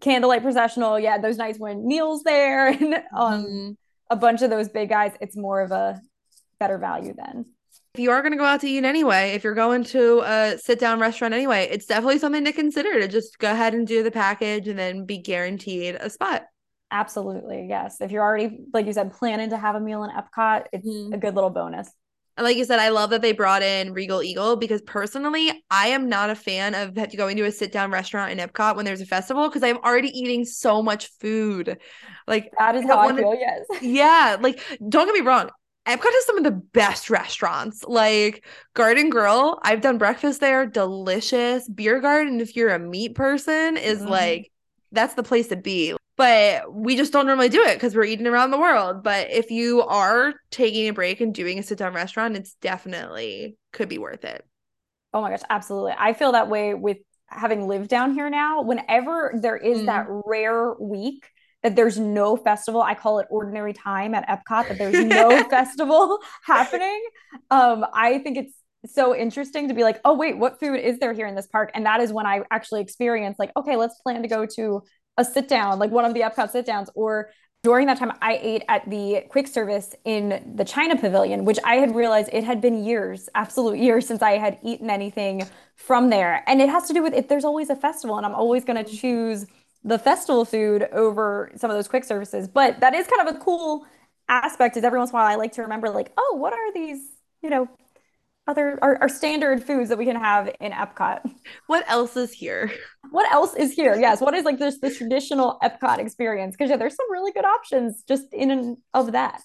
candlelight 0.00 0.44
processional. 0.44 0.96
Yeah, 0.96 1.18
those 1.18 1.36
nights 1.36 1.58
when 1.58 1.84
Neil's 1.84 2.22
there 2.22 2.68
and 2.72 2.94
um, 3.12 3.44
mm-hmm. 3.44 3.70
a 4.08 4.14
bunch 4.14 4.42
of 4.42 4.50
those 4.50 4.68
big 4.68 4.88
guys, 4.88 5.14
it's 5.20 5.36
more 5.36 5.62
of 5.62 5.72
a 5.72 6.00
better 6.60 6.78
value 6.78 7.14
then 7.16 7.44
if 7.94 8.00
you 8.00 8.10
are 8.10 8.22
going 8.22 8.32
to 8.32 8.38
go 8.38 8.44
out 8.44 8.60
to 8.60 8.68
eat 8.68 8.84
anyway, 8.84 9.32
if 9.32 9.42
you're 9.42 9.54
going 9.54 9.82
to 9.84 10.20
a 10.20 10.58
sit 10.58 10.78
down 10.78 11.00
restaurant 11.00 11.34
anyway, 11.34 11.68
it's 11.70 11.86
definitely 11.86 12.18
something 12.18 12.44
to 12.44 12.52
consider 12.52 13.00
to 13.00 13.08
just 13.08 13.38
go 13.38 13.50
ahead 13.50 13.74
and 13.74 13.86
do 13.86 14.02
the 14.02 14.12
package 14.12 14.68
and 14.68 14.78
then 14.78 15.04
be 15.04 15.18
guaranteed 15.18 15.96
a 15.96 16.08
spot. 16.08 16.44
Absolutely. 16.92 17.66
Yes. 17.68 18.00
If 18.00 18.12
you're 18.12 18.22
already, 18.22 18.58
like 18.72 18.86
you 18.86 18.92
said, 18.92 19.12
planning 19.12 19.50
to 19.50 19.56
have 19.56 19.74
a 19.74 19.80
meal 19.80 20.04
in 20.04 20.10
Epcot, 20.10 20.66
it's 20.72 20.86
mm-hmm. 20.86 21.14
a 21.14 21.18
good 21.18 21.34
little 21.34 21.50
bonus. 21.50 21.90
And 22.36 22.44
like 22.44 22.56
you 22.56 22.64
said, 22.64 22.78
I 22.78 22.88
love 22.88 23.10
that 23.10 23.22
they 23.22 23.32
brought 23.32 23.62
in 23.62 23.92
Regal 23.92 24.22
Eagle 24.22 24.56
because 24.56 24.80
personally, 24.82 25.52
I 25.70 25.88
am 25.88 26.08
not 26.08 26.30
a 26.30 26.34
fan 26.34 26.74
of 26.74 26.94
going 27.16 27.36
to 27.36 27.44
a 27.44 27.52
sit 27.52 27.70
down 27.70 27.90
restaurant 27.90 28.32
in 28.32 28.38
Epcot 28.38 28.76
when 28.76 28.84
there's 28.84 29.00
a 29.00 29.06
festival 29.06 29.48
because 29.48 29.62
I'm 29.62 29.76
already 29.78 30.08
eating 30.08 30.44
so 30.44 30.82
much 30.82 31.08
food. 31.20 31.76
Like 32.26 32.50
that 32.58 32.76
is 32.76 32.84
how 32.86 32.98
I 33.00 33.14
feel. 33.14 33.34
Yes. 33.34 33.82
Yeah. 33.82 34.36
Like, 34.40 34.60
don't 34.88 35.06
get 35.06 35.14
me 35.14 35.20
wrong. 35.20 35.50
Epcot 35.86 36.04
has 36.04 36.26
some 36.26 36.36
of 36.38 36.44
the 36.44 36.50
best 36.50 37.10
restaurants, 37.10 37.84
like 37.84 38.44
Garden 38.74 39.10
Grill. 39.10 39.58
I've 39.62 39.80
done 39.80 39.98
breakfast 39.98 40.40
there, 40.40 40.66
delicious. 40.66 41.68
Beer 41.68 42.00
Garden, 42.00 42.40
if 42.40 42.54
you're 42.54 42.70
a 42.70 42.78
meat 42.78 43.14
person, 43.14 43.76
is 43.76 44.00
mm-hmm. 44.00 44.10
like 44.10 44.52
that's 44.92 45.14
the 45.14 45.22
place 45.22 45.48
to 45.48 45.56
be. 45.56 45.96
But 46.16 46.74
we 46.74 46.96
just 46.96 47.14
don't 47.14 47.26
normally 47.26 47.48
do 47.48 47.62
it 47.62 47.74
because 47.74 47.96
we're 47.96 48.04
eating 48.04 48.26
around 48.26 48.50
the 48.50 48.58
world. 48.58 49.02
But 49.02 49.30
if 49.30 49.50
you 49.50 49.82
are 49.82 50.34
taking 50.50 50.86
a 50.88 50.92
break 50.92 51.22
and 51.22 51.32
doing 51.32 51.58
a 51.58 51.62
sit 51.62 51.78
down 51.78 51.94
restaurant, 51.94 52.36
it's 52.36 52.54
definitely 52.56 53.56
could 53.72 53.88
be 53.88 53.96
worth 53.96 54.24
it. 54.24 54.44
Oh 55.14 55.22
my 55.22 55.30
gosh, 55.30 55.40
absolutely. 55.48 55.94
I 55.96 56.12
feel 56.12 56.32
that 56.32 56.50
way 56.50 56.74
with 56.74 56.98
having 57.26 57.66
lived 57.66 57.88
down 57.88 58.12
here 58.12 58.28
now. 58.28 58.62
Whenever 58.62 59.32
there 59.40 59.56
is 59.56 59.78
mm. 59.78 59.86
that 59.86 60.06
rare 60.26 60.74
week 60.78 61.26
that 61.62 61.76
there's 61.76 61.98
no 61.98 62.36
festival. 62.36 62.80
I 62.80 62.94
call 62.94 63.18
it 63.18 63.26
ordinary 63.30 63.72
time 63.72 64.14
at 64.14 64.26
Epcot, 64.28 64.68
that 64.68 64.78
there's 64.78 65.04
no 65.04 65.44
festival 65.50 66.18
happening. 66.44 67.02
Um, 67.50 67.84
I 67.92 68.18
think 68.18 68.38
it's 68.38 68.54
so 68.94 69.14
interesting 69.14 69.68
to 69.68 69.74
be 69.74 69.82
like, 69.82 70.00
oh, 70.04 70.14
wait, 70.14 70.38
what 70.38 70.58
food 70.58 70.80
is 70.80 70.98
there 70.98 71.12
here 71.12 71.26
in 71.26 71.34
this 71.34 71.46
park? 71.46 71.70
And 71.74 71.84
that 71.86 72.00
is 72.00 72.12
when 72.12 72.26
I 72.26 72.42
actually 72.50 72.80
experience, 72.80 73.38
like, 73.38 73.52
okay, 73.56 73.76
let's 73.76 74.00
plan 74.00 74.22
to 74.22 74.28
go 74.28 74.46
to 74.56 74.82
a 75.18 75.24
sit 75.24 75.48
down, 75.48 75.78
like 75.78 75.90
one 75.90 76.04
of 76.04 76.14
the 76.14 76.20
Epcot 76.20 76.50
sit 76.50 76.64
downs. 76.64 76.88
Or 76.94 77.30
during 77.62 77.88
that 77.88 77.98
time, 77.98 78.12
I 78.22 78.38
ate 78.40 78.62
at 78.68 78.88
the 78.88 79.24
quick 79.28 79.46
service 79.46 79.94
in 80.06 80.54
the 80.56 80.64
China 80.64 80.96
Pavilion, 80.96 81.44
which 81.44 81.58
I 81.62 81.74
had 81.74 81.94
realized 81.94 82.30
it 82.32 82.42
had 82.42 82.62
been 82.62 82.84
years, 82.84 83.28
absolute 83.34 83.78
years, 83.78 84.06
since 84.06 84.22
I 84.22 84.38
had 84.38 84.58
eaten 84.64 84.88
anything 84.88 85.42
from 85.76 86.08
there. 86.08 86.42
And 86.46 86.62
it 86.62 86.70
has 86.70 86.86
to 86.88 86.94
do 86.94 87.02
with 87.02 87.12
if 87.12 87.28
there's 87.28 87.44
always 87.44 87.68
a 87.68 87.76
festival, 87.76 88.16
and 88.16 88.24
I'm 88.24 88.34
always 88.34 88.64
going 88.64 88.82
to 88.82 88.90
choose 88.90 89.44
the 89.84 89.98
festival 89.98 90.44
food 90.44 90.88
over 90.92 91.50
some 91.56 91.70
of 91.70 91.76
those 91.76 91.88
quick 91.88 92.04
services. 92.04 92.48
But 92.48 92.80
that 92.80 92.94
is 92.94 93.06
kind 93.06 93.28
of 93.28 93.36
a 93.36 93.38
cool 93.38 93.86
aspect 94.28 94.76
is 94.76 94.84
every 94.84 94.98
once 94.98 95.10
in 95.10 95.16
a 95.16 95.18
while 95.18 95.26
I 95.26 95.34
like 95.36 95.52
to 95.52 95.62
remember 95.62 95.90
like, 95.90 96.12
oh, 96.16 96.36
what 96.36 96.52
are 96.52 96.72
these, 96.72 97.00
you 97.42 97.50
know, 97.50 97.68
other 98.46 98.78
our, 98.82 98.98
our 99.00 99.08
standard 99.08 99.62
foods 99.62 99.88
that 99.88 99.98
we 99.98 100.04
can 100.04 100.16
have 100.16 100.54
in 100.60 100.72
Epcot. 100.72 101.20
What 101.66 101.84
else 101.88 102.16
is 102.16 102.32
here? 102.32 102.70
What 103.10 103.30
else 103.32 103.54
is 103.54 103.72
here? 103.72 103.96
Yes. 103.96 104.20
What 104.20 104.34
is 104.34 104.44
like 104.44 104.58
this 104.58 104.78
the 104.78 104.92
traditional 104.92 105.58
Epcot 105.62 105.98
experience? 105.98 106.56
Because 106.56 106.70
yeah, 106.70 106.76
there's 106.76 106.96
some 106.96 107.10
really 107.10 107.32
good 107.32 107.44
options 107.44 108.02
just 108.06 108.32
in 108.32 108.50
and 108.50 108.76
of 108.92 109.12
that. 109.12 109.42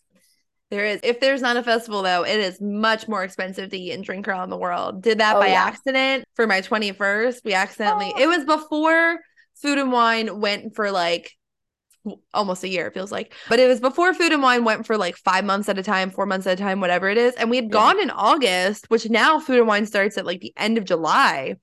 There 0.71 0.86
is. 0.86 1.00
If 1.04 1.19
there's 1.19 1.41
not 1.41 1.58
a 1.58 1.63
festival 1.63 2.02
though, 2.02 2.24
it 2.24 2.39
is 2.39 2.60
much 2.60 3.08
more 3.08 3.24
expensive 3.24 3.69
to 3.69 3.78
eat 3.78 3.91
and 3.91 4.04
drink 4.04 4.28
around 4.28 4.50
the 4.50 4.58
world. 4.58 5.02
Did 5.02 5.19
that 5.19 5.36
oh, 5.36 5.39
by 5.39 5.48
yeah. 5.48 5.63
accident 5.63 6.26
for 6.36 6.48
my 6.48 6.62
21st. 6.62 7.41
We 7.43 7.54
accidentally 7.54 8.12
oh. 8.15 8.21
it 8.21 8.28
was 8.28 8.45
before 8.45 9.19
Food 9.62 9.78
and 9.78 9.91
Wine 9.91 10.39
went 10.39 10.76
for 10.76 10.91
like 10.91 11.32
almost 12.34 12.63
a 12.63 12.68
year, 12.68 12.88
it 12.88 12.94
feels 12.94 13.12
like. 13.12 13.34
But 13.50 13.60
it 13.60 13.68
was 13.68 13.80
before 13.80 14.13
Food 14.13 14.32
and 14.32 14.44
Wine 14.44 14.63
went 14.63 14.86
for 14.86 14.98
like 14.98 15.18
five 15.18 15.46
months 15.46 15.70
at 15.70 15.78
a 15.78 15.84
time, 15.84 16.12
four 16.12 16.26
months 16.26 16.48
at 16.48 16.60
a 16.60 16.63
time, 16.63 16.80
whatever 16.82 17.10
it 17.10 17.18
is. 17.18 17.34
And 17.36 17.50
we 17.50 17.58
had 17.58 17.65
yeah. 17.65 17.72
gone 17.72 18.02
in 18.02 18.10
August, 18.12 18.89
which 18.89 19.10
now 19.10 19.39
Food 19.39 19.60
and 19.60 19.68
Wine 19.68 19.86
starts 19.86 20.18
at 20.18 20.26
like 20.26 20.41
the 20.41 20.54
end 20.58 20.78
of 20.78 20.86
July. 20.86 21.56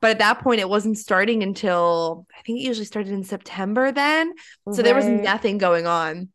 But 0.00 0.10
at 0.10 0.18
that 0.18 0.40
point, 0.40 0.60
it 0.60 0.68
wasn't 0.68 0.98
starting 0.98 1.42
until 1.42 2.26
I 2.36 2.42
think 2.42 2.58
it 2.58 2.64
usually 2.64 2.84
started 2.84 3.12
in 3.12 3.24
September 3.24 3.92
then. 3.92 4.34
So 4.66 4.72
right. 4.72 4.84
there 4.84 4.94
was 4.94 5.06
mm-hmm. 5.06 5.22
nothing 5.22 5.58
going 5.58 5.86
on. 5.86 6.28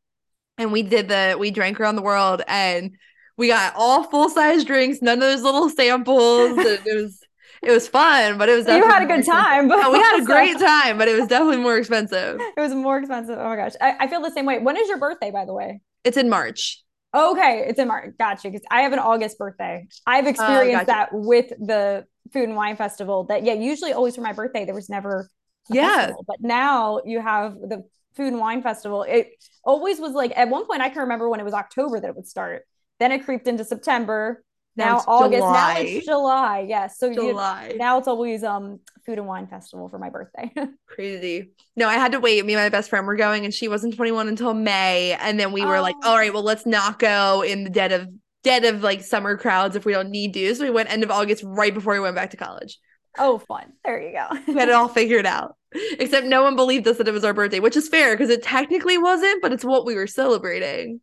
And 0.58 0.72
we 0.72 0.84
did 0.84 1.08
the, 1.08 1.38
we 1.40 1.52
drank 1.52 1.80
around 1.80 1.96
the 1.96 2.02
world 2.02 2.42
and 2.48 2.98
we 3.38 3.48
got 3.48 3.74
all 3.76 4.04
full 4.04 4.28
size 4.28 4.66
drinks, 4.66 5.02
none 5.02 5.20
of 5.20 5.22
those 5.22 5.44
little 5.44 5.70
samples. 5.70 6.58
it 6.58 6.82
was, 6.86 7.19
it 7.62 7.72
was 7.72 7.88
fun, 7.88 8.38
but 8.38 8.50
it 8.50 8.56
was 8.56 8.68
you 8.68 8.84
had 8.88 9.04
a 9.04 9.06
good 9.06 9.26
time. 9.26 9.68
But 9.68 9.92
we 9.92 10.00
had 10.00 10.22
a 10.22 10.26
great 10.26 10.58
time, 10.58 10.98
but 10.98 11.08
it 11.08 11.20
was 11.20 11.28
definitely 11.28 11.58
more 11.58 11.78
expensive. 11.78 12.40
It 12.58 12.60
was 12.60 12.74
more 12.74 12.98
expensive. 12.98 13.38
Oh 13.40 13.46
my 13.46 13.56
gosh, 13.56 13.74
I, 13.80 13.96
I 14.00 14.08
feel 14.08 14.22
the 14.22 14.32
same 14.32 14.46
way. 14.46 14.60
When 14.60 14.76
is 14.78 14.88
your 14.88 14.98
birthday, 14.98 15.32
by 15.32 15.46
the 15.46 15.54
way? 15.54 15.82
It's 16.04 16.18
in 16.18 16.30
March. 16.30 16.84
Okay, 17.16 17.66
it's 17.68 17.80
in 17.80 17.88
March. 17.88 18.14
Gotcha. 18.18 18.50
Because 18.50 18.66
I 18.70 18.82
have 18.82 18.94
an 18.94 19.00
August 19.00 19.38
birthday. 19.38 19.88
I've 20.06 20.26
oh, 20.26 20.30
experienced 20.30 20.90
uh, 20.90 20.94
gotcha. 20.94 21.10
that 21.12 21.18
with 21.18 21.50
the 21.50 22.06
food 22.34 22.50
and 22.50 22.56
wine 22.56 22.76
festival. 22.76 23.26
That 23.26 23.44
yeah, 23.44 23.54
usually 23.54 23.94
always 23.94 24.16
for 24.16 24.22
my 24.22 24.34
birthday 24.34 24.66
there 24.66 24.76
was 24.76 24.90
never. 24.90 25.30
yeah, 25.70 25.98
festival. 25.98 26.26
but 26.28 26.38
now 26.42 27.02
you 27.06 27.22
have 27.22 27.54
the 27.54 27.84
food 28.16 28.34
and 28.34 28.40
wine 28.40 28.62
festival. 28.62 29.04
It 29.04 29.30
always 29.64 30.00
was 30.00 30.14
like 30.14 30.34
at 30.36 30.50
one 30.50 30.66
point 30.66 30.82
I 30.82 30.90
can 30.90 31.02
remember 31.02 31.30
when 31.30 31.40
it 31.40 31.44
was 31.44 31.54
October 31.54 32.00
that 32.00 32.10
it 32.10 32.16
would 32.16 32.28
start 32.28 32.64
Then 33.00 33.12
it 33.12 33.26
creeped 33.26 33.48
into 33.48 33.64
September. 33.64 34.44
Now 34.80 35.04
August. 35.08 35.42
Now 35.42 35.76
it's 35.78 36.06
July. 36.06 36.66
Yes. 36.68 36.98
So 36.98 37.08
you, 37.08 37.16
July. 37.16 37.76
now 37.78 37.98
it's 37.98 38.08
always 38.08 38.44
um 38.44 38.80
food 39.06 39.18
and 39.18 39.28
wine 39.28 39.48
festival 39.48 39.90
for 39.90 40.00
my 40.00 40.10
birthday. 40.10 40.52
Crazy. 40.88 41.52
No, 41.76 41.88
I 41.88 41.96
had 41.96 42.12
to 42.14 42.20
wait. 42.20 42.46
Me 42.46 42.54
and 42.54 42.62
my 42.64 42.70
best 42.70 42.90
friend 42.90 43.06
were 43.08 43.16
going, 43.16 43.46
and 43.46 43.54
she 43.54 43.68
wasn't 43.68 43.96
21 43.96 44.28
until 44.28 44.54
May. 44.54 45.14
And 45.20 45.40
then 45.40 45.52
we 45.52 45.64
were 45.66 45.80
like, 45.82 45.96
Oh. 46.04 46.12
all 46.12 46.18
right, 46.18 46.34
well, 46.34 46.44
let's 46.44 46.66
not 46.66 47.00
go 47.00 47.42
in 47.44 47.64
the 47.64 47.70
dead 47.70 47.92
of 47.92 48.08
dead 48.44 48.66
of 48.66 48.82
like 48.84 49.02
summer 49.04 49.38
crowds 49.38 49.76
if 49.76 49.86
we 49.86 49.92
don't 49.94 50.10
need 50.10 50.34
to. 50.34 50.56
So 50.56 50.64
we 50.64 50.70
went 50.72 50.92
end 50.92 51.04
of 51.04 51.12
August, 51.12 51.44
right 51.46 51.74
before 51.74 51.94
we 51.94 52.00
went 52.00 52.16
back 52.16 52.32
to 52.32 52.38
college. 52.38 52.78
oh, 53.18 53.38
fun. 53.40 53.74
There 53.84 54.02
you 54.02 54.14
go. 54.14 54.28
We 54.48 54.54
had 54.60 54.70
it 54.70 54.76
all 54.76 54.88
figured 54.88 55.26
out. 55.26 55.56
Except 56.00 56.26
no 56.26 56.42
one 56.44 56.56
believed 56.56 56.88
us 56.88 56.98
that 56.98 57.08
it 57.08 57.12
was 57.14 57.24
our 57.24 57.34
birthday, 57.34 57.60
which 57.60 57.76
is 57.78 57.90
fair 57.90 58.16
because 58.16 58.30
it 58.30 58.42
technically 58.42 58.98
wasn't, 58.98 59.42
but 59.42 59.52
it's 59.54 59.64
what 59.66 59.86
we 59.86 59.94
were 59.96 60.08
celebrating. 60.08 61.02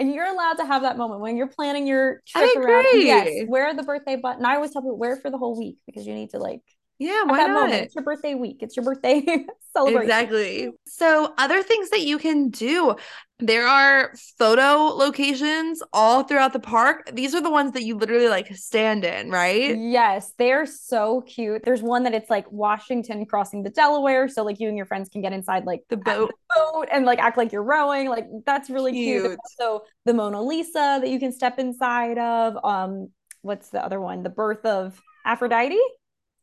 And 0.00 0.12
you're 0.14 0.26
allowed 0.26 0.54
to 0.54 0.66
have 0.66 0.82
that 0.82 0.96
moment 0.98 1.20
when 1.20 1.36
you're 1.36 1.48
planning 1.48 1.86
your 1.86 2.22
trip 2.26 2.56
around. 2.56 2.88
agree. 2.92 3.04
Yes, 3.04 3.44
wear 3.46 3.74
the 3.74 3.84
birthday 3.84 4.16
button. 4.16 4.44
I 4.46 4.56
always 4.56 4.72
tell 4.72 4.82
people 4.82 4.98
wear 4.98 5.14
it 5.14 5.22
for 5.22 5.30
the 5.30 5.38
whole 5.38 5.58
week 5.58 5.78
because 5.86 6.06
you 6.06 6.14
need 6.14 6.30
to 6.30 6.38
like 6.38 6.62
Yeah, 6.98 7.24
why 7.24 7.38
that 7.38 7.46
not? 7.46 7.70
moment. 7.70 7.84
It's 7.84 7.94
your 7.94 8.04
birthday 8.04 8.34
week. 8.34 8.58
It's 8.62 8.76
your 8.76 8.84
birthday 8.84 9.24
celebration. 9.72 10.28
Exactly. 10.28 10.70
So, 10.86 11.32
other 11.38 11.62
things 11.62 11.90
that 11.90 12.02
you 12.02 12.18
can 12.18 12.50
do 12.50 12.96
there 13.40 13.66
are 13.66 14.12
photo 14.38 14.94
locations 14.94 15.82
all 15.92 16.22
throughout 16.22 16.52
the 16.52 16.60
park. 16.60 17.10
These 17.12 17.34
are 17.34 17.40
the 17.40 17.50
ones 17.50 17.72
that 17.72 17.82
you 17.82 17.96
literally 17.96 18.28
like 18.28 18.54
stand 18.54 19.04
in, 19.04 19.30
right? 19.30 19.76
Yes, 19.76 20.32
they're 20.38 20.66
so 20.66 21.22
cute. 21.22 21.62
There's 21.64 21.82
one 21.82 22.04
that 22.04 22.14
it's 22.14 22.30
like 22.30 22.50
Washington 22.52 23.26
crossing 23.26 23.62
the 23.62 23.70
Delaware, 23.70 24.28
so 24.28 24.42
like 24.42 24.60
you 24.60 24.68
and 24.68 24.76
your 24.76 24.86
friends 24.86 25.08
can 25.08 25.22
get 25.22 25.32
inside 25.32 25.64
like 25.64 25.82
The 25.88 25.96
at 25.96 26.04
boat. 26.04 26.32
boat 26.56 26.88
and 26.92 27.04
like 27.04 27.18
act 27.18 27.36
like 27.36 27.52
you're 27.52 27.62
rowing. 27.62 28.08
Like 28.08 28.26
that's 28.46 28.70
really 28.70 28.92
cute. 28.92 29.24
Cute. 29.26 29.38
also 29.60 29.84
the 30.04 30.14
Mona 30.14 30.42
Lisa 30.42 30.98
that 31.00 31.08
you 31.08 31.18
can 31.18 31.32
step 31.32 31.58
inside 31.58 32.18
of. 32.18 32.56
Um, 32.64 33.08
what's 33.42 33.70
the 33.70 33.84
other 33.84 34.00
one? 34.00 34.22
The 34.22 34.30
birth 34.30 34.64
of 34.64 35.00
Aphrodite. 35.24 35.78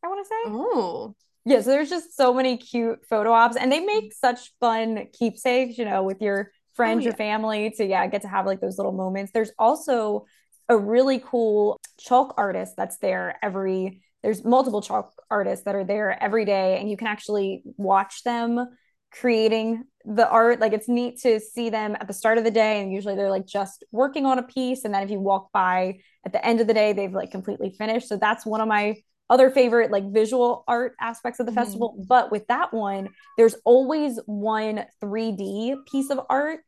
I 0.04 0.08
want 0.08 0.26
to 0.26 0.28
say. 0.30 0.36
Oh, 0.48 1.16
Yeah, 1.46 1.62
so 1.62 1.70
there's 1.72 1.90
just 1.90 2.16
so 2.16 2.34
many 2.34 2.58
cute 2.58 3.00
photo 3.10 3.32
ops, 3.32 3.56
and 3.56 3.72
they 3.72 3.80
make 3.80 4.14
such 4.14 4.54
fun 4.60 5.08
keepsakes, 5.14 5.78
you 5.78 5.86
know, 5.86 6.04
with 6.04 6.22
your 6.22 6.52
friends, 6.78 7.04
Oh, 7.04 7.06
your 7.06 7.14
yeah. 7.14 7.16
family 7.16 7.72
to 7.78 7.86
yeah, 7.86 8.08
get 8.08 8.24
to 8.24 8.30
have 8.30 8.48
like 8.48 8.62
those 8.62 8.78
little 8.80 8.94
moments. 8.94 9.34
There's 9.34 9.52
also 9.60 10.26
a 10.70 10.78
really 10.78 11.20
cool 11.26 11.80
chalk 12.00 12.36
artist 12.38 12.76
that's 12.78 13.00
there 13.00 13.38
every 13.44 14.02
there's 14.24 14.44
multiple 14.46 14.82
chalk 14.82 15.14
artists 15.32 15.66
that 15.66 15.76
are 15.76 15.86
there 15.86 16.22
every 16.24 16.46
day, 16.46 16.80
and 16.80 16.90
you 16.90 16.98
can 16.98 17.08
actually 17.08 17.64
watch 17.78 18.24
them 18.24 18.68
creating 19.12 19.84
the 20.06 20.28
art. 20.30 20.60
Like 20.60 20.74
it's 20.74 20.90
neat 20.90 21.20
to 21.22 21.40
see 21.40 21.70
them 21.70 21.96
at 22.00 22.08
the 22.08 22.14
start 22.14 22.38
of 22.38 22.44
the 22.44 22.52
day, 22.52 22.82
and 22.82 22.92
usually 22.92 23.16
they're 23.16 23.32
like 23.32 23.46
just 23.48 23.84
working 23.92 24.26
on 24.26 24.40
a 24.40 24.44
piece, 24.44 24.86
and 24.86 24.94
then 24.94 25.04
if 25.04 25.12
you 25.12 25.20
walk 25.20 25.52
by 25.54 26.00
at 26.26 26.34
the 26.34 26.46
end 26.46 26.62
of 26.62 26.68
the 26.68 26.74
day, 26.74 26.94
they've 26.94 27.14
like 27.14 27.32
completely 27.32 27.72
finished. 27.78 28.08
So 28.08 28.18
that's 28.18 28.46
one 28.46 28.62
of 28.62 28.68
my 28.68 28.96
other 29.30 29.50
favorite 29.52 29.92
like 29.92 30.12
visual 30.12 30.64
art 30.68 30.94
aspects 31.02 31.40
of 31.40 31.46
the 31.46 31.52
Mhm. 31.52 31.56
festival. 31.56 32.04
But 32.08 32.32
with 32.32 32.48
that 32.48 32.74
one, 32.74 33.10
there's 33.38 33.56
always 33.66 34.20
one 34.26 34.86
3D 35.02 35.76
piece 35.92 36.10
of 36.10 36.20
art 36.30 36.62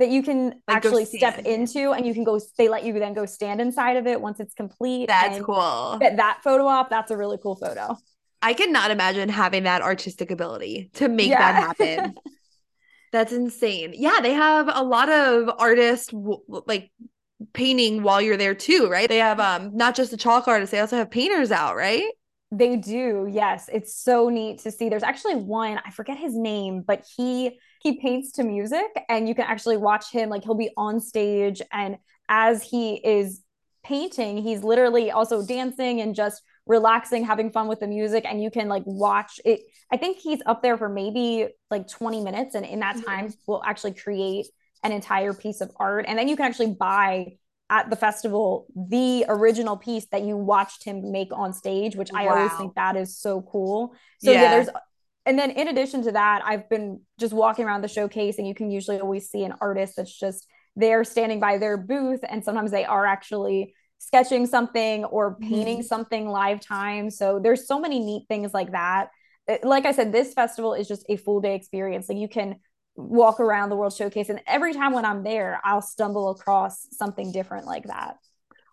that 0.00 0.08
you 0.08 0.22
can 0.22 0.54
Like, 0.66 0.76
actually 0.76 1.04
step 1.04 1.38
into 1.46 1.92
and 1.92 2.04
you 2.06 2.12
can 2.14 2.24
go 2.24 2.40
they 2.58 2.68
let 2.68 2.84
you 2.84 2.92
then 2.98 3.14
go 3.14 3.26
stand 3.26 3.60
inside 3.60 3.96
of 3.96 4.06
it 4.06 4.20
once 4.20 4.40
it's 4.40 4.54
complete. 4.54 5.06
that's 5.06 5.38
cool. 5.40 5.98
Get 6.00 6.16
that 6.16 6.40
photo 6.42 6.66
op. 6.66 6.90
That's 6.90 7.10
a 7.10 7.16
really 7.16 7.38
cool 7.42 7.54
photo. 7.56 7.96
I 8.42 8.54
cannot 8.54 8.90
imagine 8.90 9.28
having 9.28 9.64
that 9.64 9.82
artistic 9.82 10.30
ability 10.30 10.90
to 10.94 11.08
make 11.08 11.30
Yeah. 11.30 11.38
that 11.38 11.54
happen. 11.54 12.14
That's 13.12 13.32
insane. 13.32 13.92
Yeah, 13.96 14.20
they 14.22 14.32
have 14.32 14.70
a 14.72 14.82
lot 14.84 15.08
of 15.08 15.50
artists 15.58 16.12
like 16.66 16.90
painting 17.52 18.02
while 18.02 18.22
you're 18.22 18.36
there 18.36 18.54
too, 18.54 18.88
right? 18.88 19.08
They 19.08 19.18
have 19.18 19.40
um 19.40 19.76
not 19.76 19.96
just 19.96 20.10
the 20.12 20.16
chalk 20.16 20.46
artists, 20.48 20.70
they 20.70 20.80
also 20.80 20.96
have 20.96 21.10
painters 21.10 21.50
out, 21.50 21.76
right? 21.76 22.08
They 22.52 22.76
do, 22.76 23.28
yes. 23.30 23.68
It's 23.72 23.94
so 23.94 24.28
neat 24.28 24.60
to 24.60 24.70
see. 24.72 24.88
There's 24.88 25.04
actually 25.04 25.36
one, 25.36 25.80
I 25.84 25.90
forget 25.90 26.18
his 26.18 26.34
name, 26.36 26.82
but 26.82 27.06
he 27.16 27.60
he 27.80 27.98
paints 28.00 28.32
to 28.32 28.44
music 28.44 28.86
and 29.08 29.28
you 29.28 29.34
can 29.34 29.44
actually 29.44 29.76
watch 29.76 30.10
him 30.10 30.28
like 30.28 30.44
he'll 30.44 30.54
be 30.54 30.70
on 30.76 31.00
stage 31.00 31.62
and 31.72 31.96
as 32.28 32.62
he 32.62 32.94
is 32.96 33.42
painting, 33.82 34.36
he's 34.38 34.62
literally 34.62 35.10
also 35.10 35.44
dancing 35.44 36.00
and 36.00 36.14
just 36.14 36.42
relaxing, 36.66 37.24
having 37.24 37.50
fun 37.50 37.66
with 37.66 37.80
the 37.80 37.86
music 37.86 38.24
and 38.26 38.42
you 38.42 38.50
can 38.50 38.68
like 38.68 38.82
watch 38.86 39.40
it. 39.44 39.60
I 39.90 39.96
think 39.96 40.18
he's 40.18 40.40
up 40.46 40.62
there 40.62 40.76
for 40.76 40.88
maybe 40.88 41.48
like 41.70 41.88
20 41.88 42.22
minutes 42.22 42.54
and 42.54 42.64
in 42.64 42.80
that 42.80 42.96
Mhm. 42.96 43.04
time 43.04 43.34
we'll 43.46 43.62
actually 43.64 43.94
create 43.94 44.46
an 44.84 44.92
entire 44.92 45.32
piece 45.34 45.60
of 45.60 45.70
art 45.76 46.04
and 46.06 46.18
then 46.18 46.28
you 46.28 46.36
can 46.36 46.46
actually 46.46 46.74
buy 46.74 47.36
at 47.70 47.88
the 47.88 47.96
festival 47.96 48.66
the 48.74 49.24
original 49.28 49.76
piece 49.76 50.06
that 50.06 50.22
you 50.22 50.36
watched 50.36 50.84
him 50.84 51.10
make 51.12 51.28
on 51.32 51.52
stage, 51.52 51.96
which 51.96 52.10
I 52.14 52.26
always 52.28 52.52
think 52.58 52.74
that 52.74 52.96
is 52.96 53.16
so 53.16 53.42
cool. 53.42 53.94
So 54.18 54.32
yeah. 54.32 54.42
Yeah. 54.42 54.50
there's 54.50 54.68
and 55.26 55.38
then 55.38 55.50
in 55.50 55.68
addition 55.68 56.02
to 56.04 56.12
that, 56.12 56.42
I've 56.44 56.68
been 56.68 57.00
just 57.18 57.32
walking 57.32 57.64
around 57.64 57.82
the 57.82 57.88
showcase 57.88 58.38
and 58.38 58.46
you 58.46 58.54
can 58.54 58.70
usually 58.70 58.98
always 59.00 59.30
see 59.30 59.44
an 59.44 59.54
artist 59.60 59.94
that's 59.96 60.18
just 60.18 60.46
there 60.76 61.04
standing 61.04 61.40
by 61.40 61.58
their 61.58 61.76
booth 61.76 62.20
and 62.28 62.44
sometimes 62.44 62.70
they 62.70 62.84
are 62.84 63.04
actually 63.06 63.74
sketching 63.98 64.46
something 64.46 65.04
or 65.04 65.36
painting 65.36 65.80
Mhm. 65.80 65.84
something 65.84 66.28
live 66.28 66.60
time. 66.60 67.10
So 67.10 67.38
there's 67.38 67.66
so 67.66 67.78
many 67.78 67.98
neat 67.98 68.26
things 68.28 68.54
like 68.54 68.72
that. 68.72 69.10
Uh, 69.48 69.58
Like 69.62 69.84
I 69.84 69.92
said, 69.92 70.10
this 70.12 70.32
festival 70.32 70.72
is 70.74 70.88
just 70.88 71.04
a 71.08 71.16
full 71.16 71.40
day 71.40 71.54
experience. 71.54 72.08
Like 72.08 72.18
you 72.18 72.28
can 72.28 72.56
walk 72.96 73.40
around 73.40 73.68
the 73.68 73.76
World 73.76 73.92
Showcase 73.92 74.30
and 74.30 74.40
every 74.46 74.72
time 74.72 74.92
when 74.92 75.04
I'm 75.04 75.22
there, 75.22 75.60
I'll 75.64 75.82
stumble 75.82 76.30
across 76.30 76.86
something 76.92 77.30
different 77.32 77.66
like 77.66 77.84
that. 77.84 78.16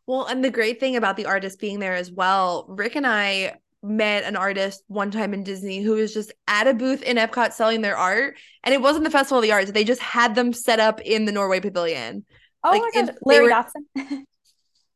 Well, 0.05 0.25
and 0.25 0.43
the 0.43 0.49
great 0.49 0.79
thing 0.79 0.95
about 0.95 1.17
the 1.17 1.25
artist 1.25 1.59
being 1.59 1.79
there 1.79 1.95
as 1.95 2.09
well, 2.09 2.65
Rick 2.69 2.95
and 2.95 3.05
I 3.05 3.55
met 3.83 4.23
an 4.23 4.35
artist 4.35 4.83
one 4.87 5.11
time 5.11 5.33
in 5.33 5.43
Disney 5.43 5.81
who 5.81 5.93
was 5.93 6.13
just 6.13 6.33
at 6.47 6.67
a 6.67 6.73
booth 6.73 7.03
in 7.03 7.17
Epcot 7.17 7.53
selling 7.53 7.81
their 7.81 7.97
art. 7.97 8.35
And 8.63 8.73
it 8.73 8.81
wasn't 8.81 9.03
the 9.05 9.11
Festival 9.11 9.37
of 9.37 9.43
the 9.43 9.51
Arts. 9.51 9.71
They 9.71 9.83
just 9.83 10.01
had 10.01 10.35
them 10.35 10.51
set 10.53 10.79
up 10.79 10.99
in 11.01 11.25
the 11.25 11.31
Norway 11.31 11.59
Pavilion. 11.59 12.25
Oh 12.63 12.71
Like, 12.71 12.81
my 12.81 13.05
gosh, 13.05 13.15
Larry 13.23 13.45
were- 13.45 13.49
Dotson. 13.51 14.23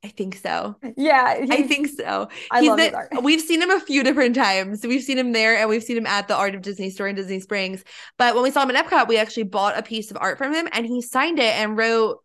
I 0.04 0.08
think 0.08 0.36
so. 0.36 0.78
yeah, 0.98 1.26
I 1.52 1.62
think 1.62 1.88
so. 1.88 2.28
I 2.50 2.62
He's 2.62 2.70
love 2.70 2.80
his 2.80 2.92
art. 2.92 3.10
we've 3.22 3.40
seen 3.40 3.62
him 3.62 3.70
a 3.70 3.80
few 3.80 4.04
different 4.04 4.34
times. 4.34 4.84
We've 4.84 5.04
seen 5.04 5.20
him 5.20 5.32
there 5.32 5.56
and 5.58 5.70
we've 5.70 5.84
seen 5.84 5.96
him 5.96 6.08
at 6.08 6.28
the 6.28 6.36
Art 6.36 6.56
of 6.56 6.64
Disney 6.64 6.90
store 6.90 7.08
in 7.08 7.16
Disney 7.16 7.40
Springs. 7.40 7.84
But 8.18 8.34
when 8.34 8.42
we 8.44 8.50
saw 8.50 8.64
him 8.64 8.72
in 8.72 8.76
Epcot, 8.78 9.08
we 9.08 9.18
actually 9.18 9.44
bought 9.44 9.78
a 9.78 9.84
piece 9.84 10.10
of 10.10 10.18
art 10.20 10.40
from 10.40 10.56
him 10.56 10.68
and 10.72 10.88
he 10.88 11.04
signed 11.04 11.38
it 11.38 11.54
and 11.56 11.78
wrote 11.78 12.18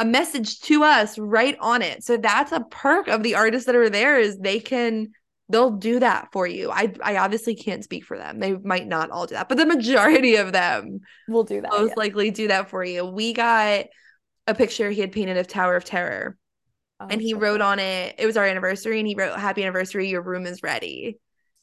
a 0.00 0.04
message 0.04 0.58
to 0.62 0.82
us 0.82 1.18
right 1.20 1.56
on 1.60 1.82
it. 1.82 2.02
So 2.02 2.16
that's 2.16 2.50
a 2.50 2.64
perk 2.68 3.06
of 3.06 3.22
the 3.22 3.36
artists 3.36 3.66
that 3.66 3.76
are 3.76 3.90
there 3.90 4.18
is 4.18 4.36
they 4.36 4.58
can 4.58 5.12
they'll 5.50 5.70
do 5.70 6.00
that 6.00 6.28
for 6.32 6.46
you. 6.46 6.70
I 6.70 6.92
I 7.02 7.16
obviously 7.18 7.54
can't 7.54 7.84
speak 7.84 8.04
for 8.04 8.16
them. 8.16 8.38
They 8.40 8.54
might 8.54 8.86
not 8.86 9.10
all 9.10 9.26
do 9.26 9.34
that, 9.34 9.48
but 9.48 9.58
the 9.58 9.66
majority 9.66 10.36
of 10.36 10.52
them 10.52 11.00
We'll 11.28 11.44
do 11.44 11.60
that. 11.60 11.70
most 11.70 11.88
yeah. 11.90 11.94
likely 11.96 12.30
do 12.30 12.48
that 12.48 12.70
for 12.70 12.84
you. 12.84 13.04
We 13.04 13.32
got 13.32 13.86
a 14.46 14.54
picture 14.54 14.90
he 14.90 15.00
had 15.00 15.12
painted 15.12 15.36
of 15.36 15.46
Tower 15.46 15.76
of 15.76 15.84
Terror 15.84 16.36
Oh, 17.02 17.06
and 17.08 17.20
he 17.20 17.30
so 17.30 17.38
wrote 17.38 17.60
cool. 17.60 17.68
on 17.68 17.78
it 17.78 18.16
it 18.18 18.26
was 18.26 18.36
our 18.36 18.44
anniversary 18.44 18.98
and 18.98 19.08
he 19.08 19.14
wrote 19.14 19.38
happy 19.38 19.62
anniversary 19.62 20.08
your 20.10 20.20
room 20.22 20.44
is 20.44 20.62
ready 20.62 21.18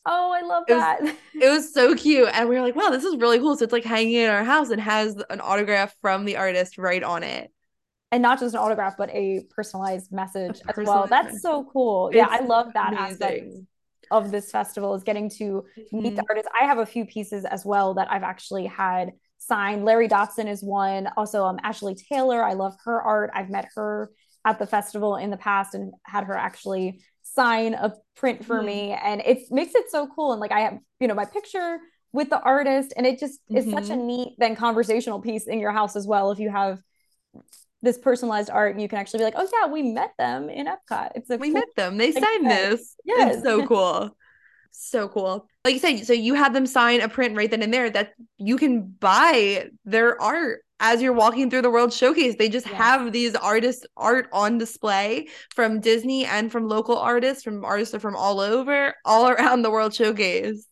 Oh, 0.06 0.32
I 0.32 0.42
love 0.42 0.64
It 0.68 0.74
was- 0.74 0.82
that. 0.82 1.16
it 1.40 1.50
was 1.50 1.74
so 1.76 1.94
cute 1.96 2.30
and 2.34 2.50
we 2.50 2.56
were 2.56 2.62
like 2.62 2.76
wow 2.76 2.90
this 2.90 3.04
is 3.04 3.16
really 3.18 3.38
cool 3.38 3.56
so 3.56 3.64
it's 3.64 3.72
like 3.74 3.84
hanging 3.84 4.16
in 4.16 4.30
our 4.32 4.44
house 4.44 4.72
and 4.72 4.82
has 4.82 5.16
an 5.30 5.40
autograph 5.42 5.94
from 6.02 6.26
the 6.26 6.38
artist 6.38 6.80
right 6.80 7.04
on 7.04 7.22
it 7.22 7.52
and 8.12 8.24
not 8.24 8.40
just 8.40 8.56
an 8.56 8.62
autograph, 8.62 8.96
but 8.98 9.10
a 9.12 9.42
personalized 9.50 10.12
message 10.14 10.56
as 10.56 10.62
well. 10.66 10.74
personalized 10.74 11.12
That's 11.12 11.26
message. 11.28 11.42
so 11.42 11.70
cool. 11.72 12.10
Yeah, 12.14 12.28
I 12.30 12.40
love 12.40 12.72
that 12.74 12.94
aspect 12.94 13.42
amazing 13.44 13.68
of 14.12 14.32
this 14.32 14.52
festival 14.52 14.94
is 14.96 15.04
getting 15.04 15.30
to 15.32 15.66
meet 15.92 16.16
the 16.16 16.22
Mhm. 16.22 16.26
artists. 16.30 16.50
I 16.60 16.66
have 16.66 16.78
a 16.78 16.86
few 16.86 17.06
pieces 17.06 17.46
as 17.46 17.66
well 17.66 17.94
that 17.96 18.12
I've 18.12 18.24
actually 18.24 18.66
had 18.66 19.14
signed. 19.38 19.86
Larry 19.86 20.08
Dotson 20.08 20.48
is 20.48 20.64
one. 20.64 21.08
Also, 21.18 21.46
um, 21.46 21.60
Ashley 21.64 21.96
Taylor. 21.96 22.44
I 22.44 22.54
love 22.54 22.76
her 22.86 23.02
art. 23.02 23.32
I've 23.34 23.50
met 23.50 23.70
her 23.76 24.12
at 24.46 24.60
the 24.60 24.68
festival 24.68 25.16
in 25.18 25.30
the 25.30 25.38
past 25.38 25.76
and 25.76 25.94
had 26.04 26.24
her 26.24 26.36
actually 26.36 27.02
sign 27.22 27.74
a 27.74 27.94
print 28.16 28.44
for 28.46 28.62
Mhm. 28.62 28.66
me, 28.66 28.92
and 28.92 29.22
it 29.22 29.52
makes 29.52 29.76
it 29.76 29.92
so 29.92 30.08
cool. 30.08 30.32
And 30.32 30.40
like 30.42 30.52
I 30.52 30.62
have, 30.62 30.80
you 31.00 31.08
know, 31.08 31.14
my 31.14 31.26
picture 31.26 31.80
with 32.14 32.30
the 32.30 32.42
artist, 32.42 32.94
and 32.96 33.06
it 33.06 33.20
just 33.20 33.42
is 33.50 33.70
such 33.70 33.90
a 33.90 33.94
Mhm. 33.94 34.06
neat 34.06 34.36
then 34.40 34.56
conversational 34.56 35.22
piece 35.22 35.46
in 35.46 35.60
your 35.60 35.72
house 35.72 35.96
as 35.96 36.08
well. 36.08 36.32
If 36.32 36.40
you 36.40 36.50
have 36.50 36.82
this 37.82 37.98
personalized 37.98 38.50
art, 38.50 38.74
and 38.74 38.82
you 38.82 38.88
can 38.88 39.00
actually 39.00 39.20
be 39.20 39.26
like, 39.26 39.36
oh 39.38 39.48
yeah, 39.54 39.72
we 39.72 39.84
met 39.84 40.14
them 40.18 40.50
in 40.50 40.68
Epcot. 40.68 41.12
It's 41.16 41.30
a 41.30 41.38
we 41.38 41.50
cool 41.52 41.56
met 41.56 41.68
them 41.76 41.98
they 41.98 42.12
like 42.14 42.24
signed 42.24 42.50
this 42.50 42.96
Yes. 43.06 43.36
it's 43.36 43.44
so 43.44 43.62
cool 43.68 44.16
so 44.72 45.08
cool 45.10 45.48
like 45.66 45.74
you 45.74 45.80
said 45.80 46.06
so 46.06 46.14
you 46.14 46.34
had 46.36 46.54
them 46.54 46.66
sign 46.66 47.02
a 47.02 47.10
print 47.10 47.36
right 47.36 47.50
then 47.50 47.64
and 47.64 47.74
there 47.74 47.90
that 47.90 48.14
you 48.38 48.58
can 48.58 48.82
buy 48.84 49.70
their 49.86 50.22
art 50.22 50.62
as 50.80 51.02
you're 51.02 51.14
walking 51.14 51.50
through 51.50 51.64
the 51.64 51.70
world 51.70 51.92
showcase 51.92 52.36
they 52.38 52.50
just 52.50 52.68
Yes. 52.68 52.78
have 52.78 53.12
these 53.12 53.34
artists 53.36 53.86
art 53.96 54.28
on 54.32 54.58
display 54.60 55.28
from 55.56 55.80
disney 55.80 56.26
and 56.26 56.52
from 56.52 56.68
local 56.68 56.98
artists 56.98 57.44
from 57.44 57.66
artists 57.66 57.96
from 57.98 58.16
all 58.16 58.40
over 58.40 58.94
all 59.04 59.30
around 59.30 59.64
the 59.64 59.72
world 59.72 59.94
showcase 59.96 60.68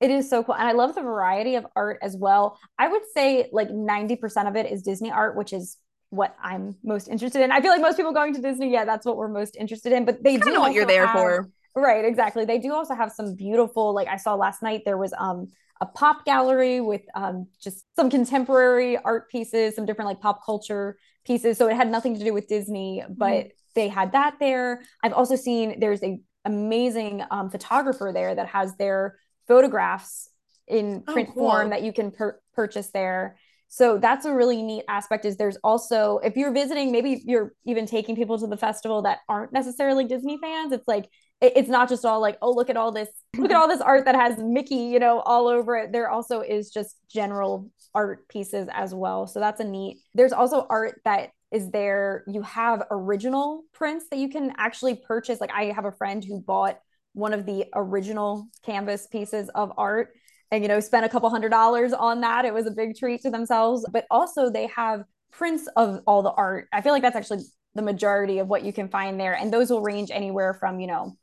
It 0.00 0.10
is 0.10 0.30
so 0.30 0.42
cool. 0.42 0.54
And 0.54 0.66
I 0.66 0.72
love 0.72 0.94
the 0.94 1.02
variety 1.02 1.56
of 1.56 1.66
art 1.76 1.98
as 2.00 2.16
well. 2.16 2.58
I 2.78 2.88
would 2.88 3.02
say 3.14 3.50
like 3.52 3.68
90% 3.70 4.48
of 4.48 4.56
it 4.56 4.70
is 4.72 4.82
Disney 4.82 5.10
art, 5.10 5.36
which 5.36 5.52
is 5.52 5.76
what 6.10 6.36
I'm 6.42 6.76
most 6.82 7.08
interested 7.08 7.42
in. 7.42 7.52
I 7.52 7.60
feel 7.60 7.70
like 7.70 7.80
most 7.80 7.96
people 7.96 8.12
going 8.12 8.34
to 8.34 8.42
Disney, 8.42 8.70
yeah, 8.70 8.84
that's 8.84 9.06
what 9.06 9.16
we're 9.16 9.28
most 9.28 9.56
interested 9.56 9.92
in. 9.92 10.04
But 10.04 10.22
they 10.22 10.36
do 10.36 10.52
know 10.52 10.60
what 10.60 10.74
you're 10.74 10.84
there 10.84 11.06
have, 11.06 11.16
for. 11.16 11.50
Right, 11.74 12.04
exactly. 12.04 12.44
They 12.44 12.58
do 12.58 12.72
also 12.72 12.94
have 12.94 13.12
some 13.12 13.36
beautiful, 13.36 13.94
like 13.94 14.08
I 14.08 14.16
saw 14.16 14.34
last 14.34 14.62
night, 14.62 14.82
there 14.84 14.98
was 14.98 15.14
um 15.16 15.48
a 15.80 15.86
pop 15.86 16.26
gallery 16.26 16.80
with 16.80 17.02
um 17.14 17.46
just 17.62 17.84
some 17.96 18.10
contemporary 18.10 18.98
art 18.98 19.30
pieces, 19.30 19.76
some 19.76 19.86
different 19.86 20.08
like 20.08 20.20
pop 20.20 20.44
culture 20.44 20.98
pieces. 21.24 21.56
So 21.56 21.68
it 21.68 21.76
had 21.76 21.90
nothing 21.90 22.18
to 22.18 22.24
do 22.24 22.34
with 22.34 22.48
Disney, 22.48 23.04
but 23.08 23.32
mm-hmm. 23.32 23.48
they 23.76 23.88
had 23.88 24.12
that 24.12 24.36
there. 24.40 24.82
I've 25.02 25.12
also 25.12 25.36
seen 25.36 25.78
there's 25.78 26.02
a 26.02 26.20
amazing 26.44 27.22
um, 27.30 27.50
photographer 27.50 28.10
there 28.12 28.34
that 28.34 28.48
has 28.48 28.74
their 28.76 29.18
photographs 29.46 30.28
in 30.66 31.04
oh, 31.06 31.12
print 31.12 31.28
oh, 31.30 31.34
cool. 31.34 31.50
form 31.50 31.70
that 31.70 31.82
you 31.82 31.92
can 31.92 32.10
per- 32.10 32.40
purchase 32.54 32.88
there 32.88 33.36
so 33.72 33.98
that's 33.98 34.26
a 34.26 34.34
really 34.34 34.62
neat 34.62 34.84
aspect 34.88 35.24
is 35.24 35.36
there's 35.36 35.56
also 35.64 36.18
if 36.18 36.36
you're 36.36 36.52
visiting 36.52 36.92
maybe 36.92 37.22
you're 37.24 37.52
even 37.64 37.86
taking 37.86 38.14
people 38.14 38.38
to 38.38 38.46
the 38.46 38.56
festival 38.56 39.02
that 39.02 39.18
aren't 39.28 39.52
necessarily 39.52 40.04
disney 40.04 40.38
fans 40.42 40.72
it's 40.72 40.88
like 40.88 41.08
it, 41.40 41.52
it's 41.56 41.68
not 41.68 41.88
just 41.88 42.04
all 42.04 42.20
like 42.20 42.38
oh 42.42 42.52
look 42.52 42.70
at 42.70 42.76
all 42.76 42.92
this 42.92 43.08
look 43.36 43.50
at 43.50 43.56
all 43.56 43.68
this 43.74 43.80
art 43.80 44.04
that 44.04 44.14
has 44.14 44.38
mickey 44.38 44.74
you 44.74 44.98
know 44.98 45.20
all 45.20 45.48
over 45.48 45.76
it. 45.76 45.92
There 45.92 46.10
also 46.10 46.40
is 46.40 46.70
just 46.70 46.96
general 47.10 47.70
art 47.94 48.28
pieces 48.28 48.68
as 48.72 48.94
well. 48.94 49.26
So 49.26 49.40
that's 49.40 49.60
a 49.60 49.64
neat 49.64 49.98
there's 50.14 50.32
also 50.32 50.66
art 50.68 51.00
that 51.04 51.30
is 51.50 51.70
there. 51.70 52.22
You 52.28 52.42
have 52.42 52.84
original 52.90 53.64
prints 53.72 54.06
that 54.10 54.18
you 54.18 54.28
can 54.28 54.52
actually 54.56 54.94
purchase. 54.94 55.40
Like 55.40 55.52
i 55.52 55.64
have 55.64 55.84
a 55.84 55.92
friend 55.92 56.24
who 56.24 56.40
bought 56.40 56.78
one 57.12 57.32
of 57.32 57.44
the 57.44 57.66
original 57.74 58.46
canvas 58.64 59.08
pieces 59.08 59.48
of 59.54 59.72
art 59.76 60.10
and 60.50 60.62
you 60.62 60.68
know 60.68 60.80
spent 60.80 61.04
a 61.04 61.08
couple 61.08 61.30
hundred 61.30 61.50
dollars 61.50 61.92
on 61.92 62.20
that. 62.22 62.44
It 62.44 62.54
was 62.54 62.66
a 62.66 62.70
big 62.70 62.96
treat 62.96 63.22
to 63.22 63.30
themselves. 63.30 63.86
But 63.90 64.06
also 64.10 64.50
they 64.50 64.66
have 64.68 65.04
prints 65.30 65.68
of 65.76 66.00
all 66.06 66.22
the 66.22 66.32
art. 66.32 66.68
I 66.72 66.80
feel 66.80 66.92
like 66.92 67.02
that's 67.02 67.16
actually 67.16 67.44
the 67.74 67.82
majority 67.82 68.38
of 68.38 68.48
what 68.48 68.64
you 68.64 68.72
can 68.72 68.88
find 68.88 69.18
there. 69.18 69.34
And 69.34 69.52
those 69.52 69.70
will 69.70 69.82
range 69.82 70.10
anywhere 70.10 70.54
from 70.54 70.80
you 70.80 70.86
know 70.86 71.16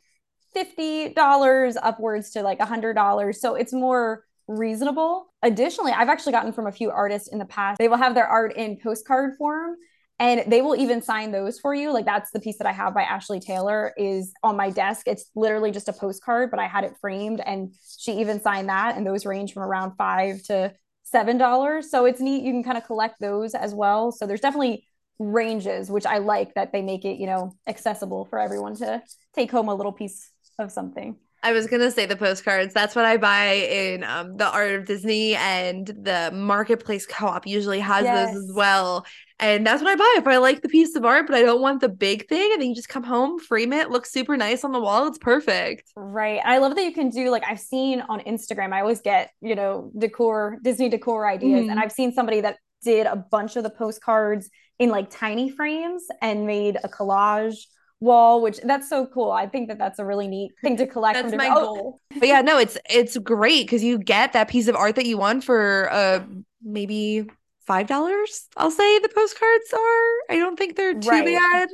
$50 0.56 1.76
upwards 1.82 2.32
to 2.32 2.42
like 2.42 2.60
$100 2.60 3.36
so 3.36 3.56
it's 3.56 3.74
more 3.74 4.24
reasonable. 4.48 5.28
Additionally 5.44 5.92
i've 5.92 6.10
actually 6.10 6.32
gotten 6.32 6.54
from 6.54 6.68
a 6.68 6.72
few 6.72 6.90
artists 6.90 7.28
in 7.28 7.38
the 7.38 7.46
past. 7.46 7.78
They 7.78 7.88
will 7.88 7.98
have 7.98 8.16
their 8.16 8.28
art 8.28 8.56
in 8.56 8.78
postcard 8.82 9.36
form 9.38 9.76
and 10.20 10.52
they 10.52 10.62
will 10.62 10.76
even 10.76 11.02
sign 11.02 11.32
those 11.32 11.60
for 11.60 11.76
you. 11.76 11.92
Like 11.92 12.06
that's 12.06 12.32
the 12.32 12.40
piece 12.40 12.58
that 12.58 12.68
i 12.68 12.72
have 12.72 12.94
by 12.94 13.04
ashley 13.04 13.40
taylor 13.40 13.94
is 13.98 14.34
on 14.44 14.58
my 14.58 14.70
desk. 14.70 15.08
It's 15.08 15.30
literally 15.36 15.72
just 15.72 15.90
a 15.90 15.94
postcard 15.94 16.52
but 16.52 16.60
i 16.60 16.68
had 16.68 16.84
it 16.84 16.96
framed 17.00 17.42
and 17.46 17.74
she 17.98 18.14
even 18.14 18.42
signed 18.42 18.70
that. 18.70 18.98
And 18.98 19.06
those 19.06 19.26
range 19.26 19.54
from 19.54 19.64
around 19.64 19.94
five 19.98 20.42
to 20.44 20.74
seven 21.04 21.38
dollars. 21.38 21.90
So 21.92 22.06
it's 22.06 22.20
neat. 22.20 22.44
You 22.44 22.52
can 22.52 22.64
kind 22.64 22.78
of 22.78 22.86
collect 22.86 23.20
those 23.20 23.56
as 23.56 23.74
well. 23.74 24.12
So 24.12 24.26
there's 24.26 24.42
definitely 24.42 24.86
ranges 25.20 25.90
which 25.90 26.06
i 26.06 26.20
like 26.20 26.54
that 26.54 26.72
they 26.72 26.84
make 26.84 27.04
it 27.04 27.18
you 27.18 27.26
know 27.26 27.52
accessible 27.68 28.26
for 28.26 28.38
everyone 28.38 28.76
to 28.76 29.02
take 29.34 29.50
home 29.50 29.68
a 29.68 29.74
little 29.74 29.92
piece 29.92 30.30
of 30.60 30.72
something. 30.72 31.16
I 31.44 31.52
was 31.52 31.68
gonna 31.68 31.92
say 31.92 32.06
the 32.06 32.16
postcards. 32.16 32.74
That's 32.74 32.96
what 32.96 33.06
I 33.06 33.18
buy 33.18 33.54
in 33.54 34.04
um, 34.04 34.38
the 34.38 34.50
Art 34.50 34.74
of 34.74 34.86
Disney 34.86 35.36
and 35.36 35.86
the 35.88 36.32
Marketplace 36.34 37.06
Co-op 37.06 37.46
usually 37.46 37.80
has 37.80 38.04
yes. 38.04 38.34
those 38.34 38.44
as 38.44 38.52
well. 38.56 39.06
And 39.40 39.66
that's 39.66 39.84
what 39.84 39.92
I 39.92 39.96
buy 39.96 40.16
if 40.18 40.28
I 40.28 40.38
like 40.38 40.62
the 40.62 40.70
piece 40.70 40.96
of 40.96 41.06
art, 41.06 41.28
but 41.28 41.36
I 41.36 41.44
don't 41.44 41.62
want 41.62 41.82
the 41.82 41.90
big 41.90 42.28
thing. 42.28 42.50
And 42.54 42.62
then 42.62 42.70
you 42.70 42.76
just 42.76 42.90
come 42.90 43.04
home, 43.04 43.40
frame 43.40 43.72
it, 43.72 43.92
looks 43.92 44.12
super 44.12 44.36
nice 44.36 44.64
on 44.64 44.72
the 44.72 44.80
wall. 44.80 45.08
It's 45.08 45.20
perfect. 45.20 45.92
Right. 45.96 46.42
I 46.44 46.58
love 46.58 46.76
that 46.76 46.84
you 46.84 46.94
can 46.94 47.10
do 47.10 47.30
like 47.30 47.44
I've 47.48 47.60
seen 47.60 48.02
on 48.02 48.20
Instagram. 48.22 48.74
I 48.74 48.82
always 48.82 49.02
get 49.02 49.32
you 49.42 49.56
know 49.56 49.92
decor 49.98 50.58
Disney 50.64 50.90
decor 50.90 51.28
ideas, 51.28 51.62
mm-hmm. 51.62 51.70
and 51.70 51.80
I've 51.80 51.92
seen 51.92 52.14
somebody 52.14 52.42
that 52.42 52.58
did 52.84 53.06
a 53.06 53.16
bunch 53.16 53.56
of 53.56 53.64
the 53.64 53.70
postcards 53.70 54.50
in 54.80 54.90
like 54.90 55.10
tiny 55.10 55.50
frames 55.50 56.06
and 56.22 56.46
made 56.46 56.78
a 56.84 56.88
collage 56.88 57.58
wall 58.00 58.44
which 58.44 58.60
that's 58.64 58.88
so 58.88 59.08
cool 59.08 59.32
i 59.32 59.48
think 59.48 59.68
that 59.68 59.80
that's 59.80 59.98
a 59.98 60.06
really 60.06 60.28
neat 60.28 60.52
thing 60.62 60.78
to 60.78 60.86
collect 60.86 61.16
that's 61.16 61.36
my 61.36 61.50
oh. 61.50 61.54
goal 61.56 62.02
but 62.20 62.28
yeah 62.28 62.42
no 62.42 62.60
it's 62.60 62.78
it's 62.88 63.18
great 63.18 63.66
because 63.66 63.84
you 63.84 63.98
get 63.98 64.34
that 64.34 64.48
piece 64.48 64.68
of 64.68 64.76
art 64.76 64.96
that 64.96 65.08
you 65.08 65.18
want 65.18 65.44
for 65.44 65.92
uh 65.92 66.24
maybe 66.62 67.28
five 67.68 67.88
dollars 67.88 68.48
i'll 68.58 68.72
say 68.72 69.00
the 69.00 69.10
postcards 69.10 69.74
are 69.74 70.34
i 70.34 70.38
don't 70.38 70.58
think 70.58 70.76
they're 70.76 70.94
too 70.94 71.10
right. 71.10 71.26
bad 71.26 71.70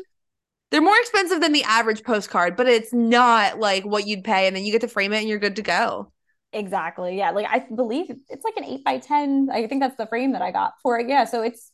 they're 0.72 0.82
more 0.82 0.98
expensive 1.00 1.40
than 1.40 1.54
the 1.54 1.64
average 1.64 2.04
postcard 2.04 2.56
but 2.58 2.68
it's 2.68 2.92
not 2.92 3.60
like 3.60 3.86
what 3.86 4.08
you'd 4.08 4.24
pay 4.24 4.48
and 4.48 4.56
then 4.56 4.66
you 4.66 4.72
get 4.72 4.82
to 4.82 4.88
frame 4.88 5.14
it 5.14 5.20
and 5.20 5.30
you're 5.30 5.40
good 5.40 5.56
to 5.56 5.62
go 5.62 6.12
exactly 6.52 7.18
yeah 7.18 7.32
like 7.32 7.48
i 7.50 7.66
believe 7.74 8.08
it's 8.30 8.44
like 8.44 8.58
an 8.58 8.66
8 8.66 8.84
by 8.84 8.98
10 8.98 9.50
i 9.52 9.68
think 9.68 9.82
that's 9.82 9.98
the 9.98 10.08
frame 10.08 10.34
that 10.34 10.42
i 10.42 10.52
got 10.52 10.74
for 10.82 11.00
it 11.00 11.08
yeah 11.08 11.26
so 11.26 11.42
it's 11.42 11.72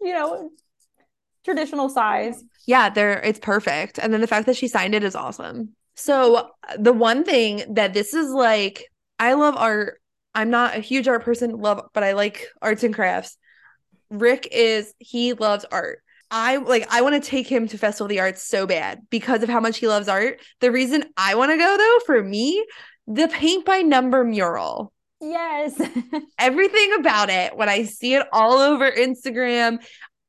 you 0.00 0.12
know 0.12 0.50
traditional 1.46 1.88
size. 1.88 2.44
Yeah, 2.66 2.90
they're 2.90 3.20
it's 3.20 3.38
perfect. 3.38 3.98
And 3.98 4.12
then 4.12 4.20
the 4.20 4.26
fact 4.26 4.46
that 4.46 4.56
she 4.56 4.68
signed 4.68 4.94
it 4.94 5.02
is 5.02 5.16
awesome. 5.16 5.70
So 5.94 6.50
the 6.78 6.92
one 6.92 7.24
thing 7.24 7.62
that 7.74 7.94
this 7.94 8.12
is 8.12 8.30
like, 8.30 8.84
I 9.18 9.32
love 9.32 9.56
art. 9.56 10.02
I'm 10.34 10.50
not 10.50 10.76
a 10.76 10.80
huge 10.80 11.08
art 11.08 11.24
person, 11.24 11.52
love, 11.52 11.88
but 11.94 12.02
I 12.02 12.12
like 12.12 12.48
arts 12.60 12.84
and 12.84 12.94
crafts. 12.94 13.38
Rick 14.10 14.48
is 14.50 14.94
he 14.98 15.32
loves 15.32 15.64
art. 15.70 16.02
I 16.30 16.56
like 16.56 16.86
I 16.90 17.02
want 17.02 17.22
to 17.22 17.30
take 17.30 17.46
him 17.46 17.68
to 17.68 17.78
Festival 17.78 18.06
of 18.06 18.10
the 18.10 18.20
Arts 18.20 18.42
so 18.42 18.66
bad 18.66 19.02
because 19.10 19.42
of 19.42 19.48
how 19.48 19.60
much 19.60 19.78
he 19.78 19.88
loves 19.88 20.08
art. 20.08 20.40
The 20.60 20.72
reason 20.72 21.04
I 21.16 21.34
want 21.36 21.52
to 21.52 21.56
go 21.56 21.76
though, 21.76 21.98
for 22.04 22.22
me, 22.22 22.64
the 23.06 23.28
paint 23.28 23.64
by 23.64 23.82
number 23.82 24.24
mural. 24.24 24.92
Yes. 25.20 25.80
Everything 26.38 26.94
about 26.98 27.30
it, 27.30 27.56
when 27.56 27.68
I 27.68 27.84
see 27.84 28.14
it 28.14 28.26
all 28.32 28.58
over 28.58 28.90
Instagram, 28.90 29.78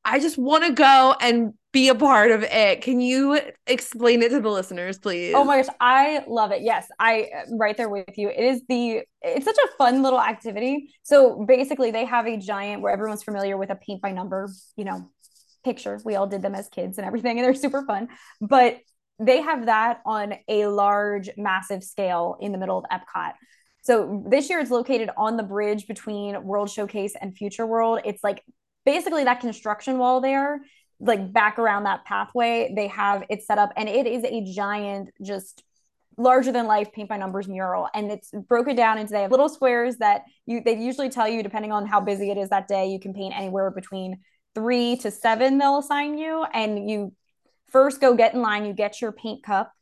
I 0.04 0.20
just 0.20 0.38
want 0.38 0.64
to 0.64 0.72
go 0.72 1.14
and 1.20 1.52
be 1.72 1.88
a 1.88 1.94
part 1.94 2.30
of 2.30 2.42
it. 2.42 2.80
Can 2.80 3.00
you 3.00 3.38
explain 3.66 4.22
it 4.22 4.30
to 4.30 4.40
the 4.40 4.48
listeners, 4.48 4.96
oh 4.98 5.02
please? 5.02 5.34
Oh 5.34 5.44
my 5.44 5.62
gosh, 5.62 5.74
I 5.80 6.24
love 6.26 6.50
it. 6.50 6.62
Yes, 6.62 6.88
I 6.98 7.28
am 7.34 7.58
right 7.58 7.76
there 7.76 7.88
with 7.88 8.16
you. 8.16 8.30
It 8.30 8.42
is 8.42 8.62
the 8.68 9.02
it's 9.22 9.44
such 9.44 9.58
a 9.58 9.76
fun 9.76 10.02
little 10.02 10.20
activity. 10.20 10.94
So 11.02 11.44
basically, 11.46 11.90
they 11.90 12.04
have 12.04 12.26
a 12.26 12.38
giant 12.38 12.82
where 12.82 12.92
everyone's 12.92 13.22
familiar 13.22 13.56
with 13.56 13.70
a 13.70 13.76
paint 13.76 14.00
by 14.00 14.12
number, 14.12 14.50
you 14.76 14.84
know, 14.84 15.10
picture. 15.64 16.00
We 16.04 16.14
all 16.14 16.26
did 16.26 16.42
them 16.42 16.54
as 16.54 16.68
kids 16.68 16.96
and 16.96 17.06
everything, 17.06 17.38
and 17.38 17.44
they're 17.44 17.54
super 17.54 17.84
fun. 17.84 18.08
But 18.40 18.78
they 19.18 19.42
have 19.42 19.66
that 19.66 20.00
on 20.06 20.34
a 20.48 20.66
large, 20.66 21.28
massive 21.36 21.82
scale 21.82 22.36
in 22.40 22.52
the 22.52 22.58
middle 22.58 22.78
of 22.78 22.84
Epcot. 22.90 23.32
So 23.82 24.24
this 24.28 24.48
year 24.48 24.60
it's 24.60 24.70
located 24.70 25.10
on 25.16 25.36
the 25.36 25.42
bridge 25.42 25.86
between 25.86 26.42
World 26.44 26.70
Showcase 26.70 27.14
and 27.20 27.36
Future 27.36 27.66
World. 27.66 28.00
It's 28.04 28.22
like 28.22 28.42
basically 28.84 29.24
that 29.24 29.40
construction 29.40 29.98
wall 29.98 30.20
there 30.20 30.60
like 31.00 31.32
back 31.32 31.58
around 31.58 31.84
that 31.84 32.04
pathway 32.04 32.72
they 32.74 32.88
have 32.88 33.22
it 33.30 33.42
set 33.44 33.56
up 33.56 33.72
and 33.76 33.88
it 33.88 34.06
is 34.06 34.24
a 34.24 34.44
giant 34.52 35.10
just 35.22 35.62
larger 36.18 36.50
than 36.50 36.66
life 36.66 36.92
paint 36.92 37.08
by 37.08 37.16
numbers 37.16 37.48
mural. 37.48 37.88
And 37.94 38.10
it's 38.10 38.30
broken 38.32 38.76
down 38.76 38.98
into 38.98 39.12
they 39.12 39.22
have 39.22 39.30
little 39.30 39.48
squares 39.48 39.96
that 39.98 40.24
you 40.44 40.60
they 40.62 40.76
usually 40.76 41.08
tell 41.08 41.28
you 41.28 41.42
depending 41.42 41.72
on 41.72 41.86
how 41.86 42.00
busy 42.00 42.30
it 42.30 42.36
is 42.36 42.50
that 42.50 42.68
day 42.68 42.88
you 42.90 43.00
can 43.00 43.14
paint 43.14 43.34
anywhere 43.36 43.70
between 43.70 44.18
three 44.54 44.96
to 44.98 45.10
seven 45.10 45.56
they'll 45.58 45.78
assign 45.78 46.18
you. 46.18 46.44
And 46.52 46.90
you 46.90 47.14
first 47.68 48.00
go 48.00 48.14
get 48.14 48.34
in 48.34 48.42
line 48.42 48.66
you 48.66 48.72
get 48.72 49.00
your 49.00 49.12
paint 49.12 49.42
cup 49.44 49.72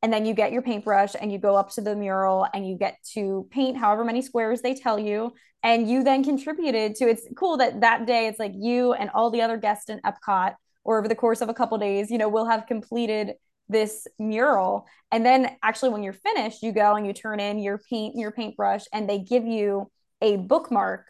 and 0.00 0.12
then 0.12 0.24
you 0.24 0.34
get 0.34 0.52
your 0.52 0.62
paintbrush 0.62 1.12
and 1.20 1.30
you 1.30 1.38
go 1.38 1.54
up 1.54 1.70
to 1.72 1.80
the 1.80 1.94
mural 1.94 2.46
and 2.52 2.66
you 2.66 2.76
get 2.76 2.96
to 3.12 3.46
paint 3.50 3.76
however 3.76 4.04
many 4.04 4.22
squares 4.22 4.62
they 4.62 4.74
tell 4.74 4.98
you. 4.98 5.32
And 5.62 5.88
you 5.88 6.02
then 6.02 6.24
contributed 6.24 6.96
to 6.96 7.08
it's 7.08 7.28
cool 7.36 7.58
that 7.58 7.82
that 7.82 8.06
day 8.06 8.26
it's 8.26 8.38
like 8.38 8.52
you 8.56 8.94
and 8.94 9.10
all 9.10 9.30
the 9.30 9.42
other 9.42 9.56
guests 9.58 9.90
in 9.90 10.00
epcot 10.00 10.54
or 10.84 10.98
over 10.98 11.08
the 11.08 11.14
course 11.14 11.40
of 11.40 11.48
a 11.48 11.54
couple 11.54 11.76
days 11.78 12.10
you 12.10 12.18
know 12.18 12.28
we'll 12.28 12.46
have 12.46 12.66
completed 12.66 13.34
this 13.68 14.06
mural 14.18 14.86
and 15.10 15.24
then 15.24 15.48
actually 15.62 15.90
when 15.90 16.02
you're 16.02 16.12
finished 16.12 16.62
you 16.62 16.72
go 16.72 16.94
and 16.94 17.06
you 17.06 17.12
turn 17.12 17.40
in 17.40 17.58
your 17.58 17.78
paint 17.78 18.14
your 18.16 18.30
paintbrush 18.30 18.84
and 18.92 19.08
they 19.08 19.18
give 19.18 19.46
you 19.46 19.90
a 20.20 20.36
bookmark 20.36 21.06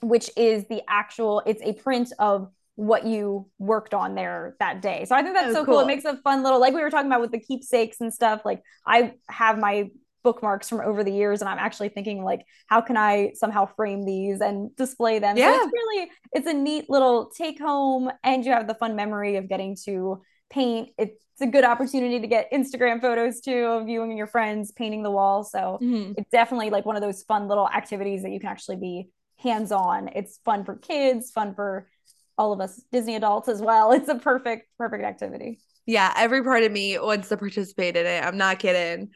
which 0.00 0.30
is 0.36 0.66
the 0.68 0.82
actual 0.88 1.42
it's 1.46 1.62
a 1.62 1.72
print 1.72 2.12
of 2.18 2.50
what 2.78 3.04
you 3.04 3.44
worked 3.58 3.92
on 3.92 4.14
there 4.14 4.54
that 4.60 4.80
day. 4.80 5.04
So 5.04 5.16
I 5.16 5.22
think 5.24 5.34
that's 5.34 5.48
oh, 5.48 5.52
so 5.52 5.64
cool. 5.64 5.74
cool. 5.74 5.80
It 5.80 5.88
makes 5.88 6.04
a 6.04 6.16
fun 6.18 6.44
little 6.44 6.60
like 6.60 6.72
we 6.72 6.80
were 6.80 6.90
talking 6.90 7.08
about 7.08 7.20
with 7.20 7.32
the 7.32 7.40
keepsakes 7.40 8.00
and 8.00 8.14
stuff. 8.14 8.42
Like 8.44 8.62
I 8.86 9.14
have 9.28 9.58
my 9.58 9.90
bookmarks 10.28 10.68
from 10.68 10.82
over 10.82 11.02
the 11.02 11.10
years 11.10 11.40
and 11.40 11.48
I'm 11.48 11.56
actually 11.58 11.88
thinking 11.88 12.22
like 12.22 12.44
how 12.66 12.82
can 12.82 12.98
I 12.98 13.32
somehow 13.34 13.64
frame 13.64 14.04
these 14.04 14.42
and 14.42 14.76
display 14.76 15.18
them. 15.18 15.38
Yeah. 15.38 15.56
So 15.56 15.62
it's 15.62 15.72
really 15.72 16.10
it's 16.32 16.46
a 16.46 16.52
neat 16.52 16.90
little 16.90 17.30
take 17.34 17.58
home 17.58 18.10
and 18.22 18.44
you 18.44 18.52
have 18.52 18.66
the 18.66 18.74
fun 18.74 18.94
memory 18.94 19.36
of 19.36 19.48
getting 19.48 19.74
to 19.86 20.20
paint. 20.50 20.90
It's 20.98 21.24
a 21.40 21.46
good 21.46 21.64
opportunity 21.64 22.20
to 22.20 22.26
get 22.26 22.52
Instagram 22.52 23.00
photos 23.00 23.40
too 23.40 23.64
of 23.64 23.88
you 23.88 24.02
and 24.02 24.18
your 24.18 24.26
friends 24.26 24.70
painting 24.70 25.02
the 25.02 25.10
wall. 25.10 25.44
So 25.44 25.78
mm-hmm. 25.80 26.12
it's 26.18 26.30
definitely 26.30 26.68
like 26.68 26.84
one 26.84 26.96
of 26.96 27.00
those 27.00 27.22
fun 27.22 27.48
little 27.48 27.66
activities 27.66 28.22
that 28.22 28.30
you 28.30 28.38
can 28.38 28.50
actually 28.50 28.76
be 28.76 29.08
hands 29.38 29.72
on. 29.72 30.10
It's 30.14 30.40
fun 30.44 30.66
for 30.66 30.76
kids, 30.76 31.30
fun 31.30 31.54
for 31.54 31.88
all 32.36 32.52
of 32.52 32.60
us 32.60 32.82
Disney 32.92 33.16
adults 33.16 33.48
as 33.48 33.62
well. 33.62 33.92
It's 33.98 34.10
a 34.10 34.16
perfect, 34.16 34.68
perfect 34.76 35.04
activity. 35.04 35.60
Yeah, 35.88 36.12
every 36.18 36.44
part 36.44 36.64
of 36.64 36.70
me 36.70 36.98
wants 36.98 37.30
to 37.30 37.38
participate 37.38 37.96
in 37.96 38.04
it. 38.04 38.22
I'm 38.22 38.36
not 38.36 38.58
kidding. 38.58 39.08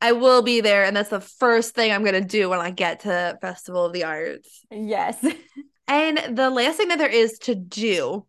I 0.00 0.12
will 0.12 0.42
be 0.42 0.60
there, 0.60 0.84
and 0.84 0.96
that's 0.96 1.08
the 1.08 1.20
first 1.20 1.74
thing 1.74 1.92
I'm 1.92 2.04
gonna 2.04 2.20
do 2.20 2.48
when 2.48 2.60
I 2.60 2.70
get 2.70 3.00
to 3.00 3.38
Festival 3.40 3.86
of 3.86 3.92
the 3.92 4.04
Arts. 4.04 4.64
Yes. 4.70 5.24
and 5.88 6.36
the 6.36 6.50
last 6.50 6.76
thing 6.76 6.88
that 6.88 6.98
there 6.98 7.08
is 7.08 7.38
to 7.40 7.54
do 7.54 8.26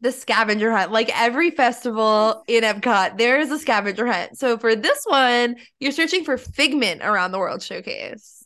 the 0.00 0.12
scavenger 0.12 0.70
hunt. 0.70 0.92
Like 0.92 1.10
every 1.18 1.50
festival 1.50 2.44
in 2.46 2.64
Epcot, 2.64 3.18
there 3.18 3.40
is 3.40 3.50
a 3.50 3.58
scavenger 3.58 4.06
hunt. 4.06 4.38
So 4.38 4.58
for 4.58 4.76
this 4.76 5.02
one, 5.04 5.56
you're 5.80 5.92
searching 5.92 6.24
for 6.24 6.36
Figment 6.36 7.02
around 7.02 7.32
the 7.32 7.38
World 7.38 7.62
Showcase. 7.62 8.44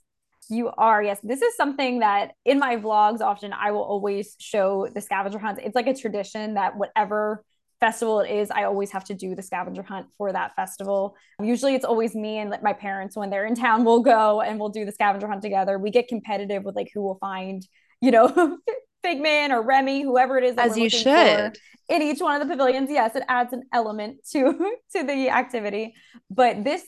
You 0.48 0.68
are, 0.76 1.02
yes. 1.02 1.18
This 1.22 1.42
is 1.42 1.56
something 1.56 2.00
that 2.00 2.32
in 2.44 2.58
my 2.58 2.76
vlogs 2.76 3.20
often 3.20 3.52
I 3.52 3.70
will 3.70 3.82
always 3.82 4.36
show 4.38 4.88
the 4.92 5.00
scavenger 5.00 5.38
hunts. 5.38 5.60
It's 5.64 5.76
like 5.76 5.86
a 5.86 5.94
tradition 5.94 6.54
that 6.54 6.76
whatever 6.76 7.44
festival 7.80 8.20
it 8.20 8.30
is, 8.30 8.50
I 8.50 8.64
always 8.64 8.90
have 8.92 9.04
to 9.04 9.14
do 9.14 9.34
the 9.34 9.42
scavenger 9.42 9.82
hunt 9.82 10.06
for 10.16 10.32
that 10.32 10.54
festival. 10.54 11.16
Usually 11.42 11.74
it's 11.74 11.84
always 11.84 12.14
me 12.14 12.38
and 12.38 12.54
my 12.62 12.72
parents 12.72 13.16
when 13.16 13.30
they're 13.30 13.46
in 13.46 13.54
town, 13.54 13.84
we'll 13.84 14.02
go 14.02 14.40
and 14.42 14.60
we'll 14.60 14.68
do 14.68 14.84
the 14.84 14.92
scavenger 14.92 15.26
hunt 15.26 15.42
together. 15.42 15.78
We 15.78 15.90
get 15.90 16.06
competitive 16.08 16.64
with 16.64 16.76
like 16.76 16.90
who 16.94 17.02
will 17.02 17.16
find, 17.16 17.66
you 18.00 18.10
know, 18.10 18.58
Figment 19.02 19.52
or 19.52 19.62
Remy, 19.62 20.02
whoever 20.02 20.36
it 20.36 20.44
is. 20.44 20.58
As 20.58 20.76
you 20.76 20.90
should. 20.90 21.56
In 21.88 22.02
each 22.02 22.20
one 22.20 22.40
of 22.40 22.46
the 22.46 22.52
pavilions, 22.54 22.90
yes, 22.90 23.16
it 23.16 23.22
adds 23.28 23.52
an 23.52 23.62
element 23.72 24.18
to 24.32 24.52
to 24.94 25.02
the 25.02 25.30
activity. 25.30 25.94
But 26.30 26.64
this 26.64 26.84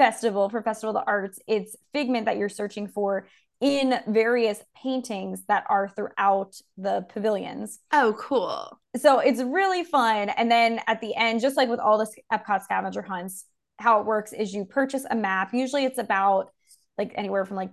festival 0.00 0.48
for 0.48 0.62
Festival 0.62 0.96
of 0.96 1.04
the 1.04 1.10
Arts, 1.10 1.38
it's 1.46 1.76
Figment 1.92 2.24
that 2.24 2.38
you're 2.38 2.48
searching 2.48 2.88
for 2.88 3.26
in 3.60 4.00
various 4.08 4.64
paintings 4.74 5.42
that 5.46 5.64
are 5.68 5.90
throughout 5.90 6.54
the 6.78 7.04
pavilions. 7.10 7.80
Oh, 7.92 8.16
cool. 8.18 8.80
So 8.96 9.18
it's 9.18 9.42
really 9.42 9.84
fun. 9.84 10.30
And 10.30 10.50
then 10.50 10.80
at 10.86 11.02
the 11.02 11.14
end, 11.14 11.42
just 11.42 11.58
like 11.58 11.68
with 11.68 11.80
all 11.80 11.98
the 11.98 12.10
Epcot 12.32 12.62
scavenger 12.62 13.02
hunts, 13.02 13.44
how 13.78 14.00
it 14.00 14.06
works 14.06 14.32
is 14.32 14.54
you 14.54 14.64
purchase 14.64 15.04
a 15.10 15.14
map. 15.14 15.52
Usually 15.52 15.84
it's 15.84 15.98
about 15.98 16.50
like 16.96 17.12
anywhere 17.14 17.44
from 17.44 17.58
like 17.58 17.70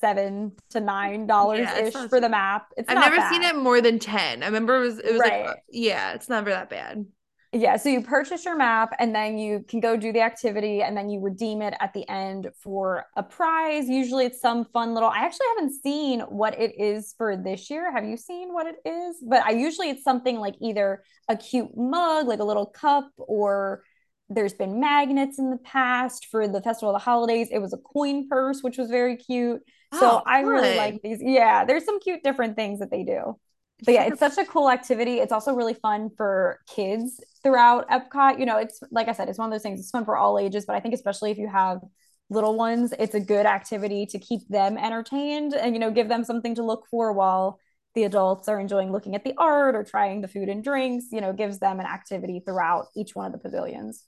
seven 0.00 0.52
to 0.70 0.80
nine 0.80 1.26
dollars 1.26 1.60
yeah, 1.60 1.84
ish 1.84 1.92
for 2.08 2.20
the 2.20 2.28
map. 2.30 2.68
It's 2.78 2.88
I've 2.88 2.96
never 2.96 3.16
bad. 3.16 3.30
seen 3.30 3.42
it 3.42 3.56
more 3.56 3.82
than 3.82 3.98
ten. 3.98 4.42
I 4.42 4.46
remember 4.46 4.76
it 4.76 4.86
was 4.86 4.98
it 4.98 5.12
was 5.12 5.20
right. 5.20 5.46
like 5.48 5.58
yeah, 5.68 6.14
it's 6.14 6.30
never 6.30 6.48
that 6.48 6.70
bad. 6.70 7.04
Yeah, 7.52 7.78
so 7.78 7.88
you 7.88 8.00
purchase 8.00 8.44
your 8.44 8.56
map 8.56 8.94
and 9.00 9.12
then 9.12 9.36
you 9.36 9.64
can 9.66 9.80
go 9.80 9.96
do 9.96 10.12
the 10.12 10.20
activity 10.20 10.82
and 10.82 10.96
then 10.96 11.10
you 11.10 11.18
redeem 11.18 11.62
it 11.62 11.74
at 11.80 11.92
the 11.92 12.08
end 12.08 12.48
for 12.62 13.06
a 13.16 13.24
prize. 13.24 13.88
Usually 13.88 14.24
it's 14.24 14.40
some 14.40 14.66
fun 14.66 14.94
little 14.94 15.08
I 15.08 15.18
actually 15.24 15.46
haven't 15.56 15.72
seen 15.82 16.20
what 16.20 16.56
it 16.60 16.74
is 16.78 17.12
for 17.18 17.36
this 17.36 17.68
year. 17.68 17.92
Have 17.92 18.04
you 18.04 18.16
seen 18.16 18.54
what 18.54 18.68
it 18.68 18.76
is? 18.88 19.16
But 19.28 19.42
I 19.44 19.50
usually 19.50 19.90
it's 19.90 20.04
something 20.04 20.38
like 20.38 20.54
either 20.60 21.02
a 21.28 21.36
cute 21.36 21.76
mug, 21.76 22.28
like 22.28 22.38
a 22.38 22.44
little 22.44 22.66
cup 22.66 23.10
or 23.16 23.82
there's 24.28 24.54
been 24.54 24.78
magnets 24.78 25.40
in 25.40 25.50
the 25.50 25.58
past 25.58 26.28
for 26.30 26.46
the 26.46 26.62
festival 26.62 26.94
of 26.94 27.00
the 27.00 27.04
holidays. 27.04 27.48
It 27.50 27.58
was 27.58 27.72
a 27.72 27.78
coin 27.78 28.28
purse, 28.28 28.62
which 28.62 28.78
was 28.78 28.90
very 28.90 29.16
cute. 29.16 29.60
So 29.92 30.08
oh, 30.08 30.22
I 30.24 30.42
really 30.42 30.76
like 30.76 31.02
these. 31.02 31.18
Yeah, 31.20 31.64
there's 31.64 31.84
some 31.84 31.98
cute 31.98 32.22
different 32.22 32.54
things 32.54 32.78
that 32.78 32.92
they 32.92 33.02
do. 33.02 33.36
But 33.84 33.94
yeah, 33.94 34.04
it's 34.04 34.20
such 34.20 34.38
a 34.38 34.44
cool 34.44 34.70
activity. 34.70 35.18
It's 35.18 35.32
also 35.32 35.54
really 35.54 35.74
fun 35.74 36.10
for 36.16 36.60
kids 36.68 37.20
throughout 37.42 37.88
Epcot. 37.88 38.38
You 38.38 38.46
know, 38.46 38.58
it's 38.58 38.80
like 38.90 39.08
I 39.08 39.12
said, 39.12 39.28
it's 39.28 39.38
one 39.38 39.48
of 39.48 39.52
those 39.52 39.62
things. 39.62 39.80
It's 39.80 39.90
fun 39.90 40.04
for 40.04 40.16
all 40.16 40.38
ages, 40.38 40.64
but 40.66 40.76
I 40.76 40.80
think 40.80 40.94
especially 40.94 41.30
if 41.30 41.38
you 41.38 41.48
have 41.48 41.80
little 42.28 42.56
ones, 42.56 42.94
it's 42.98 43.14
a 43.14 43.20
good 43.20 43.46
activity 43.46 44.06
to 44.06 44.18
keep 44.18 44.46
them 44.48 44.78
entertained 44.78 45.54
and 45.54 45.74
you 45.74 45.80
know 45.80 45.90
give 45.90 46.08
them 46.08 46.24
something 46.24 46.54
to 46.54 46.62
look 46.62 46.86
for 46.90 47.12
while 47.12 47.58
the 47.94 48.04
adults 48.04 48.48
are 48.48 48.60
enjoying 48.60 48.92
looking 48.92 49.14
at 49.16 49.24
the 49.24 49.34
art 49.36 49.74
or 49.74 49.82
trying 49.82 50.20
the 50.20 50.28
food 50.28 50.48
and 50.48 50.62
drinks. 50.62 51.06
You 51.10 51.20
know, 51.20 51.32
gives 51.32 51.58
them 51.58 51.80
an 51.80 51.86
activity 51.86 52.42
throughout 52.44 52.86
each 52.96 53.14
one 53.14 53.26
of 53.26 53.32
the 53.32 53.38
pavilions. 53.38 54.04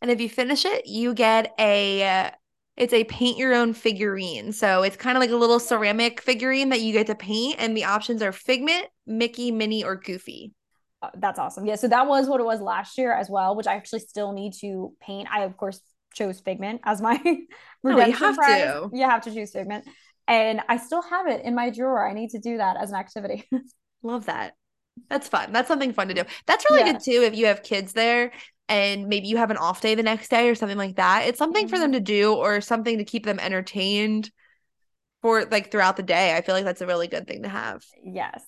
And 0.00 0.10
if 0.10 0.20
you 0.20 0.28
finish 0.28 0.64
it, 0.64 0.86
you 0.86 1.12
get 1.12 1.52
a 1.58 2.02
uh, 2.04 2.30
it's 2.78 2.92
a 2.92 3.04
paint 3.04 3.36
your 3.36 3.54
own 3.54 3.74
figurine. 3.74 4.52
So 4.52 4.82
it's 4.82 4.96
kind 4.96 5.16
of 5.16 5.20
like 5.20 5.30
a 5.30 5.36
little 5.36 5.58
ceramic 5.58 6.22
figurine 6.22 6.68
that 6.68 6.80
you 6.80 6.92
get 6.92 7.08
to 7.08 7.14
paint, 7.14 7.56
and 7.58 7.76
the 7.76 7.84
options 7.84 8.22
are 8.22 8.32
Figment, 8.32 8.86
Mickey, 9.06 9.50
Minnie, 9.50 9.84
or 9.84 9.96
Goofy. 9.96 10.54
Uh, 11.02 11.10
that's 11.16 11.38
awesome. 11.38 11.66
Yeah, 11.66 11.74
so 11.74 11.88
that 11.88 12.06
was 12.06 12.28
what 12.28 12.40
it 12.40 12.44
was 12.44 12.60
last 12.60 12.96
year 12.96 13.12
as 13.12 13.28
well, 13.28 13.56
which 13.56 13.66
I 13.66 13.74
actually 13.74 14.00
still 14.00 14.32
need 14.32 14.54
to 14.60 14.92
paint. 15.00 15.28
I 15.30 15.42
of 15.42 15.56
course 15.56 15.80
chose 16.14 16.40
Figment 16.40 16.80
as 16.84 17.02
my 17.02 17.20
redemption 17.82 17.84
oh, 17.84 18.06
you 18.06 18.12
have 18.12 18.36
prize. 18.36 18.62
To. 18.62 18.90
You 18.92 19.02
have 19.02 19.22
to 19.22 19.34
choose 19.34 19.50
Figment, 19.50 19.84
and 20.28 20.60
I 20.68 20.76
still 20.76 21.02
have 21.02 21.26
it 21.26 21.44
in 21.44 21.56
my 21.56 21.70
drawer. 21.70 22.08
I 22.08 22.14
need 22.14 22.30
to 22.30 22.38
do 22.38 22.58
that 22.58 22.76
as 22.76 22.90
an 22.90 22.96
activity. 22.96 23.48
Love 24.04 24.26
that. 24.26 24.54
That's 25.08 25.28
fun. 25.28 25.52
That's 25.52 25.68
something 25.68 25.92
fun 25.92 26.08
to 26.08 26.14
do. 26.14 26.24
That's 26.46 26.64
really 26.70 26.82
yeah. 26.86 26.92
good 26.92 27.02
too 27.02 27.22
if 27.22 27.36
you 27.36 27.46
have 27.46 27.62
kids 27.62 27.92
there 27.92 28.32
and 28.68 29.08
maybe 29.08 29.28
you 29.28 29.36
have 29.36 29.50
an 29.50 29.56
off 29.56 29.80
day 29.80 29.94
the 29.94 30.02
next 30.02 30.28
day 30.28 30.48
or 30.48 30.54
something 30.54 30.78
like 30.78 30.96
that. 30.96 31.26
It's 31.26 31.38
something 31.38 31.66
mm-hmm. 31.66 31.74
for 31.74 31.78
them 31.78 31.92
to 31.92 32.00
do 32.00 32.34
or 32.34 32.60
something 32.60 32.98
to 32.98 33.04
keep 33.04 33.24
them 33.24 33.38
entertained 33.38 34.30
for 35.22 35.44
like 35.46 35.70
throughout 35.70 35.96
the 35.96 36.02
day. 36.02 36.36
I 36.36 36.42
feel 36.42 36.54
like 36.54 36.64
that's 36.64 36.80
a 36.80 36.86
really 36.86 37.08
good 37.08 37.26
thing 37.26 37.42
to 37.42 37.48
have. 37.48 37.84
Yes. 38.02 38.42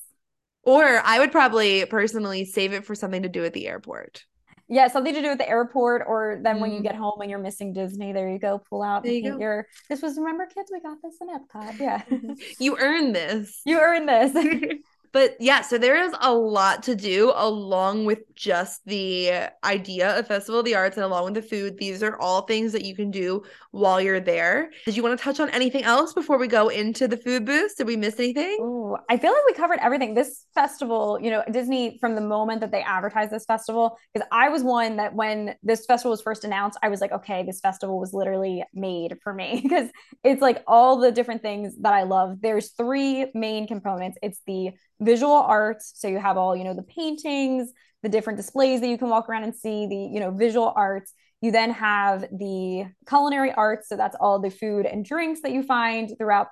Or 0.63 0.85
I 0.85 1.19
would 1.19 1.33
probably 1.33 1.87
personally 1.87 2.45
save 2.45 2.73
it 2.73 2.85
for 2.85 2.95
something 2.95 3.23
to 3.23 3.29
do 3.29 3.45
at 3.45 3.55
the 3.55 3.67
airport. 3.67 4.25
Yeah, 4.69 4.87
something 4.87 5.15
to 5.15 5.21
do 5.21 5.29
at 5.31 5.39
the 5.39 5.49
airport, 5.49 6.05
or 6.07 6.39
then 6.45 6.59
mm. 6.59 6.61
when 6.61 6.71
you 6.71 6.77
mm-hmm. 6.77 6.85
get 6.85 6.95
home 6.95 7.21
and 7.21 7.29
you're 7.29 7.41
missing 7.41 7.73
Disney, 7.73 8.13
there 8.13 8.31
you 8.31 8.39
go. 8.39 8.63
Pull 8.71 8.83
out 8.83 9.03
there 9.03 9.13
you 9.13 9.33
go. 9.33 9.39
your. 9.39 9.67
This 9.89 10.01
was 10.01 10.17
remember, 10.17 10.47
kids, 10.47 10.71
we 10.73 10.81
got 10.81 10.99
this 11.03 11.17
in 11.21 11.27
Epcot. 11.29 11.81
Yeah, 11.81 12.03
you 12.61 12.79
earned 12.79 13.17
this. 13.17 13.63
You 13.65 13.81
earned 13.81 14.09
this. 14.09 14.33
But 15.13 15.37
yeah, 15.41 15.63
so 15.63 15.79
there 15.79 16.03
is 16.03 16.13
a 16.21 16.33
lot 16.33 16.85
to 16.85 16.95
do 16.95 17.33
along 17.35 18.05
with 18.05 18.21
just 18.35 18.81
the 18.87 19.49
idea 19.65 20.19
of 20.19 20.29
Festival 20.29 20.61
of 20.61 20.65
the 20.65 20.75
Arts 20.77 20.97
and 20.97 21.05
along 21.05 21.25
with 21.25 21.35
the 21.35 21.43
food. 21.43 21.79
These 21.79 22.03
are 22.03 22.19
all 22.19 22.43
things 22.43 22.73
that 22.73 22.85
you 22.85 22.95
can 22.95 23.11
do 23.11 23.43
while 23.73 24.01
you're 24.01 24.21
there. 24.21 24.71
Did 24.85 24.97
you 24.97 25.03
want 25.03 25.19
to 25.19 25.23
touch 25.23 25.41
on 25.41 25.51
anything 25.51 25.85
else 25.85 26.13
before 26.13 26.39
we 26.39 26.47
go 26.47 26.69
into 26.69 27.09
the 27.09 27.17
food 27.17 27.45
booth? 27.45 27.77
Did 27.77 27.87
we 27.87 27.97
miss 27.97 28.19
anything? 28.19 28.59
Ooh, 28.61 28.97
I 29.09 29.17
feel 29.17 29.33
like 29.33 29.43
we 29.47 29.55
covered 29.55 29.79
everything. 29.81 30.15
This 30.15 30.47
festival, 30.55 31.19
you 31.21 31.31
know, 31.31 31.43
Disney 31.51 31.99
from 32.01 32.15
the 32.15 32.21
moment 32.21 32.61
that 32.61 32.71
they 32.71 32.83
advertised 32.83 33.31
this 33.31 33.45
festival, 33.45 33.99
because 34.13 34.27
I 34.33 34.49
was 34.49 34.63
one 34.63 34.97
that 34.97 35.15
when 35.15 35.55
this 35.63 35.87
festival 35.87 36.13
was 36.13 36.23
first 36.23 36.45
announced, 36.45 36.79
I 36.83 36.89
was 36.89 37.01
like, 37.01 37.13
okay, 37.13 37.43
this 37.45 37.61
festival 37.61 37.99
was 37.99 38.13
literally 38.13 38.65
made 38.75 39.19
for 39.23 39.35
me 39.35 39.61
because 39.63 39.89
it's 40.25 40.43
like 40.43 40.63
all 40.67 40.99
the 40.99 41.13
different 41.13 41.43
things 41.43 41.77
that 41.81 41.93
I 41.93 42.05
love. 42.05 42.39
There's 42.41 42.71
three 42.71 43.27
main 43.35 43.67
components. 43.67 44.19
It's 44.23 44.41
the 44.47 44.71
visual 45.01 45.35
arts 45.35 45.93
so 45.97 46.09
you 46.09 46.19
have 46.19 46.37
all 46.37 46.55
you 46.55 46.65
know 46.65 46.75
the 46.75 46.83
paintings 46.83 47.73
the 48.03 48.09
different 48.09 48.37
displays 48.37 48.81
that 48.81 48.89
you 48.89 48.99
can 48.99 49.09
walk 49.09 49.29
around 49.29 49.45
and 49.45 49.55
see 49.55 49.87
the 49.87 49.97
you 49.97 50.21
know 50.21 50.31
visual 50.31 50.73
arts 50.77 51.13
you 51.41 51.51
then 51.51 51.71
have 51.71 52.23
the 52.33 52.85
culinary 53.09 53.53
arts 53.53 53.89
so 53.89 53.97
that's 53.97 54.17
all 54.21 54.39
the 54.39 54.51
food 54.51 54.87
and 54.87 55.05
drinks 55.05 55.41
that 55.43 55.53
you 55.53 55.63
find 55.63 56.13
throughout 56.19 56.49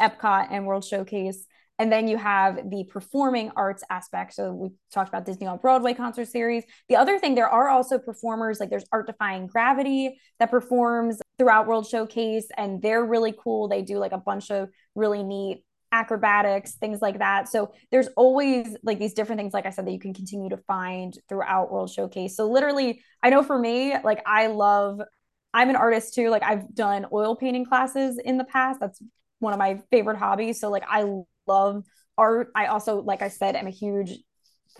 epcot 0.00 0.48
and 0.50 0.66
world 0.66 0.84
showcase 0.84 1.46
and 1.80 1.90
then 1.90 2.06
you 2.06 2.18
have 2.18 2.68
the 2.68 2.84
performing 2.84 3.50
arts 3.56 3.82
aspect. 3.88 4.34
So 4.34 4.52
we 4.52 4.68
talked 4.92 5.08
about 5.08 5.24
Disney 5.24 5.46
on 5.46 5.56
Broadway 5.56 5.94
concert 5.94 6.28
series. 6.28 6.62
The 6.90 6.96
other 6.96 7.18
thing, 7.18 7.34
there 7.34 7.48
are 7.48 7.70
also 7.70 7.98
performers 7.98 8.60
like 8.60 8.68
there's 8.68 8.84
Art 8.92 9.06
Defying 9.06 9.46
Gravity 9.46 10.20
that 10.38 10.50
performs 10.50 11.22
throughout 11.38 11.66
World 11.66 11.88
Showcase, 11.88 12.48
and 12.58 12.82
they're 12.82 13.02
really 13.02 13.32
cool. 13.32 13.66
They 13.66 13.80
do 13.80 13.96
like 13.96 14.12
a 14.12 14.18
bunch 14.18 14.50
of 14.50 14.68
really 14.94 15.22
neat 15.22 15.64
acrobatics, 15.92 16.74
things 16.74 17.02
like 17.02 17.18
that. 17.18 17.48
So 17.48 17.72
there's 17.90 18.08
always 18.16 18.76
like 18.82 18.98
these 18.98 19.14
different 19.14 19.40
things, 19.40 19.52
like 19.52 19.66
I 19.66 19.70
said, 19.70 19.86
that 19.86 19.92
you 19.92 19.98
can 19.98 20.14
continue 20.14 20.48
to 20.50 20.56
find 20.56 21.16
throughout 21.28 21.72
World 21.72 21.90
Showcase. 21.90 22.36
So 22.36 22.50
literally, 22.50 23.02
I 23.22 23.30
know 23.30 23.42
for 23.42 23.58
me, 23.58 23.94
like 24.04 24.22
I 24.26 24.46
love, 24.48 25.00
I'm 25.52 25.70
an 25.70 25.76
artist 25.76 26.14
too. 26.14 26.30
Like 26.30 26.42
I've 26.42 26.74
done 26.74 27.06
oil 27.12 27.36
painting 27.36 27.64
classes 27.64 28.18
in 28.24 28.38
the 28.38 28.44
past. 28.44 28.80
That's 28.80 29.02
one 29.40 29.52
of 29.52 29.58
my 29.58 29.80
favorite 29.90 30.18
hobbies. 30.18 30.60
So 30.60 30.70
like 30.70 30.84
I 30.88 31.04
love 31.46 31.84
art. 32.16 32.52
I 32.54 32.66
also, 32.66 33.00
like 33.00 33.22
I 33.22 33.28
said, 33.28 33.56
am 33.56 33.66
a 33.66 33.70
huge 33.70 34.12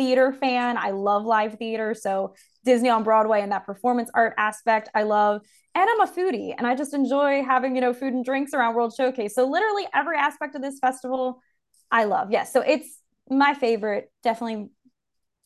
theater 0.01 0.33
fan. 0.33 0.79
I 0.79 0.93
love 0.93 1.27
live 1.27 1.59
theater. 1.59 1.93
So 1.93 2.35
Disney 2.65 2.89
on 2.89 3.05
Broadway 3.05 3.43
and 3.43 3.53
that 3.53 3.67
performance 3.67 4.11
art 4.15 4.33
aspect, 4.39 4.89
I 4.95 5.03
love. 5.03 5.43
And 5.75 5.87
I'm 5.87 6.01
a 6.01 6.11
foodie 6.11 6.55
and 6.57 6.67
I 6.67 6.75
just 6.75 6.95
enjoy 6.95 7.45
having, 7.45 7.75
you 7.75 7.83
know, 7.83 7.93
food 7.93 8.15
and 8.15 8.25
drinks 8.25 8.55
around 8.55 8.75
World 8.75 8.95
Showcase. 8.97 9.35
So 9.35 9.47
literally 9.47 9.87
every 9.95 10.17
aspect 10.17 10.55
of 10.55 10.63
this 10.63 10.79
festival, 10.79 11.43
I 11.91 12.05
love. 12.05 12.31
Yes. 12.31 12.51
So 12.51 12.63
it's 12.63 12.89
my 13.29 13.53
favorite. 13.53 14.11
Definitely 14.23 14.71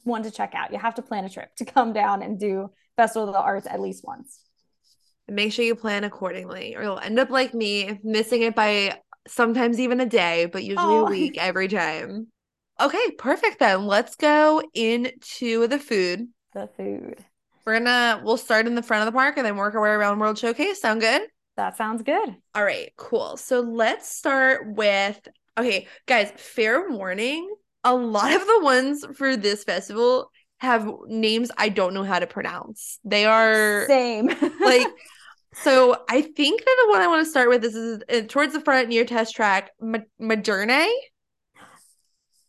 one 0.04 0.22
to 0.22 0.30
check 0.30 0.54
out. 0.54 0.72
You 0.72 0.78
have 0.78 0.94
to 0.94 1.02
plan 1.02 1.24
a 1.24 1.28
trip 1.28 1.48
to 1.56 1.64
come 1.64 1.92
down 1.92 2.22
and 2.22 2.38
do 2.38 2.70
Festival 2.96 3.26
of 3.26 3.34
the 3.34 3.40
Arts 3.40 3.66
at 3.66 3.80
least 3.80 4.04
once. 4.04 4.38
Make 5.26 5.52
sure 5.52 5.64
you 5.64 5.74
plan 5.74 6.04
accordingly, 6.04 6.76
or 6.76 6.82
you'll 6.82 7.00
end 7.00 7.18
up 7.18 7.30
like 7.30 7.54
me, 7.54 7.98
missing 8.04 8.42
it 8.42 8.54
by 8.54 9.00
sometimes 9.26 9.80
even 9.80 10.00
a 10.00 10.06
day, 10.06 10.46
but 10.46 10.62
usually 10.62 10.94
oh. 10.94 11.06
a 11.06 11.10
week 11.10 11.38
every 11.38 11.66
time. 11.66 12.28
Okay, 12.80 13.10
perfect 13.18 13.60
then. 13.60 13.86
Let's 13.86 14.16
go 14.16 14.62
into 14.74 15.66
the 15.66 15.78
food. 15.78 16.28
The 16.54 16.68
food. 16.76 17.24
We're 17.64 17.78
gonna 17.78 18.20
we'll 18.22 18.36
start 18.36 18.66
in 18.66 18.74
the 18.74 18.82
front 18.82 19.06
of 19.06 19.12
the 19.12 19.16
park 19.16 19.36
and 19.36 19.46
then 19.46 19.56
work 19.56 19.74
our 19.74 19.82
way 19.82 19.90
around 19.90 20.18
World 20.18 20.38
Showcase. 20.38 20.80
Sound 20.80 21.00
good? 21.00 21.22
That 21.56 21.76
sounds 21.76 22.02
good. 22.02 22.36
All 22.54 22.64
right, 22.64 22.92
cool. 22.96 23.36
So 23.36 23.60
let's 23.60 24.08
start 24.08 24.74
with 24.74 25.20
okay, 25.56 25.86
guys, 26.06 26.32
fair 26.36 26.90
warning. 26.90 27.48
A 27.84 27.94
lot 27.94 28.32
of 28.34 28.46
the 28.46 28.60
ones 28.62 29.04
for 29.16 29.36
this 29.36 29.64
festival 29.64 30.30
have 30.58 30.90
names 31.06 31.50
I 31.56 31.68
don't 31.68 31.94
know 31.94 32.02
how 32.02 32.18
to 32.18 32.26
pronounce. 32.26 32.98
They 33.04 33.24
are 33.24 33.86
same. 33.86 34.26
like 34.60 34.86
so 35.54 35.96
I 36.08 36.22
think 36.22 36.64
that 36.64 36.84
the 36.84 36.92
one 36.92 37.00
I 37.00 37.06
want 37.06 37.24
to 37.24 37.30
start 37.30 37.48
with 37.48 37.64
is, 37.64 37.76
is 37.76 38.02
uh, 38.12 38.22
towards 38.26 38.52
the 38.52 38.60
front 38.60 38.88
near 38.88 39.04
test 39.04 39.34
track, 39.34 39.70
M- 39.80 40.04
Moderne. 40.18 40.88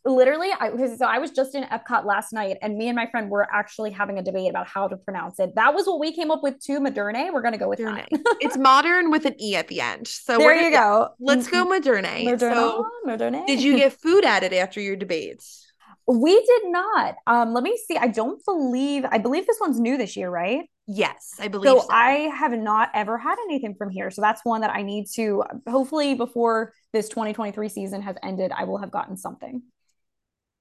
Literally 0.06 0.48
I 0.58 0.70
so 0.96 1.04
I 1.06 1.18
was 1.18 1.30
just 1.32 1.54
in 1.54 1.64
Epcot 1.64 2.04
last 2.04 2.32
night 2.32 2.56
and 2.62 2.78
me 2.78 2.88
and 2.88 2.96
my 2.96 3.06
friend 3.10 3.28
were 3.30 3.46
actually 3.52 3.90
having 3.90 4.18
a 4.18 4.22
debate 4.22 4.48
about 4.48 4.66
how 4.66 4.88
to 4.88 4.96
pronounce 4.96 5.38
it. 5.40 5.54
That 5.56 5.74
was 5.74 5.86
what 5.86 5.98
we 6.00 6.12
came 6.14 6.30
up 6.30 6.42
with 6.42 6.58
too, 6.60 6.80
Moderne. 6.80 7.32
We're 7.32 7.42
gonna 7.42 7.58
go 7.58 7.68
with 7.68 7.80
Moderne. 7.80 8.06
that. 8.10 8.36
it's 8.40 8.56
modern 8.56 9.10
with 9.10 9.26
an 9.26 9.34
E 9.40 9.56
at 9.56 9.68
the 9.68 9.80
end. 9.80 10.06
So 10.06 10.38
there 10.38 10.54
you 10.54 10.70
go. 10.70 11.08
Let's 11.18 11.48
go 11.48 11.64
Moderne. 11.64 12.24
Moderne. 12.24 12.54
So 12.54 12.86
Moderne. 13.04 13.44
did 13.46 13.62
you 13.62 13.76
get 13.76 13.92
food 13.92 14.24
added 14.24 14.52
after 14.52 14.80
your 14.80 14.96
debates? 14.96 15.64
We 16.08 16.34
did 16.34 16.62
not. 16.70 17.16
Um, 17.26 17.52
let 17.52 17.64
me 17.64 17.76
see. 17.88 17.96
I 17.96 18.06
don't 18.06 18.42
believe 18.44 19.04
I 19.10 19.18
believe 19.18 19.46
this 19.46 19.58
one's 19.60 19.80
new 19.80 19.96
this 19.98 20.16
year, 20.16 20.30
right? 20.30 20.70
Yes, 20.86 21.34
I 21.40 21.48
believe 21.48 21.68
So 21.68 21.80
so. 21.80 21.88
I 21.90 22.30
have 22.38 22.52
not 22.52 22.90
ever 22.94 23.18
had 23.18 23.36
anything 23.48 23.74
from 23.74 23.90
here. 23.90 24.12
So 24.12 24.22
that's 24.22 24.44
one 24.44 24.60
that 24.60 24.70
I 24.70 24.82
need 24.82 25.06
to 25.16 25.42
hopefully 25.68 26.14
before 26.14 26.72
this 26.92 27.08
2023 27.08 27.68
season 27.68 28.02
has 28.02 28.14
ended, 28.22 28.52
I 28.56 28.64
will 28.64 28.78
have 28.78 28.92
gotten 28.92 29.16
something. 29.16 29.62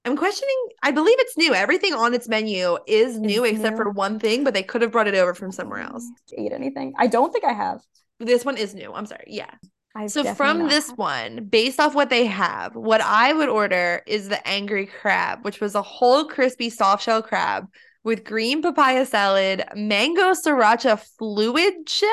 I'm 0.06 0.16
questioning. 0.16 0.56
I 0.84 0.91
believe 0.91 1.16
it's 1.20 1.36
new. 1.36 1.53
Everything 1.53 1.93
on 1.93 2.14
its 2.14 2.28
menu 2.28 2.78
is 2.88 3.20
new 3.20 3.43
except 3.43 3.78
new. 3.78 3.84
for 3.84 3.89
one 3.89 4.20
thing, 4.20 4.43
but 4.43 4.53
they 4.53 4.64
could 4.64 4.82
have 4.82 4.91
brought 4.91 5.08
it 5.08 5.16
over 5.16 5.34
from 5.34 5.51
somewhere 5.51 5.80
else. 5.80 6.08
Eat 6.38 6.51
anything? 6.51 6.93
I 6.97 7.08
don't 7.08 7.34
think 7.34 7.43
I 7.43 7.53
have. 7.53 7.82
This 8.20 8.45
one 8.45 8.58
is 8.58 8.76
new. 8.76 8.93
I'm 8.93 9.08
sorry. 9.08 9.26
Yeah. 9.28 9.49
I've 9.95 10.12
So 10.12 10.36
from 10.36 10.68
this 10.68 10.91
one, 10.91 11.45
based 11.45 11.80
off 11.80 11.95
what 11.95 12.10
they 12.10 12.26
have, 12.26 12.76
what 12.76 13.01
I 13.01 13.34
would 13.34 13.49
order 13.49 14.03
is 14.06 14.28
the 14.28 14.45
angry 14.47 14.88
crab, 14.88 15.43
which 15.43 15.62
was 15.62 15.74
a 15.74 15.82
whole 15.82 16.26
crispy 16.26 16.70
soft 16.70 17.03
shell 17.03 17.22
crab 17.22 17.68
with 18.03 18.26
green 18.26 18.62
papaya 18.62 19.06
salad, 19.06 19.64
mango 19.74 20.32
sriracha 20.32 20.99
fluid 21.18 21.74
gel, 21.86 22.10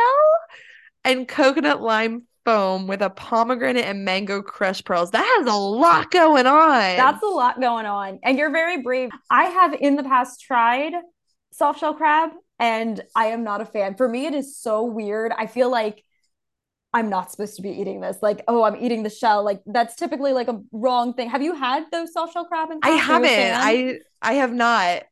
and 1.05 1.26
coconut 1.26 1.82
lime 1.82 2.22
foam 2.45 2.86
with 2.86 3.03
a 3.03 3.11
pomegranate 3.11 3.84
and 3.84 4.05
mango 4.05 4.43
crush 4.43 4.82
pearls. 4.84 5.11
That 5.12 5.24
has 5.38 5.47
a 5.47 5.57
lot 5.57 6.11
going 6.11 6.47
on. 6.47 6.97
That's 6.97 7.22
a 7.22 7.26
lot 7.26 7.61
going 7.61 7.86
on. 7.86 8.18
And 8.22 8.38
you're 8.38 8.51
very 8.51 8.82
brave. 8.82 9.11
I 9.30 9.45
have 9.45 9.74
in 9.74 9.97
the 9.97 10.03
past 10.03 10.40
tried 10.40 10.93
soft 11.53 11.80
shell 11.80 11.95
crab 11.95 12.30
and 12.59 13.03
I 13.14 13.26
am 13.26 13.45
not 13.45 13.61
a 13.61 13.66
fan. 13.66 13.97
For 13.97 14.09
me, 14.09 14.26
it 14.26 14.34
is 14.34 14.57
so 14.57 14.84
weird. 14.84 15.32
I 15.36 15.47
feel 15.47 15.70
like 15.70 16.05
I'm 16.95 17.09
not 17.09 17.30
supposed 17.30 17.57
to 17.57 17.62
be 17.62 17.70
eating 17.70 18.01
this. 18.01 18.18
Like, 18.20 18.43
oh, 18.49 18.64
I'm 18.64 18.76
eating 18.76 19.03
the 19.03 19.11
shell. 19.11 19.45
Like 19.45 19.62
that's 19.66 19.97
typically 19.97 20.32
like 20.32 20.49
a 20.49 20.61
wrong 20.72 21.14
thing. 21.14 21.30
Have 21.30 21.43
you 21.43 21.55
had 21.55 21.84
those 21.90 22.12
soft 22.12 22.34
shell 22.34 22.45
crab? 22.45 22.70
In 22.70 22.78
I 22.82 22.99
past? 22.99 23.11
Are 23.11 23.24
you 23.24 23.24
a 23.24 23.28
haven't. 23.55 24.03
I 24.22 24.30
I 24.30 24.32
have 24.34 24.53
not. 24.53 25.03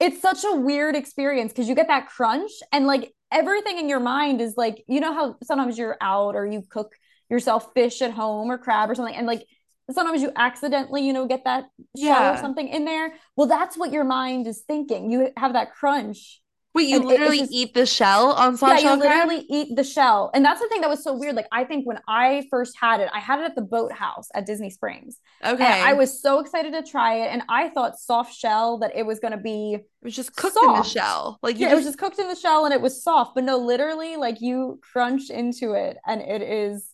it's 0.00 0.20
such 0.20 0.44
a 0.44 0.54
weird 0.56 0.96
experience 0.96 1.52
because 1.52 1.68
you 1.68 1.74
get 1.74 1.88
that 1.88 2.08
crunch 2.08 2.50
and 2.72 2.86
like 2.86 3.14
everything 3.32 3.78
in 3.78 3.88
your 3.88 4.00
mind 4.00 4.40
is 4.40 4.54
like 4.56 4.84
you 4.88 5.00
know 5.00 5.12
how 5.12 5.36
sometimes 5.42 5.78
you're 5.78 5.96
out 6.00 6.34
or 6.34 6.46
you 6.46 6.62
cook 6.68 6.92
yourself 7.30 7.72
fish 7.74 8.02
at 8.02 8.10
home 8.12 8.50
or 8.50 8.58
crab 8.58 8.90
or 8.90 8.94
something 8.94 9.14
and 9.14 9.26
like 9.26 9.44
sometimes 9.90 10.22
you 10.22 10.30
accidentally 10.36 11.04
you 11.06 11.12
know 11.12 11.26
get 11.26 11.44
that 11.44 11.64
shell 11.96 12.22
Yeah. 12.22 12.34
or 12.34 12.36
something 12.36 12.68
in 12.68 12.84
there 12.84 13.14
well 13.36 13.46
that's 13.46 13.76
what 13.76 13.92
your 13.92 14.04
mind 14.04 14.46
is 14.46 14.62
thinking 14.62 15.10
you 15.10 15.30
have 15.36 15.54
that 15.54 15.74
crunch 15.74 16.40
Wait, 16.74 16.88
you 16.88 16.96
And 16.96 17.04
literally 17.04 17.38
just- 17.40 17.52
eat 17.52 17.74
the 17.74 17.84
shell 17.84 18.32
on 18.32 18.56
soft 18.56 18.72
yeah 18.72 18.78
shell 18.78 18.96
you 18.96 19.02
crab? 19.02 19.28
literally 19.28 19.46
eat 19.50 19.76
the 19.76 19.84
shell 19.84 20.30
and 20.32 20.42
that's 20.44 20.60
the 20.60 20.68
thing 20.68 20.80
that 20.80 20.88
was 20.88 21.04
so 21.04 21.12
weird 21.14 21.34
like 21.34 21.46
i 21.52 21.64
think 21.64 21.86
when 21.86 21.98
i 22.08 22.46
first 22.50 22.74
had 22.80 23.00
it 23.00 23.10
i 23.12 23.18
had 23.18 23.38
it 23.40 23.44
at 23.44 23.54
the 23.54 23.60
boathouse 23.62 24.28
at 24.34 24.46
disney 24.46 24.70
springs 24.70 25.18
Okay. 25.44 25.62
and 25.64 25.88
i 25.88 25.92
was 25.92 26.20
so 26.22 26.38
excited 26.38 26.72
to 26.72 26.82
try 26.82 27.16
it 27.16 27.28
and 27.32 27.42
i 27.50 27.68
thought 27.68 27.98
soft 27.98 28.34
shell 28.34 28.78
that 28.78 28.96
it 28.96 29.04
was 29.04 29.20
going 29.20 29.32
to 29.32 29.38
be 29.38 29.74
it 29.74 29.84
was 30.02 30.16
just 30.16 30.34
cooked 30.34 30.56
in 30.62 30.72
the 30.72 30.82
shell. 30.82 31.38
Like 31.42 31.58
you 31.58 31.66
yeah, 31.66 31.72
it 31.72 31.76
was 31.76 31.84
just 31.84 31.98
just 31.98 31.98
cooked 32.00 32.18
in 32.18 32.26
the 32.28 32.34
shell 32.34 32.64
and 32.64 32.72
it 32.74 32.80
was 32.80 33.04
soft, 33.04 33.34
but 33.36 33.44
no, 33.44 33.58
literally, 33.58 34.16
like 34.16 34.40
you 34.40 34.80
crunch 34.82 35.30
into 35.30 35.72
it 35.74 35.96
and 36.06 36.20
it 36.20 36.42
is 36.42 36.88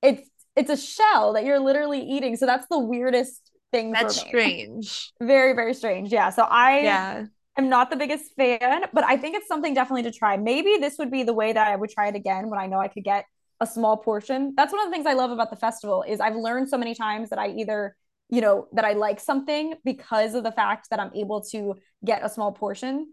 it's 0.00 0.26
it's 0.56 0.70
a 0.70 0.76
shell 0.76 1.32
that 1.34 1.44
you're 1.44 1.58
literally 1.58 2.00
eating. 2.00 2.36
So 2.36 2.46
that's 2.46 2.66
the 2.68 2.78
weirdest 2.78 3.50
thing 3.72 3.90
that's 3.92 4.16
strange. 4.16 5.12
Very, 5.20 5.52
very 5.54 5.74
strange. 5.74 6.10
Yeah. 6.12 6.30
So 6.30 6.44
I 6.44 6.80
Yeah. 6.80 7.24
Am 7.56 7.68
not 7.68 7.90
the 7.90 7.96
biggest 7.96 8.34
fan, 8.36 8.84
but 8.92 9.04
I 9.04 9.16
think 9.16 9.36
it's 9.36 9.48
something 9.48 9.74
definitely 9.74 10.04
to 10.04 10.10
try. 10.12 10.36
Maybe 10.36 10.76
this 10.80 10.98
would 10.98 11.10
be 11.10 11.22
the 11.22 11.34
way 11.34 11.52
that 11.52 11.68
I 11.68 11.76
would 11.76 11.90
try 11.90 12.08
it 12.08 12.14
again 12.14 12.50
when 12.50 12.58
I 12.58 12.66
know 12.66 12.78
I 12.78 12.88
could 12.88 13.04
get 13.04 13.26
a 13.60 13.66
small 13.66 13.96
portion. 13.96 14.54
That's 14.56 14.72
one 14.72 14.82
of 14.82 14.86
the 14.88 14.92
things 14.92 15.06
I 15.06 15.12
love 15.14 15.30
about 15.30 15.50
the 15.50 15.56
festival 15.56 16.04
is 16.06 16.20
I've 16.20 16.36
learned 16.36 16.68
so 16.68 16.76
many 16.78 16.94
times 16.94 17.30
that 17.30 17.38
I 17.38 17.48
either 17.50 17.96
you 18.30 18.40
know 18.40 18.66
that 18.72 18.84
I 18.84 18.94
like 18.94 19.20
something 19.20 19.74
because 19.84 20.34
of 20.34 20.42
the 20.44 20.50
fact 20.50 20.88
that 20.90 20.98
I'm 20.98 21.10
able 21.14 21.42
to 21.52 21.74
get 22.04 22.24
a 22.24 22.28
small 22.28 22.52
portion. 22.52 23.08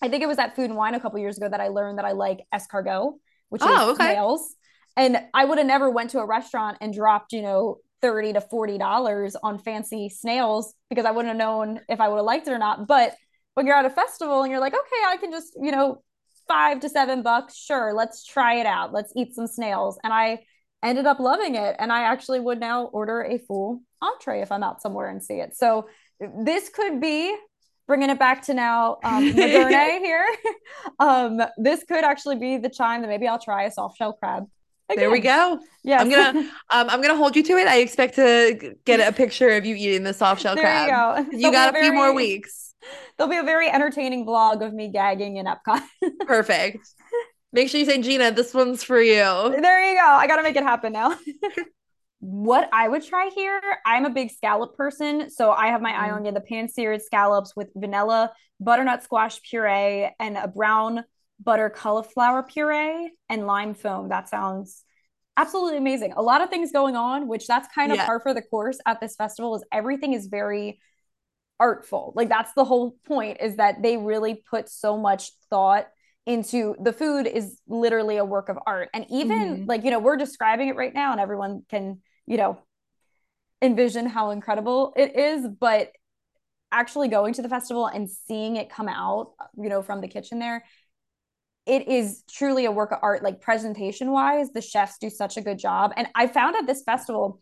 I 0.00 0.08
think 0.08 0.22
it 0.22 0.26
was 0.26 0.38
at 0.38 0.54
Food 0.54 0.66
and 0.66 0.76
Wine 0.76 0.94
a 0.94 1.00
couple 1.00 1.18
years 1.18 1.36
ago 1.36 1.48
that 1.48 1.60
I 1.60 1.68
learned 1.68 1.98
that 1.98 2.04
I 2.04 2.12
like 2.12 2.40
escargot, 2.54 3.14
which 3.48 3.62
Oh, 3.62 3.66
is 3.66 3.92
okay. 3.92 4.14
snails. 4.14 4.54
And 4.96 5.18
I 5.34 5.44
would 5.44 5.58
have 5.58 5.66
never 5.66 5.90
went 5.90 6.10
to 6.10 6.18
a 6.20 6.26
restaurant 6.26 6.78
and 6.80 6.92
dropped, 6.92 7.32
you 7.32 7.42
know, 7.42 7.78
30 8.00 8.34
to 8.34 8.40
40 8.40 8.78
dollars 8.78 9.36
on 9.42 9.58
fancy 9.58 10.08
snails 10.08 10.74
because 10.88 11.04
I 11.04 11.10
wouldn't 11.10 11.28
have 11.28 11.36
known 11.36 11.80
if 11.88 12.00
I 12.00 12.08
would 12.08 12.16
have 12.16 12.24
liked 12.24 12.48
it 12.48 12.52
or 12.52 12.58
not. 12.58 12.86
But 12.86 13.14
when 13.58 13.66
you're 13.66 13.74
at 13.74 13.84
a 13.84 13.90
festival 13.90 14.44
and 14.44 14.52
you're 14.52 14.60
like, 14.60 14.72
okay, 14.72 15.02
I 15.08 15.16
can 15.16 15.32
just, 15.32 15.58
you 15.60 15.72
know, 15.72 16.00
five 16.46 16.78
to 16.78 16.88
seven 16.88 17.24
bucks, 17.24 17.56
sure, 17.56 17.92
let's 17.92 18.24
try 18.24 18.54
it 18.54 18.66
out. 18.66 18.92
Let's 18.92 19.12
eat 19.16 19.34
some 19.34 19.48
snails. 19.48 19.98
And 20.04 20.12
I 20.12 20.44
ended 20.80 21.06
up 21.06 21.18
loving 21.18 21.56
it. 21.56 21.74
And 21.80 21.92
I 21.92 22.02
actually 22.02 22.38
would 22.38 22.60
now 22.60 22.84
order 22.84 23.20
a 23.20 23.36
full 23.36 23.82
entree 24.00 24.42
if 24.42 24.52
I'm 24.52 24.62
out 24.62 24.80
somewhere 24.80 25.08
and 25.08 25.20
see 25.20 25.40
it. 25.40 25.56
So 25.56 25.88
this 26.44 26.68
could 26.68 27.00
be 27.00 27.36
bringing 27.88 28.10
it 28.10 28.18
back 28.20 28.42
to 28.42 28.54
now 28.54 28.98
um, 29.02 29.26
Moderne 29.34 30.04
here. 30.04 30.24
um, 31.00 31.40
this 31.56 31.82
could 31.82 32.04
actually 32.04 32.36
be 32.36 32.58
the 32.58 32.68
time 32.68 33.02
that 33.02 33.08
maybe 33.08 33.26
I'll 33.26 33.40
try 33.40 33.64
a 33.64 33.72
soft 33.72 33.98
shell 33.98 34.12
crab. 34.12 34.44
There 34.94 35.10
we 35.10 35.18
go. 35.18 35.58
Yeah, 35.82 36.00
I'm 36.00 36.08
gonna 36.08 36.38
um 36.70 36.88
I'm 36.88 37.02
gonna 37.02 37.14
hold 37.14 37.36
you 37.36 37.42
to 37.42 37.52
it. 37.58 37.66
I 37.66 37.80
expect 37.80 38.14
to 38.14 38.74
get 38.86 39.06
a 39.06 39.12
picture 39.12 39.50
of 39.50 39.66
you 39.66 39.74
eating 39.74 40.02
the 40.02 40.14
soft 40.14 40.40
shell 40.40 40.54
there 40.54 40.64
crab. 40.64 41.26
you 41.26 41.32
go. 41.32 41.36
You 41.36 41.52
got 41.52 41.76
a 41.76 41.78
few 41.78 41.92
more 41.92 42.14
weeks. 42.14 42.67
There'll 43.16 43.30
be 43.30 43.36
a 43.38 43.42
very 43.42 43.68
entertaining 43.70 44.26
vlog 44.26 44.64
of 44.64 44.72
me 44.72 44.90
gagging 44.90 45.36
in 45.36 45.46
Epcot. 45.46 45.82
Perfect. 46.26 46.86
Make 47.52 47.70
sure 47.70 47.80
you 47.80 47.86
say, 47.86 48.00
Gina, 48.02 48.30
this 48.30 48.52
one's 48.52 48.84
for 48.84 49.00
you. 49.00 49.14
there 49.14 49.90
you 49.90 49.96
go. 49.98 50.04
I 50.06 50.26
got 50.26 50.36
to 50.36 50.42
make 50.42 50.54
it 50.56 50.62
happen 50.62 50.92
now. 50.92 51.16
what 52.20 52.68
I 52.72 52.88
would 52.88 53.04
try 53.04 53.30
here, 53.34 53.60
I'm 53.86 54.04
a 54.04 54.10
big 54.10 54.30
scallop 54.30 54.76
person. 54.76 55.30
So 55.30 55.52
I 55.52 55.68
have 55.68 55.80
my 55.80 55.92
eye 55.92 56.10
Mhm. 56.10 56.14
on 56.16 56.24
yeah, 56.26 56.30
the 56.32 56.40
pan 56.40 56.68
seared 56.68 57.00
scallops 57.02 57.54
with 57.56 57.70
vanilla, 57.74 58.32
butternut 58.60 59.02
squash 59.02 59.40
puree, 59.42 60.10
and 60.20 60.36
a 60.36 60.48
brown 60.48 61.04
butter 61.42 61.70
cauliflower 61.70 62.42
puree 62.42 63.12
and 63.28 63.46
lime 63.46 63.74
foam. 63.74 64.08
That 64.08 64.28
sounds 64.28 64.84
absolutely 65.36 65.78
amazing. 65.78 66.12
A 66.16 66.22
lot 66.22 66.40
of 66.42 66.50
things 66.50 66.72
going 66.72 66.96
on, 66.96 67.28
which 67.28 67.46
that's 67.46 67.68
kind 67.72 67.92
of 67.92 67.96
Yeah. 67.98 68.06
par 68.06 68.20
for 68.20 68.34
the 68.34 68.42
course 68.42 68.78
at 68.86 69.00
this 69.00 69.14
festival 69.14 69.54
is 69.54 69.64
everything 69.72 70.12
is 70.12 70.26
very 70.26 70.80
artful. 71.60 72.12
Like 72.16 72.28
that's 72.28 72.52
the 72.54 72.64
whole 72.64 72.96
point 73.06 73.38
is 73.40 73.56
that 73.56 73.82
they 73.82 73.96
really 73.96 74.42
put 74.50 74.68
so 74.68 74.96
much 74.96 75.32
thought 75.50 75.88
into 76.26 76.76
the 76.80 76.92
food 76.92 77.26
is 77.26 77.60
literally 77.66 78.18
a 78.18 78.24
work 78.24 78.48
of 78.48 78.58
art. 78.66 78.90
And 78.92 79.06
even 79.10 79.62
Mhm. 79.62 79.66
like, 79.66 79.84
you 79.84 79.90
know, 79.90 79.98
we're 79.98 80.16
describing 80.16 80.68
it 80.68 80.76
right 80.76 80.92
now 80.94 81.12
and 81.12 81.20
everyone 81.20 81.64
can, 81.70 82.00
you 82.26 82.36
know, 82.36 82.58
envision 83.60 84.06
how 84.06 84.30
incredible 84.30 84.92
it 84.96 85.16
is, 85.16 85.46
but 85.48 85.90
actually 86.72 87.08
going 87.08 87.34
to 87.34 87.42
the 87.42 87.48
festival 87.48 87.86
and 87.86 88.10
seeing 88.10 88.56
it 88.56 88.70
come 88.70 88.88
out, 88.88 89.32
you 89.56 89.68
know, 89.68 89.82
from 89.82 90.00
the 90.00 90.08
kitchen 90.08 90.38
there, 90.38 90.64
it 91.66 91.88
is 91.88 92.22
truly 92.30 92.64
a 92.64 92.72
work 92.72 92.92
of 92.92 92.98
art 93.02 93.22
like 93.22 93.40
presentation 93.40 94.10
wise 94.10 94.50
the 94.52 94.60
chefs 94.60 94.98
do 94.98 95.10
such 95.10 95.36
a 95.36 95.40
good 95.40 95.58
job 95.58 95.92
and 95.96 96.08
i 96.14 96.26
found 96.26 96.56
at 96.56 96.66
this 96.66 96.82
festival 96.82 97.40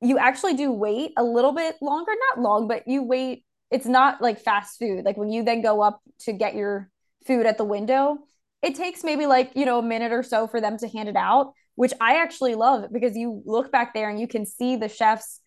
you 0.00 0.18
actually 0.18 0.54
do 0.54 0.70
wait 0.70 1.12
a 1.16 1.24
little 1.24 1.52
bit 1.52 1.76
longer 1.80 2.12
not 2.30 2.42
long 2.42 2.68
but 2.68 2.86
you 2.86 3.02
wait 3.02 3.44
it's 3.70 3.86
not 3.86 4.20
like 4.20 4.40
fast 4.40 4.78
food 4.78 5.04
like 5.04 5.16
when 5.16 5.30
you 5.30 5.42
then 5.42 5.62
go 5.62 5.80
up 5.82 6.00
to 6.18 6.32
get 6.32 6.54
your 6.54 6.90
food 7.26 7.46
at 7.46 7.58
the 7.58 7.64
window 7.64 8.18
it 8.62 8.74
takes 8.74 9.04
maybe 9.04 9.26
like 9.26 9.52
you 9.54 9.64
know 9.64 9.78
a 9.78 9.82
minute 9.82 10.12
or 10.12 10.22
so 10.22 10.46
for 10.46 10.60
them 10.60 10.76
to 10.78 10.88
hand 10.88 11.08
it 11.08 11.16
out 11.16 11.52
which 11.74 11.92
i 12.00 12.16
actually 12.16 12.54
love 12.54 12.92
because 12.92 13.16
you 13.16 13.42
look 13.44 13.72
back 13.72 13.94
there 13.94 14.10
and 14.10 14.20
you 14.20 14.28
can 14.28 14.44
see 14.46 14.76
the 14.76 14.88
chefs 14.88 15.40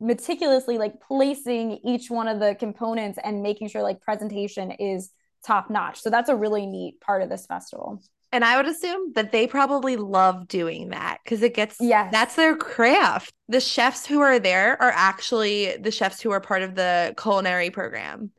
meticulously 0.00 0.78
like 0.78 1.00
placing 1.00 1.78
each 1.84 2.10
one 2.10 2.28
of 2.28 2.40
the 2.40 2.54
components 2.54 3.18
and 3.22 3.42
making 3.42 3.68
sure 3.68 3.82
like 3.82 4.00
presentation 4.00 4.70
is 4.72 5.10
top 5.44 5.70
notch. 5.70 6.00
So 6.00 6.10
that's 6.10 6.28
a 6.28 6.36
really 6.36 6.66
neat 6.66 7.00
part 7.00 7.22
of 7.22 7.28
this 7.28 7.46
festival. 7.46 8.02
And 8.30 8.44
I 8.44 8.56
would 8.56 8.66
assume 8.66 9.12
that 9.14 9.32
they 9.32 9.46
probably 9.46 9.96
love 9.96 10.48
doing 10.48 10.90
that 10.90 11.18
because 11.24 11.42
it 11.42 11.54
gets, 11.54 11.76
Yes. 11.80 12.12
that's 12.12 12.36
their 12.36 12.56
craft. 12.56 13.32
The 13.48 13.60
chefs 13.60 14.06
who 14.06 14.20
are 14.20 14.38
there 14.38 14.80
are 14.82 14.92
actually 14.94 15.76
the 15.78 15.90
chefs 15.90 16.20
who 16.20 16.30
are 16.30 16.40
part 16.40 16.62
of 16.62 16.74
the 16.74 17.14
culinary 17.20 17.70
program. 17.70 18.30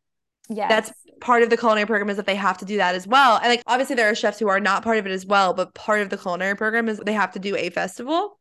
Yeah. 0.50 0.68
That's 0.68 0.92
part 1.22 1.44
of 1.44 1.50
the 1.50 1.58
culinary 1.58 1.88
program 1.88 2.10
is 2.10 2.18
that 2.18 2.26
they 2.26 2.36
have 2.36 2.58
to 2.60 2.66
do 2.66 2.78
that 2.78 2.96
as 2.96 3.08
well. 3.08 3.38
And 3.38 3.48
like 3.50 3.64
obviously 3.68 3.96
there 3.96 4.10
are 4.10 4.16
chefs 4.16 4.40
who 4.40 4.48
are 4.48 4.60
not 4.60 4.84
part 4.84 4.98
of 4.98 5.06
it 5.06 5.12
as 5.12 5.26
well, 5.26 5.54
but 5.54 5.74
part 5.74 6.02
of 6.02 6.10
the 6.10 6.18
culinary 6.18 6.56
program 6.56 6.88
is 6.88 7.00
they 7.00 7.14
have 7.14 7.32
to 7.34 7.40
do 7.40 7.56
a 7.56 7.70
festival. 7.70 8.39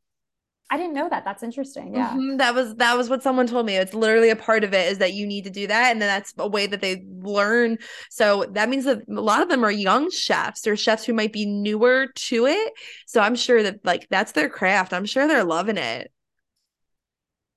I 0.70 0.76
didn't 0.76 0.92
know 0.94 1.08
that. 1.08 1.24
That's 1.24 1.42
interesting. 1.42 1.94
Yeah. 1.94 2.10
Mhm, 2.12 2.38
That 2.38 2.54
was 2.54 2.74
that 2.76 2.96
was 2.96 3.08
what 3.08 3.22
someone 3.22 3.46
told 3.46 3.64
me. 3.64 3.76
It's 3.76 3.94
literally 3.94 4.28
a 4.28 4.36
part 4.36 4.64
of 4.64 4.74
it 4.74 4.92
is 4.92 4.98
that 4.98 5.14
you 5.14 5.26
need 5.26 5.44
to 5.44 5.50
do 5.50 5.66
that. 5.66 5.90
And 5.92 6.00
then 6.02 6.08
that's 6.08 6.34
a 6.36 6.46
way 6.46 6.66
that 6.66 6.80
they 6.82 7.04
learn. 7.08 7.78
So 8.10 8.44
that 8.52 8.68
means 8.68 8.84
that 8.84 8.98
a 9.08 9.20
lot 9.20 9.40
of 9.40 9.48
them 9.48 9.64
are 9.64 9.70
young 9.70 10.10
chefs 10.10 10.66
or 10.66 10.76
chefs 10.76 11.04
who 11.04 11.14
might 11.14 11.32
be 11.32 11.46
newer 11.46 12.08
to 12.14 12.46
it. 12.46 12.72
So 13.06 13.20
I'm 13.22 13.34
sure 13.34 13.62
that 13.62 13.82
like 13.84 14.08
that's 14.10 14.32
their 14.32 14.50
craft. 14.50 14.92
I'm 14.92 15.06
sure 15.06 15.26
they're 15.26 15.44
loving 15.44 15.78
it. 15.78 16.12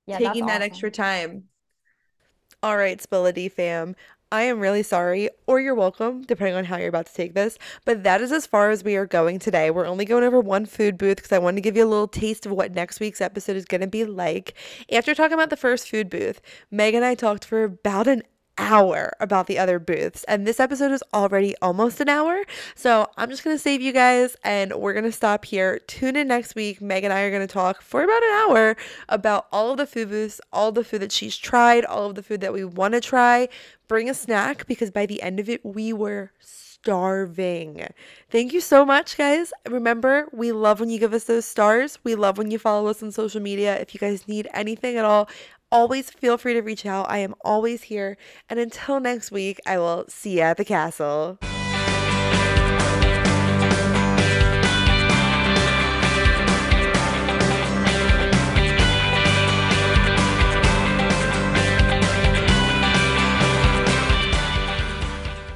Yeah. 0.08 0.18
taking 0.18 0.46
that 0.46 0.62
awesome. 0.62 0.64
extra 0.64 0.92
time. 0.92 1.44
All 2.64 2.78
right, 2.78 3.00
Spility 3.02 3.52
fam. 3.52 3.96
I 4.34 4.44
am 4.44 4.62
really 4.62 4.82
sorry, 4.82 5.30
or 5.46 5.60
you're 5.60 5.76
welcome, 5.76 6.22
depending 6.22 6.56
on 6.56 6.64
how 6.64 6.78
you're 6.78 6.88
about 6.88 7.08
to 7.08 7.14
take 7.14 7.34
this. 7.34 7.58
But 7.84 8.04
that 8.04 8.22
is 8.22 8.32
as 8.32 8.48
far 8.48 8.70
as 8.70 8.82
we 8.82 8.96
are 8.96 9.06
going 9.06 9.40
today. 9.40 9.70
We're 9.70 9.86
only 9.86 10.06
going 10.06 10.24
over 10.24 10.40
one 10.40 10.66
food 10.66 10.98
booth 10.98 11.18
because 11.18 11.34
I 11.34 11.38
wanted 11.38 11.58
to 11.58 11.62
give 11.62 11.76
you 11.76 11.84
a 11.84 11.86
little 11.86 12.08
taste 12.08 12.46
of 12.46 12.54
what 12.54 12.74
next 12.74 13.02
week's 13.02 13.20
episode 13.20 13.58
is 13.58 13.66
going 13.66 13.82
to 13.82 13.88
be 13.88 14.06
like. 14.06 14.54
After 14.90 15.14
talking 15.14 15.34
about 15.34 15.50
the 15.50 15.58
first 15.58 15.90
food 15.90 16.10
booth, 16.10 16.40
Meg 16.72 16.94
and 16.94 17.04
I 17.04 17.14
talked 17.14 17.44
for 17.44 17.66
about 17.66 18.08
an 18.08 18.24
hour 18.58 19.14
about 19.20 19.48
the 19.48 19.58
other 19.58 19.80
booths. 19.80 20.24
And 20.26 20.46
this 20.46 20.60
episode 20.60 20.92
is 20.92 21.04
already 21.14 21.56
almost 21.62 22.00
an 22.00 22.10
hour. 22.10 22.44
So 22.76 23.10
I'm 23.18 23.30
just 23.30 23.44
going 23.44 23.56
to 23.56 23.62
save 23.62 23.82
you 23.82 23.92
guys 23.92 24.36
and 24.44 24.74
we're 24.74 24.94
going 24.94 25.06
to 25.06 25.12
stop 25.12 25.46
here. 25.46 25.80
Tune 25.88 26.16
in 26.16 26.28
next 26.28 26.56
week. 26.56 26.82
Meg 26.82 27.04
and 27.04 27.14
I 27.14 27.22
are 27.22 27.32
going 27.32 27.48
to 27.48 27.52
talk 27.52 27.82
for 27.82 28.04
about 28.04 28.24
an 28.24 28.30
hour 28.30 28.78
about 29.10 29.48
all 29.52 29.72
of 29.72 29.78
the 29.78 29.88
food 29.88 30.10
booths, 30.10 30.42
all 30.52 30.72
the 30.72 30.84
food 30.84 31.02
that 31.02 31.12
she's 31.12 31.38
tried, 31.38 31.86
all 31.86 32.08
of 32.08 32.16
the 32.16 32.24
food 32.24 32.42
that 32.42 32.54
we 32.54 32.64
want 32.64 32.94
to 32.94 33.02
try. 33.02 33.50
Bring 33.88 34.10
a 34.10 34.14
snack 34.14 34.68
because 34.68 34.92
by 34.92 35.06
the 35.06 35.22
end 35.22 35.40
of 35.40 35.50
it, 35.50 35.66
we 35.66 35.92
were 35.92 36.32
starving. 36.40 37.88
Thank 38.30 38.54
you 38.54 38.62
so 38.62 38.86
much, 38.86 39.18
guys. 39.18 39.54
Remember, 39.70 40.28
we 40.32 40.52
love 40.52 40.80
when 40.80 40.90
you 40.90 41.00
give 41.00 41.14
us 41.14 41.26
those 41.26 41.46
stars. 41.46 42.00
We 42.04 42.16
love 42.16 42.38
when 42.38 42.52
you 42.52 42.58
follow 42.58 42.90
us 42.90 43.04
on 43.04 43.12
social 43.12 43.42
media. 43.42 43.80
If 43.80 43.94
you 43.94 44.00
guys 44.00 44.28
need 44.28 44.48
anything 44.54 44.98
at 44.98 45.06
all, 45.06 45.30
always 45.72 46.10
feel 46.10 46.38
free 46.38 46.54
to 46.54 46.62
reach 46.62 46.86
out. 46.86 47.10
I 47.10 47.20
am 47.20 47.34
always 47.42 47.84
here. 47.84 48.18
And 48.50 48.60
until 48.60 49.00
next 49.00 49.32
week, 49.32 49.60
I 49.66 49.78
will 49.78 50.06
see 50.08 50.38
you 50.38 50.42
at 50.42 50.58
the 50.58 50.66
castle. 50.66 51.40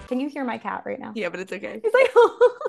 Can 0.07 0.20
you 0.20 0.30
hear 0.30 0.45
my 0.45 0.57
cat 0.57 0.84
right 0.86 0.99
now? 0.99 1.11
Yeah, 1.16 1.30
but 1.30 1.39
it's 1.39 1.51
okay. 1.51 1.82
He's 1.84 1.93
like, 1.93 2.11
oh. 2.16 2.59